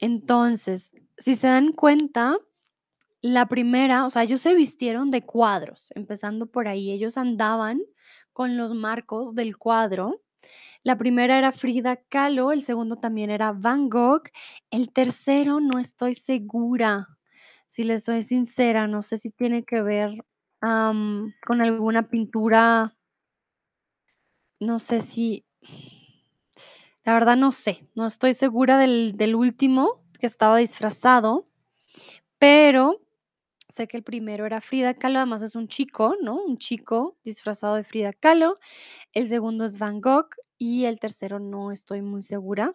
Entonces, 0.00 0.92
si 1.16 1.36
se 1.36 1.46
dan 1.46 1.72
cuenta, 1.72 2.36
la 3.24 3.46
primera, 3.46 4.04
o 4.04 4.10
sea, 4.10 4.22
ellos 4.22 4.42
se 4.42 4.54
vistieron 4.54 5.10
de 5.10 5.22
cuadros, 5.24 5.90
empezando 5.94 6.46
por 6.46 6.68
ahí. 6.68 6.90
Ellos 6.92 7.16
andaban 7.16 7.80
con 8.34 8.58
los 8.58 8.74
marcos 8.74 9.34
del 9.34 9.56
cuadro. 9.56 10.20
La 10.82 10.98
primera 10.98 11.38
era 11.38 11.50
Frida 11.50 11.96
Kahlo, 11.96 12.52
el 12.52 12.60
segundo 12.60 12.96
también 12.96 13.30
era 13.30 13.52
Van 13.52 13.88
Gogh, 13.88 14.24
el 14.70 14.92
tercero 14.92 15.58
no 15.60 15.78
estoy 15.78 16.14
segura, 16.14 17.08
si 17.66 17.84
les 17.84 18.04
soy 18.04 18.20
sincera, 18.20 18.86
no 18.88 19.00
sé 19.00 19.16
si 19.16 19.30
tiene 19.30 19.64
que 19.64 19.80
ver, 19.80 20.12
con 20.60 21.62
alguna 21.62 22.08
pintura 22.08 22.92
no 24.60 24.78
sé 24.78 25.00
si 25.00 25.46
la 27.04 27.14
verdad 27.14 27.38
no 27.38 27.52
sé, 27.52 27.88
no 27.94 28.06
estoy 28.06 28.34
segura 28.34 28.76
del 28.76 29.16
del 29.16 29.34
último 29.34 30.02
que 30.20 30.26
estaba 30.26 30.58
disfrazado, 30.58 31.48
pero 32.38 33.00
sé 33.74 33.88
que 33.88 33.96
el 33.98 34.02
primero 34.04 34.46
era 34.46 34.60
Frida 34.60 34.94
Kahlo, 34.94 35.18
además 35.18 35.42
es 35.42 35.56
un 35.56 35.68
chico, 35.68 36.16
¿no? 36.22 36.36
Un 36.44 36.58
chico 36.58 37.18
disfrazado 37.24 37.74
de 37.76 37.84
Frida 37.84 38.12
Kahlo. 38.12 38.58
El 39.12 39.28
segundo 39.28 39.64
es 39.64 39.78
Van 39.78 40.00
Gogh 40.00 40.30
y 40.58 40.86
el 40.86 41.00
tercero 41.00 41.40
no 41.40 41.72
estoy 41.72 42.02
muy 42.02 42.22
segura. 42.22 42.74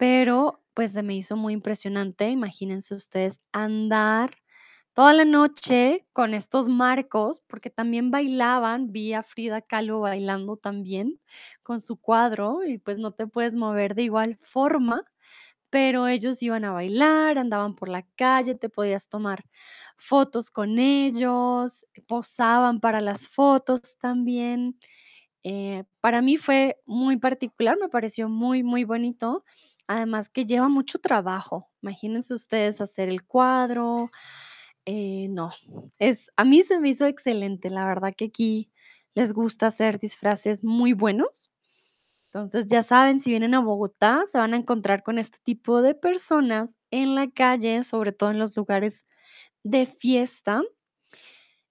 Pero, 0.00 0.62
pues, 0.74 0.92
se 0.92 1.02
me 1.02 1.14
hizo 1.14 1.36
muy 1.36 1.52
impresionante, 1.54 2.28
imagínense 2.30 2.94
ustedes 2.94 3.40
andar 3.52 4.36
toda 4.94 5.14
la 5.14 5.24
noche 5.24 6.06
con 6.12 6.34
estos 6.34 6.68
marcos, 6.68 7.42
porque 7.46 7.70
también 7.70 8.10
bailaban, 8.10 8.92
vi 8.92 9.12
a 9.14 9.22
Frida 9.22 9.62
Kahlo 9.62 10.00
bailando 10.00 10.56
también 10.56 11.20
con 11.62 11.80
su 11.80 11.96
cuadro 11.98 12.60
y, 12.66 12.78
pues, 12.78 12.98
no 12.98 13.12
te 13.12 13.26
puedes 13.26 13.54
mover 13.56 13.94
de 13.94 14.02
igual 14.04 14.38
forma, 14.42 15.04
pero 15.72 16.06
ellos 16.08 16.42
iban 16.44 16.66
a 16.66 16.72
bailar, 16.72 17.38
andaban 17.38 17.74
por 17.76 17.88
la 17.90 18.04
calle, 18.16 18.54
te 18.56 18.68
podías 18.70 19.08
tomar 19.08 19.44
fotos 19.98 20.50
con 20.50 20.78
ellos, 20.78 21.86
posaban 22.08 22.80
para 22.80 23.00
las 23.00 23.28
fotos 23.28 23.96
también. 23.98 24.78
Eh, 25.44 25.84
para 26.00 26.22
mí 26.22 26.36
fue 26.38 26.78
muy 26.86 27.18
particular, 27.18 27.78
me 27.80 27.88
pareció 27.88 28.28
muy, 28.28 28.62
muy 28.62 28.84
bonito, 28.84 29.44
además 29.88 30.28
que 30.30 30.44
lleva 30.46 30.68
mucho 30.68 30.98
trabajo. 31.00 31.70
Imagínense 31.82 32.34
ustedes 32.34 32.80
hacer 32.82 33.08
el 33.08 33.24
cuadro, 33.24 34.10
eh, 34.86 35.28
no, 35.30 35.52
es 35.98 36.30
a 36.36 36.44
mí 36.44 36.62
se 36.64 36.80
me 36.80 36.90
hizo 36.90 37.06
excelente, 37.06 37.70
la 37.70 37.86
verdad 37.86 38.14
que 38.16 38.26
aquí 38.26 38.72
les 39.14 39.32
gusta 39.32 39.68
hacer 39.68 39.98
disfraces 39.98 40.64
muy 40.64 40.92
buenos. 40.94 41.50
Entonces, 42.34 42.66
ya 42.66 42.82
saben, 42.82 43.20
si 43.20 43.30
vienen 43.30 43.54
a 43.54 43.60
Bogotá, 43.60 44.22
se 44.26 44.38
van 44.38 44.54
a 44.54 44.56
encontrar 44.56 45.02
con 45.02 45.18
este 45.18 45.38
tipo 45.44 45.82
de 45.82 45.94
personas 45.94 46.78
en 46.90 47.14
la 47.14 47.30
calle, 47.30 47.84
sobre 47.84 48.12
todo 48.12 48.30
en 48.30 48.38
los 48.38 48.56
lugares 48.56 49.06
de 49.64 49.86
fiesta. 49.86 50.62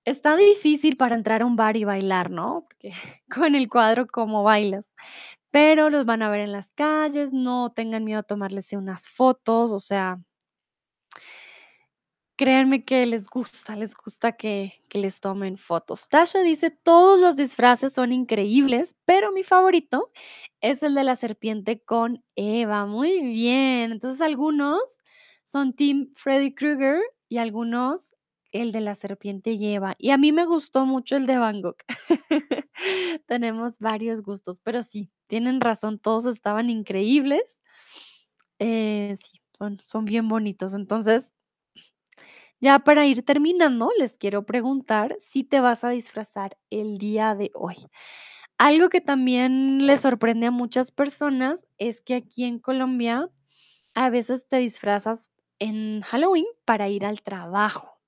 Está 0.05 0.35
difícil 0.35 0.97
para 0.97 1.15
entrar 1.15 1.41
a 1.41 1.45
un 1.45 1.55
bar 1.55 1.77
y 1.77 1.83
bailar, 1.83 2.31
¿no? 2.31 2.65
Porque 2.67 2.91
con 3.29 3.55
el 3.55 3.69
cuadro, 3.69 4.07
¿cómo 4.07 4.43
bailas? 4.43 4.91
Pero 5.51 5.89
los 5.89 6.05
van 6.05 6.23
a 6.23 6.29
ver 6.29 6.41
en 6.41 6.51
las 6.51 6.71
calles, 6.71 7.33
no 7.33 7.71
tengan 7.73 8.03
miedo 8.05 8.19
a 8.21 8.23
tomarles 8.23 8.73
unas 8.73 9.07
fotos, 9.09 9.71
o 9.71 9.79
sea 9.79 10.19
Créanme 12.39 12.83
que 12.85 13.05
les 13.05 13.27
gusta, 13.27 13.75
les 13.75 13.93
gusta 13.95 14.31
que 14.31 14.71
les 14.93 15.19
tomen 15.19 15.57
fotos. 15.57 16.07
Tasha 16.09 16.41
dice: 16.41 16.71
"Todos 16.71 17.19
los 17.19 17.35
disfraces 17.35 17.93
son 17.93 18.11
increíbles, 18.11 18.95
pero 19.05 19.31
mi 19.31 19.43
favorito 19.43 20.11
es 20.61 20.81
el 20.83 20.95
de 20.95 21.03
la 21.03 21.15
serpiente 21.15 21.79
con 21.83 22.23
Eva". 22.35 22.85
Muy 22.85 23.19
bien. 23.21 23.91
Entonces, 23.91 24.21
algunos 24.21 24.79
son 25.45 25.73
team 25.73 26.11
Freddy 26.15 26.53
Krueger 26.55 27.01
y 27.29 27.37
algunos 27.37 28.15
el 28.53 28.71
de 28.71 28.81
la 28.81 28.95
serpiente 28.95 29.51
y 29.51 29.73
Eva. 29.75 29.95
Y 29.97 30.09
a 30.11 30.17
mí 30.17 30.31
me 30.31 30.45
gustó 30.45 30.85
mucho 30.85 31.15
el 31.15 31.25
de 31.27 31.37
Gogh. 31.61 31.77
Tenemos 33.27 33.77
varios 33.79 34.21
gustos, 34.21 34.59
pero 34.59 34.83
sí, 34.83 35.09
tienen 35.27 35.61
razón, 35.61 35.99
todos 35.99 36.25
estaban 36.25 36.69
increíbles. 36.69 37.61
Eh, 38.59 39.17
sí, 39.23 39.41
son 39.53 39.79
son 39.83 40.05
bien 40.05 40.27
bonitos. 40.27 40.73
Entonces 40.73 41.33
ya 42.61 42.79
para 42.79 43.05
ir 43.05 43.23
terminando, 43.25 43.91
les 43.99 44.17
quiero 44.17 44.45
preguntar 44.45 45.15
si 45.19 45.43
te 45.43 45.61
vas 45.61 45.83
a 45.83 45.89
disfrazar 45.89 46.57
el 46.69 46.97
día 46.97 47.35
de 47.35 47.51
hoy. 47.55 47.75
Algo 48.57 48.89
que 48.89 49.01
también 49.01 49.85
le 49.87 49.97
sorprende 49.97 50.47
a 50.47 50.51
muchas 50.51 50.91
personas 50.91 51.67
es 51.77 52.01
que 52.01 52.15
aquí 52.15 52.45
en 52.45 52.59
Colombia 52.59 53.29
a 53.95 54.09
veces 54.09 54.47
te 54.47 54.57
disfrazas 54.57 55.31
en 55.59 56.01
Halloween 56.01 56.45
para 56.65 56.89
ir 56.89 57.05
al 57.05 57.21
trabajo. 57.23 57.99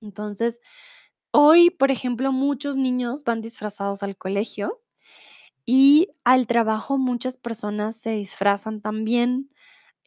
Entonces, 0.00 0.60
hoy, 1.32 1.70
por 1.70 1.90
ejemplo, 1.90 2.32
muchos 2.32 2.76
niños 2.76 3.24
van 3.24 3.40
disfrazados 3.40 4.02
al 4.02 4.16
colegio 4.16 4.80
y 5.66 6.08
al 6.24 6.46
trabajo 6.46 6.98
muchas 6.98 7.36
personas 7.36 7.96
se 7.96 8.10
disfrazan 8.12 8.80
también 8.82 9.50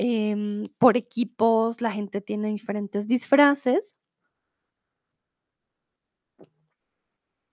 em, 0.03 0.65
por 0.79 0.97
equipos, 0.97 1.79
la 1.79 1.91
gente 1.91 2.21
tiene 2.21 2.49
diferentes 2.49 3.07
disfraces. 3.07 3.95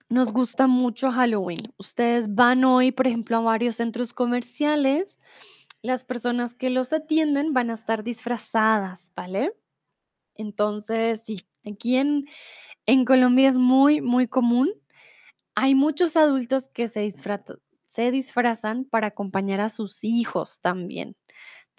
Nos 0.09 0.31
gusta 0.31 0.65
mucho 0.65 1.11
Halloween. 1.11 1.59
Ustedes 1.77 2.33
van 2.33 2.63
hoy, 2.63 2.91
por 2.91 3.05
ejemplo, 3.05 3.37
a 3.37 3.41
varios 3.41 3.75
centros 3.75 4.13
comerciales. 4.13 5.19
Las 5.83 6.03
personas 6.03 6.55
que 6.55 6.71
los 6.71 6.91
atienden 6.91 7.53
van 7.53 7.69
a 7.69 7.75
estar 7.75 8.03
disfrazadas, 8.03 9.11
¿vale? 9.15 9.53
Entonces, 10.33 11.21
sí, 11.21 11.41
aquí 11.63 11.97
en, 11.97 12.25
Colombia 13.05 13.47
es 13.47 13.57
muy, 13.57 14.01
muy 14.01 14.27
común. 14.27 14.73
Hay 15.53 15.75
muchos 15.75 16.17
adultos 16.17 16.67
que 16.67 16.87
se 16.87 18.11
disfrazan 18.11 18.85
para 18.85 19.07
acompañar 19.07 19.61
a 19.61 19.69
sus 19.69 20.03
hijos 20.03 20.61
también. 20.61 21.15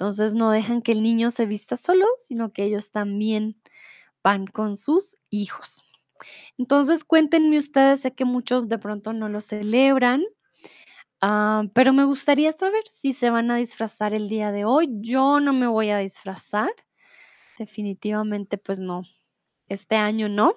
Entonces, 0.00 0.32
no 0.32 0.50
dejan 0.50 0.80
que 0.80 0.92
el 0.92 1.02
niño 1.02 1.30
se 1.30 1.44
vista 1.44 1.76
solo, 1.76 2.06
sino 2.18 2.54
que 2.54 2.64
ellos 2.64 2.90
también 2.90 3.60
van 4.24 4.46
con 4.46 4.78
sus 4.78 5.18
hijos. 5.28 5.82
Entonces, 6.56 7.04
cuéntenme 7.04 7.58
ustedes, 7.58 8.00
sé 8.00 8.14
que 8.14 8.24
muchos 8.24 8.66
de 8.70 8.78
pronto 8.78 9.12
no 9.12 9.28
lo 9.28 9.42
celebran, 9.42 10.22
ah, 11.20 11.64
pero 11.74 11.92
me 11.92 12.04
gustaría 12.04 12.50
saber 12.52 12.82
si 12.88 13.12
se 13.12 13.28
van 13.28 13.50
a 13.50 13.56
disfrazar 13.56 14.14
el 14.14 14.30
día 14.30 14.52
de 14.52 14.64
hoy. 14.64 14.88
Yo 15.02 15.38
no 15.38 15.52
me 15.52 15.66
voy 15.66 15.90
a 15.90 15.98
disfrazar, 15.98 16.72
definitivamente, 17.58 18.56
pues 18.56 18.80
no, 18.80 19.02
este 19.68 19.96
año 19.96 20.30
no. 20.30 20.54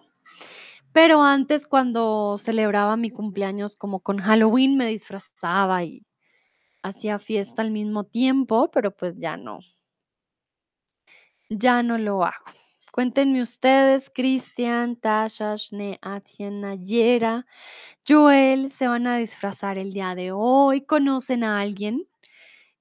Pero 0.93 1.23
antes, 1.23 1.67
cuando 1.67 2.37
celebraba 2.37 2.97
mi 2.97 3.11
cumpleaños 3.11 3.75
como 3.75 3.99
con 3.99 4.19
Halloween, 4.19 4.77
me 4.77 4.87
disfrazaba 4.87 5.83
y 5.83 6.05
hacía 6.83 7.19
fiesta 7.19 7.61
al 7.61 7.71
mismo 7.71 8.03
tiempo, 8.03 8.69
pero 8.71 8.91
pues 8.95 9.17
ya 9.17 9.37
no, 9.37 9.59
ya 11.49 11.83
no 11.83 11.97
lo 11.97 12.23
hago. 12.23 12.45
Cuéntenme 12.91 13.41
ustedes, 13.41 14.11
Cristian, 14.13 14.95
Tasha, 14.97 15.55
Shne, 15.55 15.97
Atien, 16.03 16.61
Nayera. 16.61 17.47
Joel, 18.07 18.69
se 18.69 18.87
van 18.87 19.07
a 19.07 19.17
disfrazar 19.17 19.79
el 19.79 19.93
día 19.93 20.13
de 20.13 20.31
hoy. 20.31 20.85
¿Conocen 20.85 21.43
a 21.43 21.59
alguien 21.59 22.07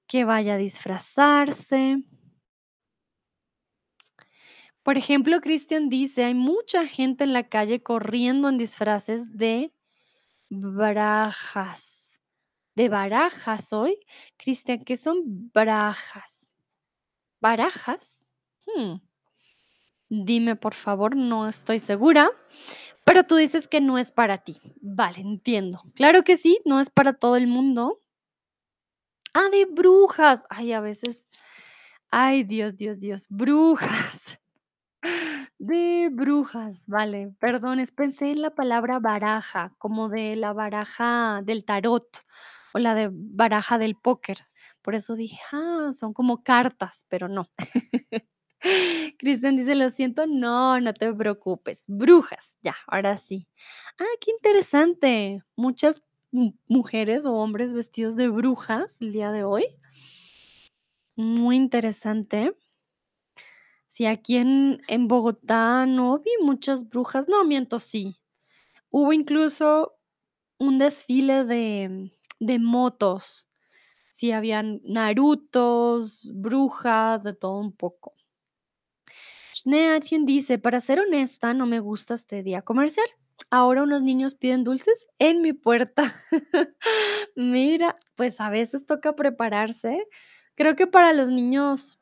que 0.07 0.25
vaya 0.25 0.55
a 0.55 0.57
disfrazarse? 0.57 2.03
Por 4.83 4.97
ejemplo, 4.97 5.41
Cristian 5.41 5.89
dice, 5.89 6.25
hay 6.25 6.35
mucha 6.35 6.85
gente 6.85 7.23
en 7.23 7.33
la 7.33 7.49
calle 7.49 7.81
corriendo 7.81 8.49
en 8.49 8.57
disfraces 8.57 9.35
de 9.37 9.73
barajas. 10.49 12.02
¿De 12.75 12.89
barajas 12.89 13.71
hoy? 13.73 13.97
Cristian, 14.37 14.83
¿qué 14.83 14.97
son 14.97 15.51
barajas? 15.53 16.57
¿Barajas? 17.39 18.29
Hmm, 18.65 18.95
Dime, 20.09 20.55
por 20.55 20.75
favor, 20.75 21.15
no 21.15 21.47
estoy 21.47 21.79
segura. 21.79 22.29
Pero 23.03 23.23
tú 23.23 23.35
dices 23.35 23.67
que 23.67 23.81
no 23.81 23.97
es 23.97 24.11
para 24.11 24.37
ti. 24.37 24.59
Vale, 24.81 25.19
entiendo. 25.21 25.81
Claro 25.95 26.23
que 26.23 26.37
sí, 26.37 26.59
no 26.65 26.79
es 26.79 26.89
para 26.89 27.13
todo 27.13 27.35
el 27.35 27.47
mundo. 27.47 27.99
Ah, 29.33 29.49
de 29.51 29.65
brujas. 29.65 30.45
Ay, 30.49 30.73
a 30.73 30.81
veces 30.81 31.27
ay, 32.11 32.43
Dios, 32.43 32.77
Dios, 32.77 32.99
Dios, 32.99 33.25
brujas. 33.29 34.39
De 35.57 36.09
brujas, 36.11 36.85
vale, 36.87 37.33
perdones, 37.39 37.91
pensé 37.91 38.31
en 38.31 38.41
la 38.41 38.51
palabra 38.51 38.99
baraja, 38.99 39.73
como 39.77 40.09
de 40.09 40.35
la 40.35 40.53
baraja 40.53 41.41
del 41.43 41.65
tarot 41.65 42.07
o 42.73 42.79
la 42.79 42.95
de 42.95 43.09
baraja 43.11 43.77
del 43.77 43.95
póker. 43.95 44.39
Por 44.81 44.95
eso 44.95 45.15
dije: 45.15 45.37
"Ah, 45.51 45.91
son 45.93 46.13
como 46.13 46.43
cartas", 46.43 47.05
pero 47.09 47.27
no. 47.29 47.49
Cristian 49.19 49.57
dice: 49.57 49.75
"Lo 49.75 49.89
siento". 49.89 50.27
No, 50.27 50.79
no 50.81 50.93
te 50.93 51.13
preocupes. 51.13 51.85
Brujas, 51.87 52.57
ya, 52.63 52.75
ahora 52.87 53.17
sí. 53.17 53.47
Ah, 53.99 54.05
qué 54.21 54.31
interesante. 54.31 55.41
Muchas 55.57 56.03
mu 56.31 56.53
mujeres 56.67 57.25
o 57.25 57.33
hombres 57.35 57.73
vestidos 57.73 58.15
de 58.17 58.29
brujas 58.29 58.99
el 59.01 59.13
día 59.13 59.31
de 59.31 59.43
hoy. 59.43 59.65
Muy 61.17 61.55
interesante. 61.57 62.55
Sí, 63.91 64.05
aquí 64.05 64.37
en 64.37 64.81
en 64.87 65.07
Bogotá 65.07 65.85
no 65.85 66.17
vi 66.19 66.31
muchas 66.41 66.89
brujas. 66.89 67.27
No, 67.29 67.43
miento, 67.45 67.79
sí. 67.79 68.17
Hubo 68.91 69.13
incluso 69.13 69.97
un 70.59 70.79
desfile 70.79 71.45
de 71.45 72.11
de 72.39 72.59
motos. 72.59 73.47
Sí, 74.11 74.31
habían 74.33 74.81
narutos, 74.85 76.29
brujas, 76.35 77.23
de 77.23 77.33
todo 77.33 77.59
un 77.59 77.73
poco. 77.73 78.13
Schneatien 79.55 80.25
dice: 80.25 80.57
"Para 80.57 80.81
ser 80.81 80.99
honesta, 80.99 81.53
no 81.53 81.65
me 81.67 81.79
gusta 81.79 82.15
este 82.15 82.41
día 82.43 82.61
comercial. 82.63 83.05
Ahora 83.51 83.83
unos 83.83 84.01
niños 84.03 84.35
piden 84.35 84.63
dulces 84.63 85.07
en 85.19 85.41
mi 85.41 85.53
puerta". 85.53 86.23
Mira, 87.35 87.95
pues 88.15 88.41
a 88.41 88.49
veces 88.49 88.85
toca 88.85 89.15
prepararse. 89.15 90.07
Creo 90.55 90.75
que 90.75 90.87
para 90.87 91.13
los 91.13 91.29
niños 91.29 91.97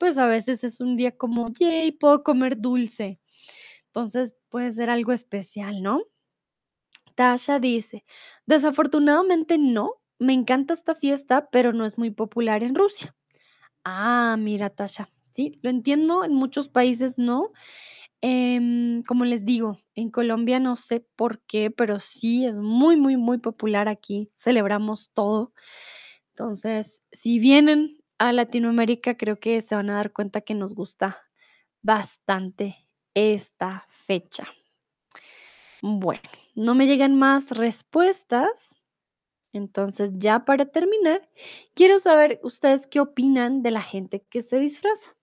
Pues, 0.00 0.16
a 0.16 0.24
veces 0.26 0.64
es 0.64 0.80
un 0.80 0.96
día 0.96 1.14
como: 1.14 1.50
"Yay, 1.52 1.92
puedo 1.92 2.22
comer 2.24 2.58
dulce". 2.58 3.20
Entonces, 3.86 4.34
puede 4.50 4.72
ser 4.72 4.90
algo 4.90 5.12
especial, 5.12 5.82
¿no? 5.82 6.09
Tasha 7.14 7.58
dice: 7.58 8.04
"Desafortunadamente 8.46 9.58
no, 9.58 9.94
me 10.18 10.32
encanta 10.32 10.74
esta 10.74 10.94
fiesta, 10.94 11.48
pero 11.50 11.72
no 11.72 11.84
es 11.84 11.98
muy 11.98 12.10
popular 12.10 12.62
en 12.62 12.74
Rusia". 12.74 13.14
Ah, 13.84 14.36
mira, 14.38 14.70
Tasha, 14.70 15.10
sí, 15.32 15.58
lo 15.62 15.70
entiendo, 15.70 16.24
en 16.24 16.34
muchos 16.34 16.68
países 16.68 17.18
no. 17.18 17.52
Em, 18.22 19.02
como 19.04 19.24
les 19.24 19.44
digo, 19.46 19.78
en 19.94 20.10
Colombia 20.10 20.60
no 20.60 20.76
sé 20.76 21.06
por 21.16 21.40
qué, 21.42 21.70
pero 21.70 22.00
sí 22.00 22.44
es 22.46 22.58
muy, 22.58 22.96
muy, 22.96 23.16
muy 23.16 23.38
popular 23.38 23.88
aquí, 23.88 24.30
celebramos 24.36 25.10
todo. 25.12 25.52
Entonces, 26.30 27.02
si 27.12 27.38
vienen 27.38 27.98
a 28.18 28.32
Latinoamérica, 28.32 29.16
creo 29.16 29.40
que 29.40 29.60
se 29.62 29.74
van 29.74 29.90
a 29.90 29.94
dar 29.94 30.12
cuenta 30.12 30.42
que 30.42 30.54
nos 30.54 30.74
gusta 30.74 31.18
bastante 31.82 32.88
esta 33.14 33.86
fecha. 33.88 34.44
Bueno, 35.82 36.22
no 36.60 36.74
me 36.74 36.86
llegan 36.86 37.16
más 37.16 37.52
respuestas. 37.52 38.74
Entonces, 39.52 40.12
ya 40.14 40.44
para 40.44 40.66
terminar, 40.66 41.28
quiero 41.74 41.98
saber 41.98 42.38
ustedes 42.42 42.86
qué 42.86 43.00
opinan 43.00 43.62
de 43.62 43.70
la 43.70 43.80
gente 43.80 44.22
que 44.30 44.42
se 44.42 44.58
disfraza. 44.58 45.16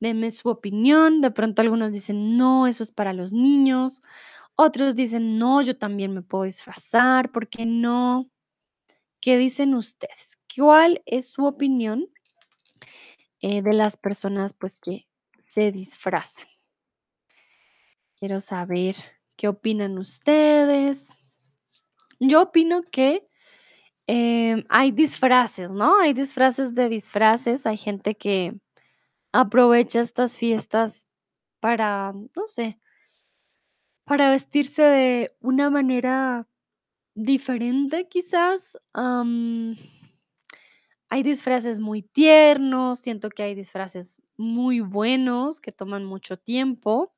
Denme 0.00 0.30
su 0.30 0.48
opinión. 0.48 1.20
De 1.20 1.30
pronto 1.30 1.62
algunos 1.62 1.92
dicen, 1.92 2.36
no, 2.36 2.66
eso 2.66 2.82
es 2.82 2.92
para 2.92 3.12
los 3.12 3.32
niños. 3.32 4.02
Otros 4.56 4.96
dicen, 4.96 5.38
no, 5.38 5.60
yo 5.60 5.76
también 5.76 6.14
me 6.14 6.22
puedo 6.22 6.44
disfrazar, 6.44 7.30
¿por 7.30 7.48
qué 7.48 7.66
no? 7.66 8.26
¿Qué 9.20 9.36
dicen 9.36 9.74
ustedes? 9.74 10.38
¿Cuál 10.56 11.02
es 11.04 11.28
su 11.28 11.44
opinión 11.44 12.08
eh, 13.40 13.60
de 13.60 13.72
las 13.74 13.98
personas 13.98 14.54
pues 14.54 14.76
que 14.76 15.06
se 15.38 15.72
disfrazan? 15.72 16.46
Quiero 18.18 18.40
saber 18.40 18.96
qué 19.36 19.48
opinan 19.48 19.98
ustedes. 19.98 21.08
Yo 22.20 22.42
opino 22.42 22.82
que 22.90 23.28
em, 24.06 24.64
hay 24.68 24.90
disfraces, 24.92 25.70
¿no? 25.70 25.98
Hay 26.00 26.12
disfraces 26.12 26.74
de 26.74 26.88
disfraces. 26.88 27.66
Hay 27.66 27.76
gente 27.76 28.16
que 28.16 28.54
aprovecha 29.32 30.00
estas 30.00 30.38
fiestas 30.38 31.06
para, 31.60 32.12
no 32.12 32.46
sé 32.46 32.80
para 34.06 34.30
vestirse 34.30 34.82
de 34.82 35.36
una 35.40 35.68
manera 35.68 36.48
diferente, 37.14 38.08
quizás, 38.08 38.78
hay 41.08 41.22
disfraces 41.24 41.80
muy 41.80 42.02
tiernos, 42.02 43.00
siento 43.00 43.30
que 43.30 43.42
hay 43.42 43.54
disfraces 43.56 44.22
muy 44.36 44.80
buenos 44.80 45.60
que 45.60 45.72
toman 45.72 46.04
mucho 46.04 46.36
tiempo. 46.36 47.15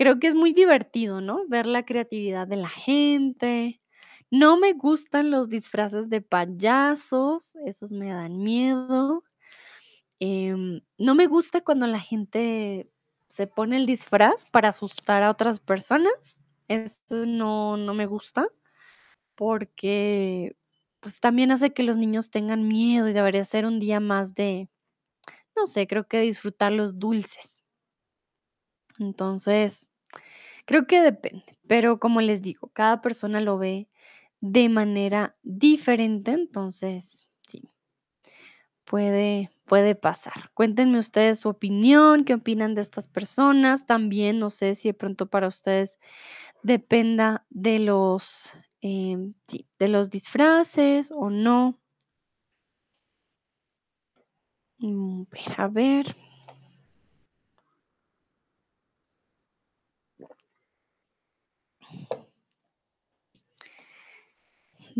Creo 0.00 0.18
que 0.18 0.28
es 0.28 0.34
muy 0.34 0.54
divertido, 0.54 1.20
¿no?, 1.20 1.46
ver 1.46 1.66
la 1.66 1.84
creatividad 1.84 2.46
de 2.48 2.56
la 2.56 2.70
gente. 2.70 3.82
No 4.30 4.56
me 4.58 4.72
gustan 4.72 5.30
los 5.30 5.50
disfraces 5.50 6.08
de 6.08 6.22
payasos, 6.22 7.52
esos 7.66 7.92
me 7.92 8.08
dan 8.10 8.38
miedo. 8.42 9.24
Em, 10.20 10.80
no 10.98 11.14
me 11.14 11.26
gusta 11.26 11.62
cuando 11.62 11.86
la 11.88 12.00
gente 12.00 12.90
se 13.28 13.46
pone 13.46 13.76
el 13.78 13.86
disfraz 13.86 14.46
para 14.50 14.70
asustar 14.70 15.22
a 15.24 15.30
otras 15.30 15.60
personas, 15.60 16.40
esto 16.68 17.26
no 17.26 17.76
no 17.78 17.94
me 17.94 18.06
gusta, 18.06 18.48
porque, 19.36 20.56
pues, 21.00 21.20
también 21.20 21.52
hace 21.52 21.72
que 21.74 21.82
los 21.84 21.96
niños 21.98 22.30
tengan 22.30 22.68
miedo 22.68 23.08
y 23.08 23.14
debería 23.14 23.44
ser 23.44 23.66
un 23.66 23.80
día 23.80 24.00
más 24.00 24.34
de, 24.34 24.70
no 25.56 25.66
sé, 25.66 25.86
creo 25.88 26.08
que 26.08 26.20
disfrutar 26.22 26.72
los 26.72 26.98
dulces. 27.00 27.58
Entonces, 28.98 29.89
creo 30.70 30.86
que 30.86 31.00
depende, 31.02 31.44
pero 31.66 31.98
como 32.00 32.20
les 32.20 32.42
digo, 32.42 32.70
cada 32.72 33.02
persona 33.02 33.40
lo 33.40 33.58
ve 33.58 33.88
de 34.40 34.68
manera 34.68 35.36
diferente, 35.42 36.30
entonces, 36.32 37.28
sí. 37.48 37.70
Puede 38.88 39.50
puede 39.66 39.94
pasar. 39.94 40.50
Cuéntenme 40.54 40.98
ustedes 40.98 41.38
su 41.40 41.48
opinión, 41.48 42.24
qué 42.24 42.34
opinan 42.34 42.74
de 42.74 42.80
estas 42.82 43.06
personas. 43.06 43.86
También, 43.86 44.38
no 44.40 44.50
sé 44.50 44.74
si 44.74 44.88
de 44.88 44.94
pronto 44.94 45.26
para 45.30 45.46
ustedes 45.46 46.00
dependa 46.64 47.46
de 47.50 47.78
los, 47.80 48.52
em, 48.82 49.34
de 49.78 49.88
los 49.88 50.10
disfraces 50.10 51.12
o 51.14 51.30
no. 51.30 51.78
Mm, 54.82 55.24
a 55.58 55.68
ver. 55.68 56.06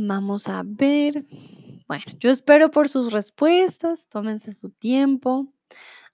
Vamos 0.09 0.49
a 0.49 0.63
ver. 0.65 1.23
Bueno, 1.87 2.05
yo 2.19 2.31
espero 2.31 2.71
por 2.71 2.89
sus 2.89 3.13
respuestas, 3.13 4.09
tómense 4.09 4.55
su 4.55 4.71
tiempo. 4.71 5.53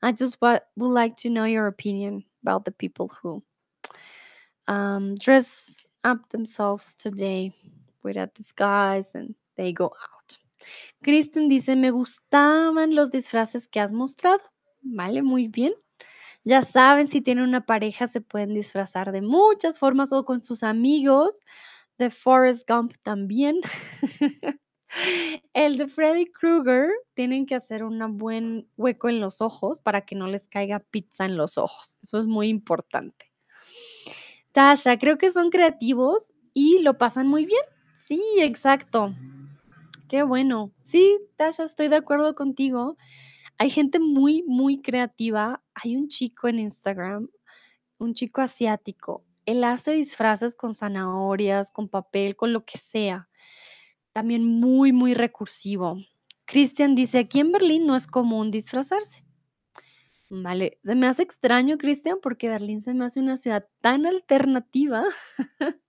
I 0.02 0.12
just 0.12 0.38
wa 0.40 0.58
would 0.76 0.92
like 0.92 1.14
to 1.22 1.28
know 1.28 1.46
your 1.46 1.68
opinion 1.68 2.24
about 2.42 2.64
the 2.64 2.72
people 2.72 3.08
who 3.22 3.44
um, 4.66 5.14
dress 5.14 5.86
up 6.02 6.28
themselves 6.30 6.96
today 6.96 7.52
with 8.02 8.16
a 8.16 8.26
disguise 8.34 9.14
and 9.14 9.36
they 9.56 9.72
go 9.72 9.84
out. 9.86 10.38
Kristen 11.04 11.48
dice: 11.48 11.76
"Me 11.76 11.90
gustaban 11.90 12.94
los 12.96 13.12
disfraces 13.12 13.68
que 13.68 13.78
has 13.80 13.92
mostrado". 13.92 14.42
Vale, 14.82 15.22
muy 15.22 15.46
bien. 15.46 15.74
Ya 16.44 16.62
saben, 16.62 17.08
si 17.08 17.20
tienen 17.20 17.44
una 17.44 17.66
pareja, 17.66 18.08
se 18.08 18.20
pueden 18.20 18.54
disfrazar 18.54 19.12
de 19.12 19.22
muchas 19.22 19.78
formas 19.78 20.12
o 20.12 20.24
con 20.24 20.42
sus 20.42 20.62
amigos, 20.62 21.40
de 21.98 22.10
Forrest 22.10 22.68
Gump 22.68 22.94
también. 23.02 23.60
El 25.52 25.76
de 25.76 25.88
Freddy 25.88 26.26
Krueger, 26.26 26.90
tienen 27.14 27.44
que 27.46 27.54
hacer 27.54 27.84
una 27.84 28.06
buen 28.06 28.68
hueco 28.76 29.08
en 29.08 29.20
los 29.20 29.40
ojos 29.40 29.80
para 29.80 30.02
que 30.02 30.14
no 30.14 30.26
les 30.26 30.48
caiga 30.48 30.78
pizza 30.78 31.24
en 31.24 31.36
los 31.36 31.58
ojos, 31.58 31.98
eso 32.02 32.18
es 32.20 32.26
muy 32.26 32.48
importante. 32.48 33.32
Tasha, 34.52 34.98
creo 34.98 35.18
que 35.18 35.30
son 35.30 35.50
creativos 35.50 36.32
y 36.54 36.78
lo 36.78 36.96
pasan 36.96 37.26
muy 37.26 37.44
bien. 37.44 37.60
Sí, 37.94 38.22
exacto. 38.38 39.14
Qué 40.08 40.22
bueno. 40.22 40.72
Sí, 40.80 41.18
Tasha, 41.36 41.64
estoy 41.64 41.88
de 41.88 41.96
acuerdo 41.96 42.34
contigo. 42.34 42.96
Hay 43.58 43.68
gente 43.68 43.98
muy, 43.98 44.44
muy 44.46 44.80
creativa. 44.80 45.62
Hay 45.74 45.94
un 45.94 46.08
chico 46.08 46.48
en 46.48 46.60
Instagram, 46.60 47.28
un 47.98 48.14
chico 48.14 48.40
asiático. 48.40 49.25
Él 49.46 49.64
hace 49.64 49.92
disfraces 49.92 50.54
con 50.54 50.74
zanahorias, 50.74 51.70
con 51.70 51.88
papel, 51.88 52.36
con 52.36 52.52
lo 52.52 52.64
que 52.64 52.78
sea. 52.78 53.28
También 54.12 54.44
muy, 54.44 54.92
muy 54.92 55.14
recursivo. 55.14 55.98
Cristian 56.46 56.94
dice: 56.94 57.18
"Aquí 57.20 57.40
en 57.40 57.52
Berlín 57.52 57.86
no 57.86 57.96
es 57.96 58.06
común 58.06 58.50
disfrazarse". 58.50 59.24
Vale, 60.28 60.78
se 60.82 60.96
me 60.96 61.06
hace 61.06 61.22
extraño, 61.22 61.78
Cristian, 61.78 62.18
porque 62.20 62.48
Berlín 62.48 62.80
se 62.80 62.94
me 62.94 63.04
hace 63.04 63.20
una 63.20 63.36
ciudad 63.36 63.68
tan 63.80 64.06
alternativa, 64.06 65.04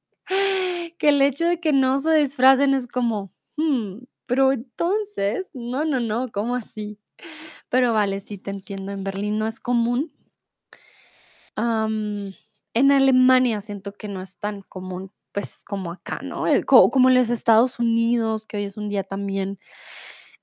que 1.00 1.10
el 1.10 1.22
hecho 1.22 1.46
de 1.46 1.60
que 1.60 1.74
no 1.74 2.00
se 2.00 2.12
disfracen 2.16 2.74
es 2.76 2.88
como, 2.88 3.34
mm, 3.58 4.00
pero 4.28 4.52
entonces, 4.52 5.50
no, 5.54 5.86
no, 5.86 6.00
no, 6.00 6.32
¿cómo 6.32 6.56
así? 6.56 7.00
Pero 7.70 7.94
vale, 7.94 8.20
sí, 8.20 8.38
te 8.38 8.52
entiendo, 8.52 8.92
en 8.92 9.04
Berlín 9.04 9.40
no 9.40 9.48
es 9.48 9.60
común. 9.60 10.12
En 12.78 12.92
Alemania 12.92 13.62
siento 13.62 13.94
que 13.94 14.08
no 14.08 14.22
es 14.22 14.38
tan 14.40 14.62
común, 14.64 15.12
pues, 15.34 15.64
como 15.66 15.92
acá, 15.92 16.20
¿no? 16.24 16.48
Eh, 16.48 16.64
co 16.64 16.90
como 16.92 17.10
en 17.10 17.16
los 17.16 17.30
Estados 17.30 17.80
Unidos, 17.80 18.46
que 18.48 18.58
hoy 18.58 18.64
es 18.66 18.78
un 18.78 18.90
día 18.90 19.04
también, 19.04 19.60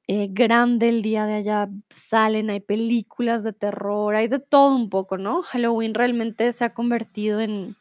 eh, 0.08 0.28
grande, 0.30 0.88
el 0.90 1.02
día 1.02 1.26
de 1.26 1.34
allá, 1.34 1.68
salen, 1.90 2.50
hay 2.50 2.60
películas 2.60 3.44
de 3.44 3.52
terror, 3.54 4.16
hay 4.16 4.28
de 4.28 4.40
todo 4.40 4.76
un 4.76 4.90
poco, 4.90 5.18
¿no? 5.18 5.42
Halloween 5.42 5.94
realmente 5.94 6.52
se 6.52 6.64
ha 6.66 6.74
convertido 6.74 7.40
en 7.40 7.76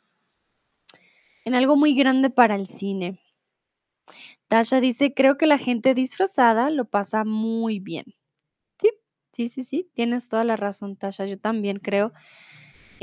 en 1.46 1.56
algo 1.56 1.76
muy 1.76 1.94
grande 1.94 2.30
para 2.30 2.56
el 2.56 2.68
cine. 2.68 3.20
Tasha 4.52 4.80
dice: 4.82 5.14
"Creo 5.14 5.38
que 5.38 5.48
la 5.48 5.58
gente 5.58 5.94
disfrazada 5.94 6.70
lo 6.70 6.86
pasa 6.86 7.24
muy 7.24 7.80
bien". 7.80 8.06
Sí, 8.80 8.92
sí, 9.34 9.50
sí, 9.50 9.64
sí, 9.64 9.90
tienes 9.96 10.30
toda 10.30 10.44
la 10.46 10.56
razón, 10.58 10.98
Tasha, 10.98 11.26
yo 11.28 11.40
también 11.40 11.80
creo, 11.80 12.14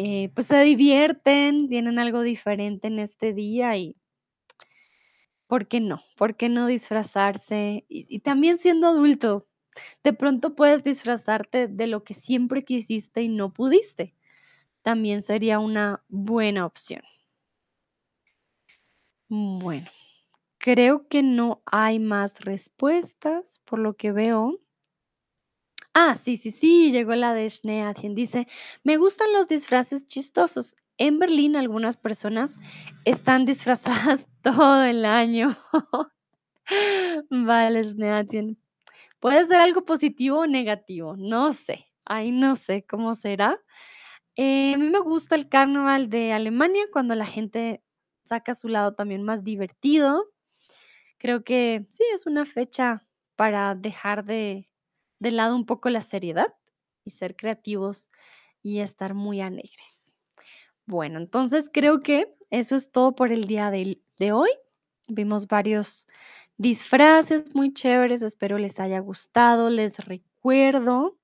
eh, 0.02 0.30
pues, 0.34 0.46
se 0.48 0.60
divierten, 0.62 1.68
tienen 1.68 1.98
algo 1.98 2.22
diferente 2.22 2.88
en 2.88 2.98
este 2.98 3.34
día 3.34 3.76
y 3.76 3.96
¿por 5.46 5.68
qué 5.68 5.80
no? 5.80 6.00
¿Por 6.16 6.36
qué 6.36 6.48
no 6.48 6.66
disfrazarse? 6.66 7.84
Y 7.88 8.20
también 8.20 8.58
siendo 8.58 8.86
adulto, 8.86 9.46
de 10.04 10.12
pronto 10.12 10.54
puedes 10.54 10.84
disfrazarte 10.84 11.68
de 11.68 11.86
lo 11.86 12.04
que 12.04 12.14
siempre 12.14 12.64
quisiste 12.64 13.22
y 13.22 13.28
no 13.28 13.52
pudiste, 13.52 14.14
también 14.82 15.22
sería 15.22 15.58
una 15.60 16.04
buena 16.08 16.66
opción. 16.66 17.02
Bueno, 19.28 19.88
creo 20.58 21.08
que 21.08 21.22
no 21.22 21.62
hay 21.66 21.98
más 22.00 22.40
respuestas, 22.40 23.60
por 23.64 23.78
lo 23.80 23.96
que 23.96 24.12
veo. 24.12 24.60
Ah, 26.02 26.14
sí, 26.14 26.36
sí, 26.38 26.50
sí, 26.50 26.90
llegó 26.92 27.14
la 27.14 27.34
de 27.34 27.48
Schneeantin, 27.50 28.14
dice: 28.14 28.46
"Me 28.84 28.96
gustan 28.96 29.32
los 29.34 29.48
disfraces 29.48 30.06
chistosos. 30.06 30.74
En 30.96 31.18
Berlín, 31.18 31.56
algunas 31.56 31.96
personas 31.98 32.56
están 33.04 33.44
disfrazadas 33.44 34.26
todo 34.42 34.82
el 34.84 35.04
año". 35.04 35.56
Vale, 37.30 37.84
Schneeantin. 37.84 38.58
Puede 39.20 39.46
ser 39.46 39.60
algo 39.60 39.84
positivo 39.84 40.40
o 40.40 40.46
negativo, 40.48 41.16
no 41.16 41.52
sé, 41.52 41.86
ahí 42.06 42.32
no 42.32 42.56
sé 42.56 42.84
cómo 42.88 43.14
será. 43.16 43.58
Eh, 44.36 44.74
a 44.74 44.78
mí 44.78 44.90
me 44.90 45.00
gusta 45.00 45.36
el 45.36 45.48
carnaval 45.50 46.10
de 46.10 46.32
Alemania, 46.34 46.84
cuando 46.92 47.14
la 47.16 47.26
gente 47.26 47.82
saca 48.26 48.54
su 48.56 48.68
lado 48.68 48.94
también 48.94 49.24
más 49.24 49.44
divertido. 49.44 50.26
Creo 51.18 51.44
que 51.44 51.86
sí, 51.90 52.04
es 52.14 52.26
una 52.26 52.46
fecha 52.46 53.02
para 53.36 53.74
dejar 53.76 54.24
de 54.24 54.69
de 55.20 55.30
lado 55.30 55.54
un 55.54 55.64
poco 55.64 55.88
la 55.90 56.02
seriedad 56.02 56.52
y 57.04 57.10
ser 57.10 57.36
creativos 57.36 58.10
y 58.62 58.80
estar 58.80 59.14
muy 59.14 59.40
alegres. 59.40 60.12
Bueno, 60.86 61.18
entonces 61.18 61.70
creo 61.72 62.02
que 62.02 62.34
eso 62.50 62.74
es 62.74 62.90
todo 62.90 63.14
por 63.14 63.30
el 63.30 63.46
día 63.46 63.70
del 63.70 64.02
de 64.18 64.32
hoy. 64.32 64.50
Vimos 65.06 65.46
varios 65.46 66.08
disfraces 66.56 67.54
muy 67.54 67.72
chéveres, 67.72 68.22
espero 68.22 68.58
les 68.58 68.80
haya 68.80 68.98
gustado. 68.98 69.70
Les 69.70 70.04
recuerdo, 70.04 71.16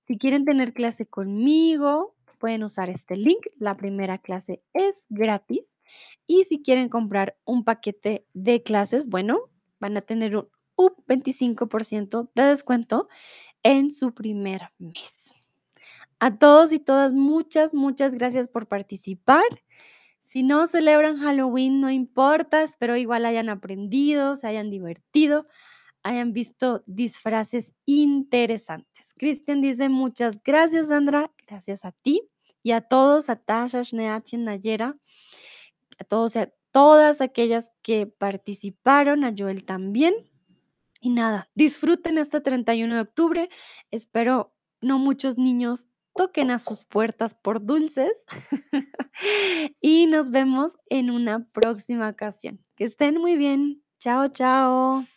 si 0.00 0.18
quieren 0.18 0.44
tener 0.44 0.72
clase 0.72 1.06
conmigo, 1.06 2.14
pueden 2.38 2.64
usar 2.64 2.90
este 2.90 3.16
link, 3.16 3.46
la 3.58 3.76
primera 3.76 4.18
clase 4.18 4.62
es 4.72 5.06
gratis, 5.10 5.78
y 6.26 6.42
si 6.44 6.60
quieren 6.60 6.88
comprar 6.88 7.36
un 7.44 7.64
paquete 7.64 8.26
de 8.34 8.64
clases, 8.64 9.08
bueno, 9.08 9.48
van 9.78 9.96
a 9.96 10.00
tener 10.00 10.34
un 10.86 10.92
un 10.98 11.04
25% 11.06 12.30
de 12.34 12.44
descuento 12.44 13.08
en 13.62 13.90
su 13.90 14.14
primer 14.14 14.62
mes. 14.78 15.34
A 16.20 16.38
todos 16.38 16.72
y 16.72 16.78
todas, 16.78 17.12
muchas, 17.12 17.74
muchas 17.74 18.14
gracias 18.14 18.48
por 18.48 18.68
participar. 18.68 19.44
Si 20.20 20.42
no 20.42 20.66
celebran 20.66 21.18
Halloween, 21.18 21.80
no 21.80 21.90
importa, 21.90 22.62
espero 22.62 22.96
igual 22.96 23.26
hayan 23.26 23.48
aprendido, 23.50 24.36
se 24.36 24.48
hayan 24.48 24.70
divertido. 24.70 25.46
hayan 26.04 26.32
visto 26.32 26.84
disfraces 26.86 27.74
interesantes. 27.86 29.14
Cristian 29.16 29.60
dice: 29.62 29.88
"Muchas 29.88 30.42
gracias, 30.42 30.88
Sandra". 30.88 31.32
Gracias 31.48 31.84
a 31.84 31.92
ti 31.92 32.30
y 32.62 32.72
a 32.72 32.82
todos, 32.82 33.30
a 33.30 33.36
Tasha, 33.36 33.82
Shneati, 33.82 34.38
Nayera, 34.38 34.96
a 35.98 36.04
todos 36.04 36.36
y 36.36 36.40
a 36.40 36.52
todas 36.70 37.20
aquellas 37.20 37.70
que 37.82 38.06
participaron, 38.06 39.24
a 39.24 39.32
Joel 39.36 39.64
también. 39.64 40.14
Y 41.04 41.10
nada, 41.10 41.50
disfruten 41.56 42.16
este 42.16 42.40
31 42.40 42.94
de 42.94 43.00
octubre. 43.00 43.50
Espero 43.90 44.54
no 44.80 45.00
muchos 45.00 45.36
niños 45.36 45.88
toquen 46.14 46.52
a 46.52 46.60
sus 46.60 46.84
puertas 46.84 47.34
por 47.34 47.64
dulces. 47.64 48.12
Y 49.80 50.06
nos 50.06 50.30
vemos 50.30 50.78
en 50.88 51.10
una 51.10 51.44
próxima 51.50 52.08
ocasión. 52.08 52.60
Que 52.76 52.84
estén 52.84 53.18
muy 53.18 53.36
bien. 53.36 53.84
Chao, 53.98 54.28
chao. 54.28 55.11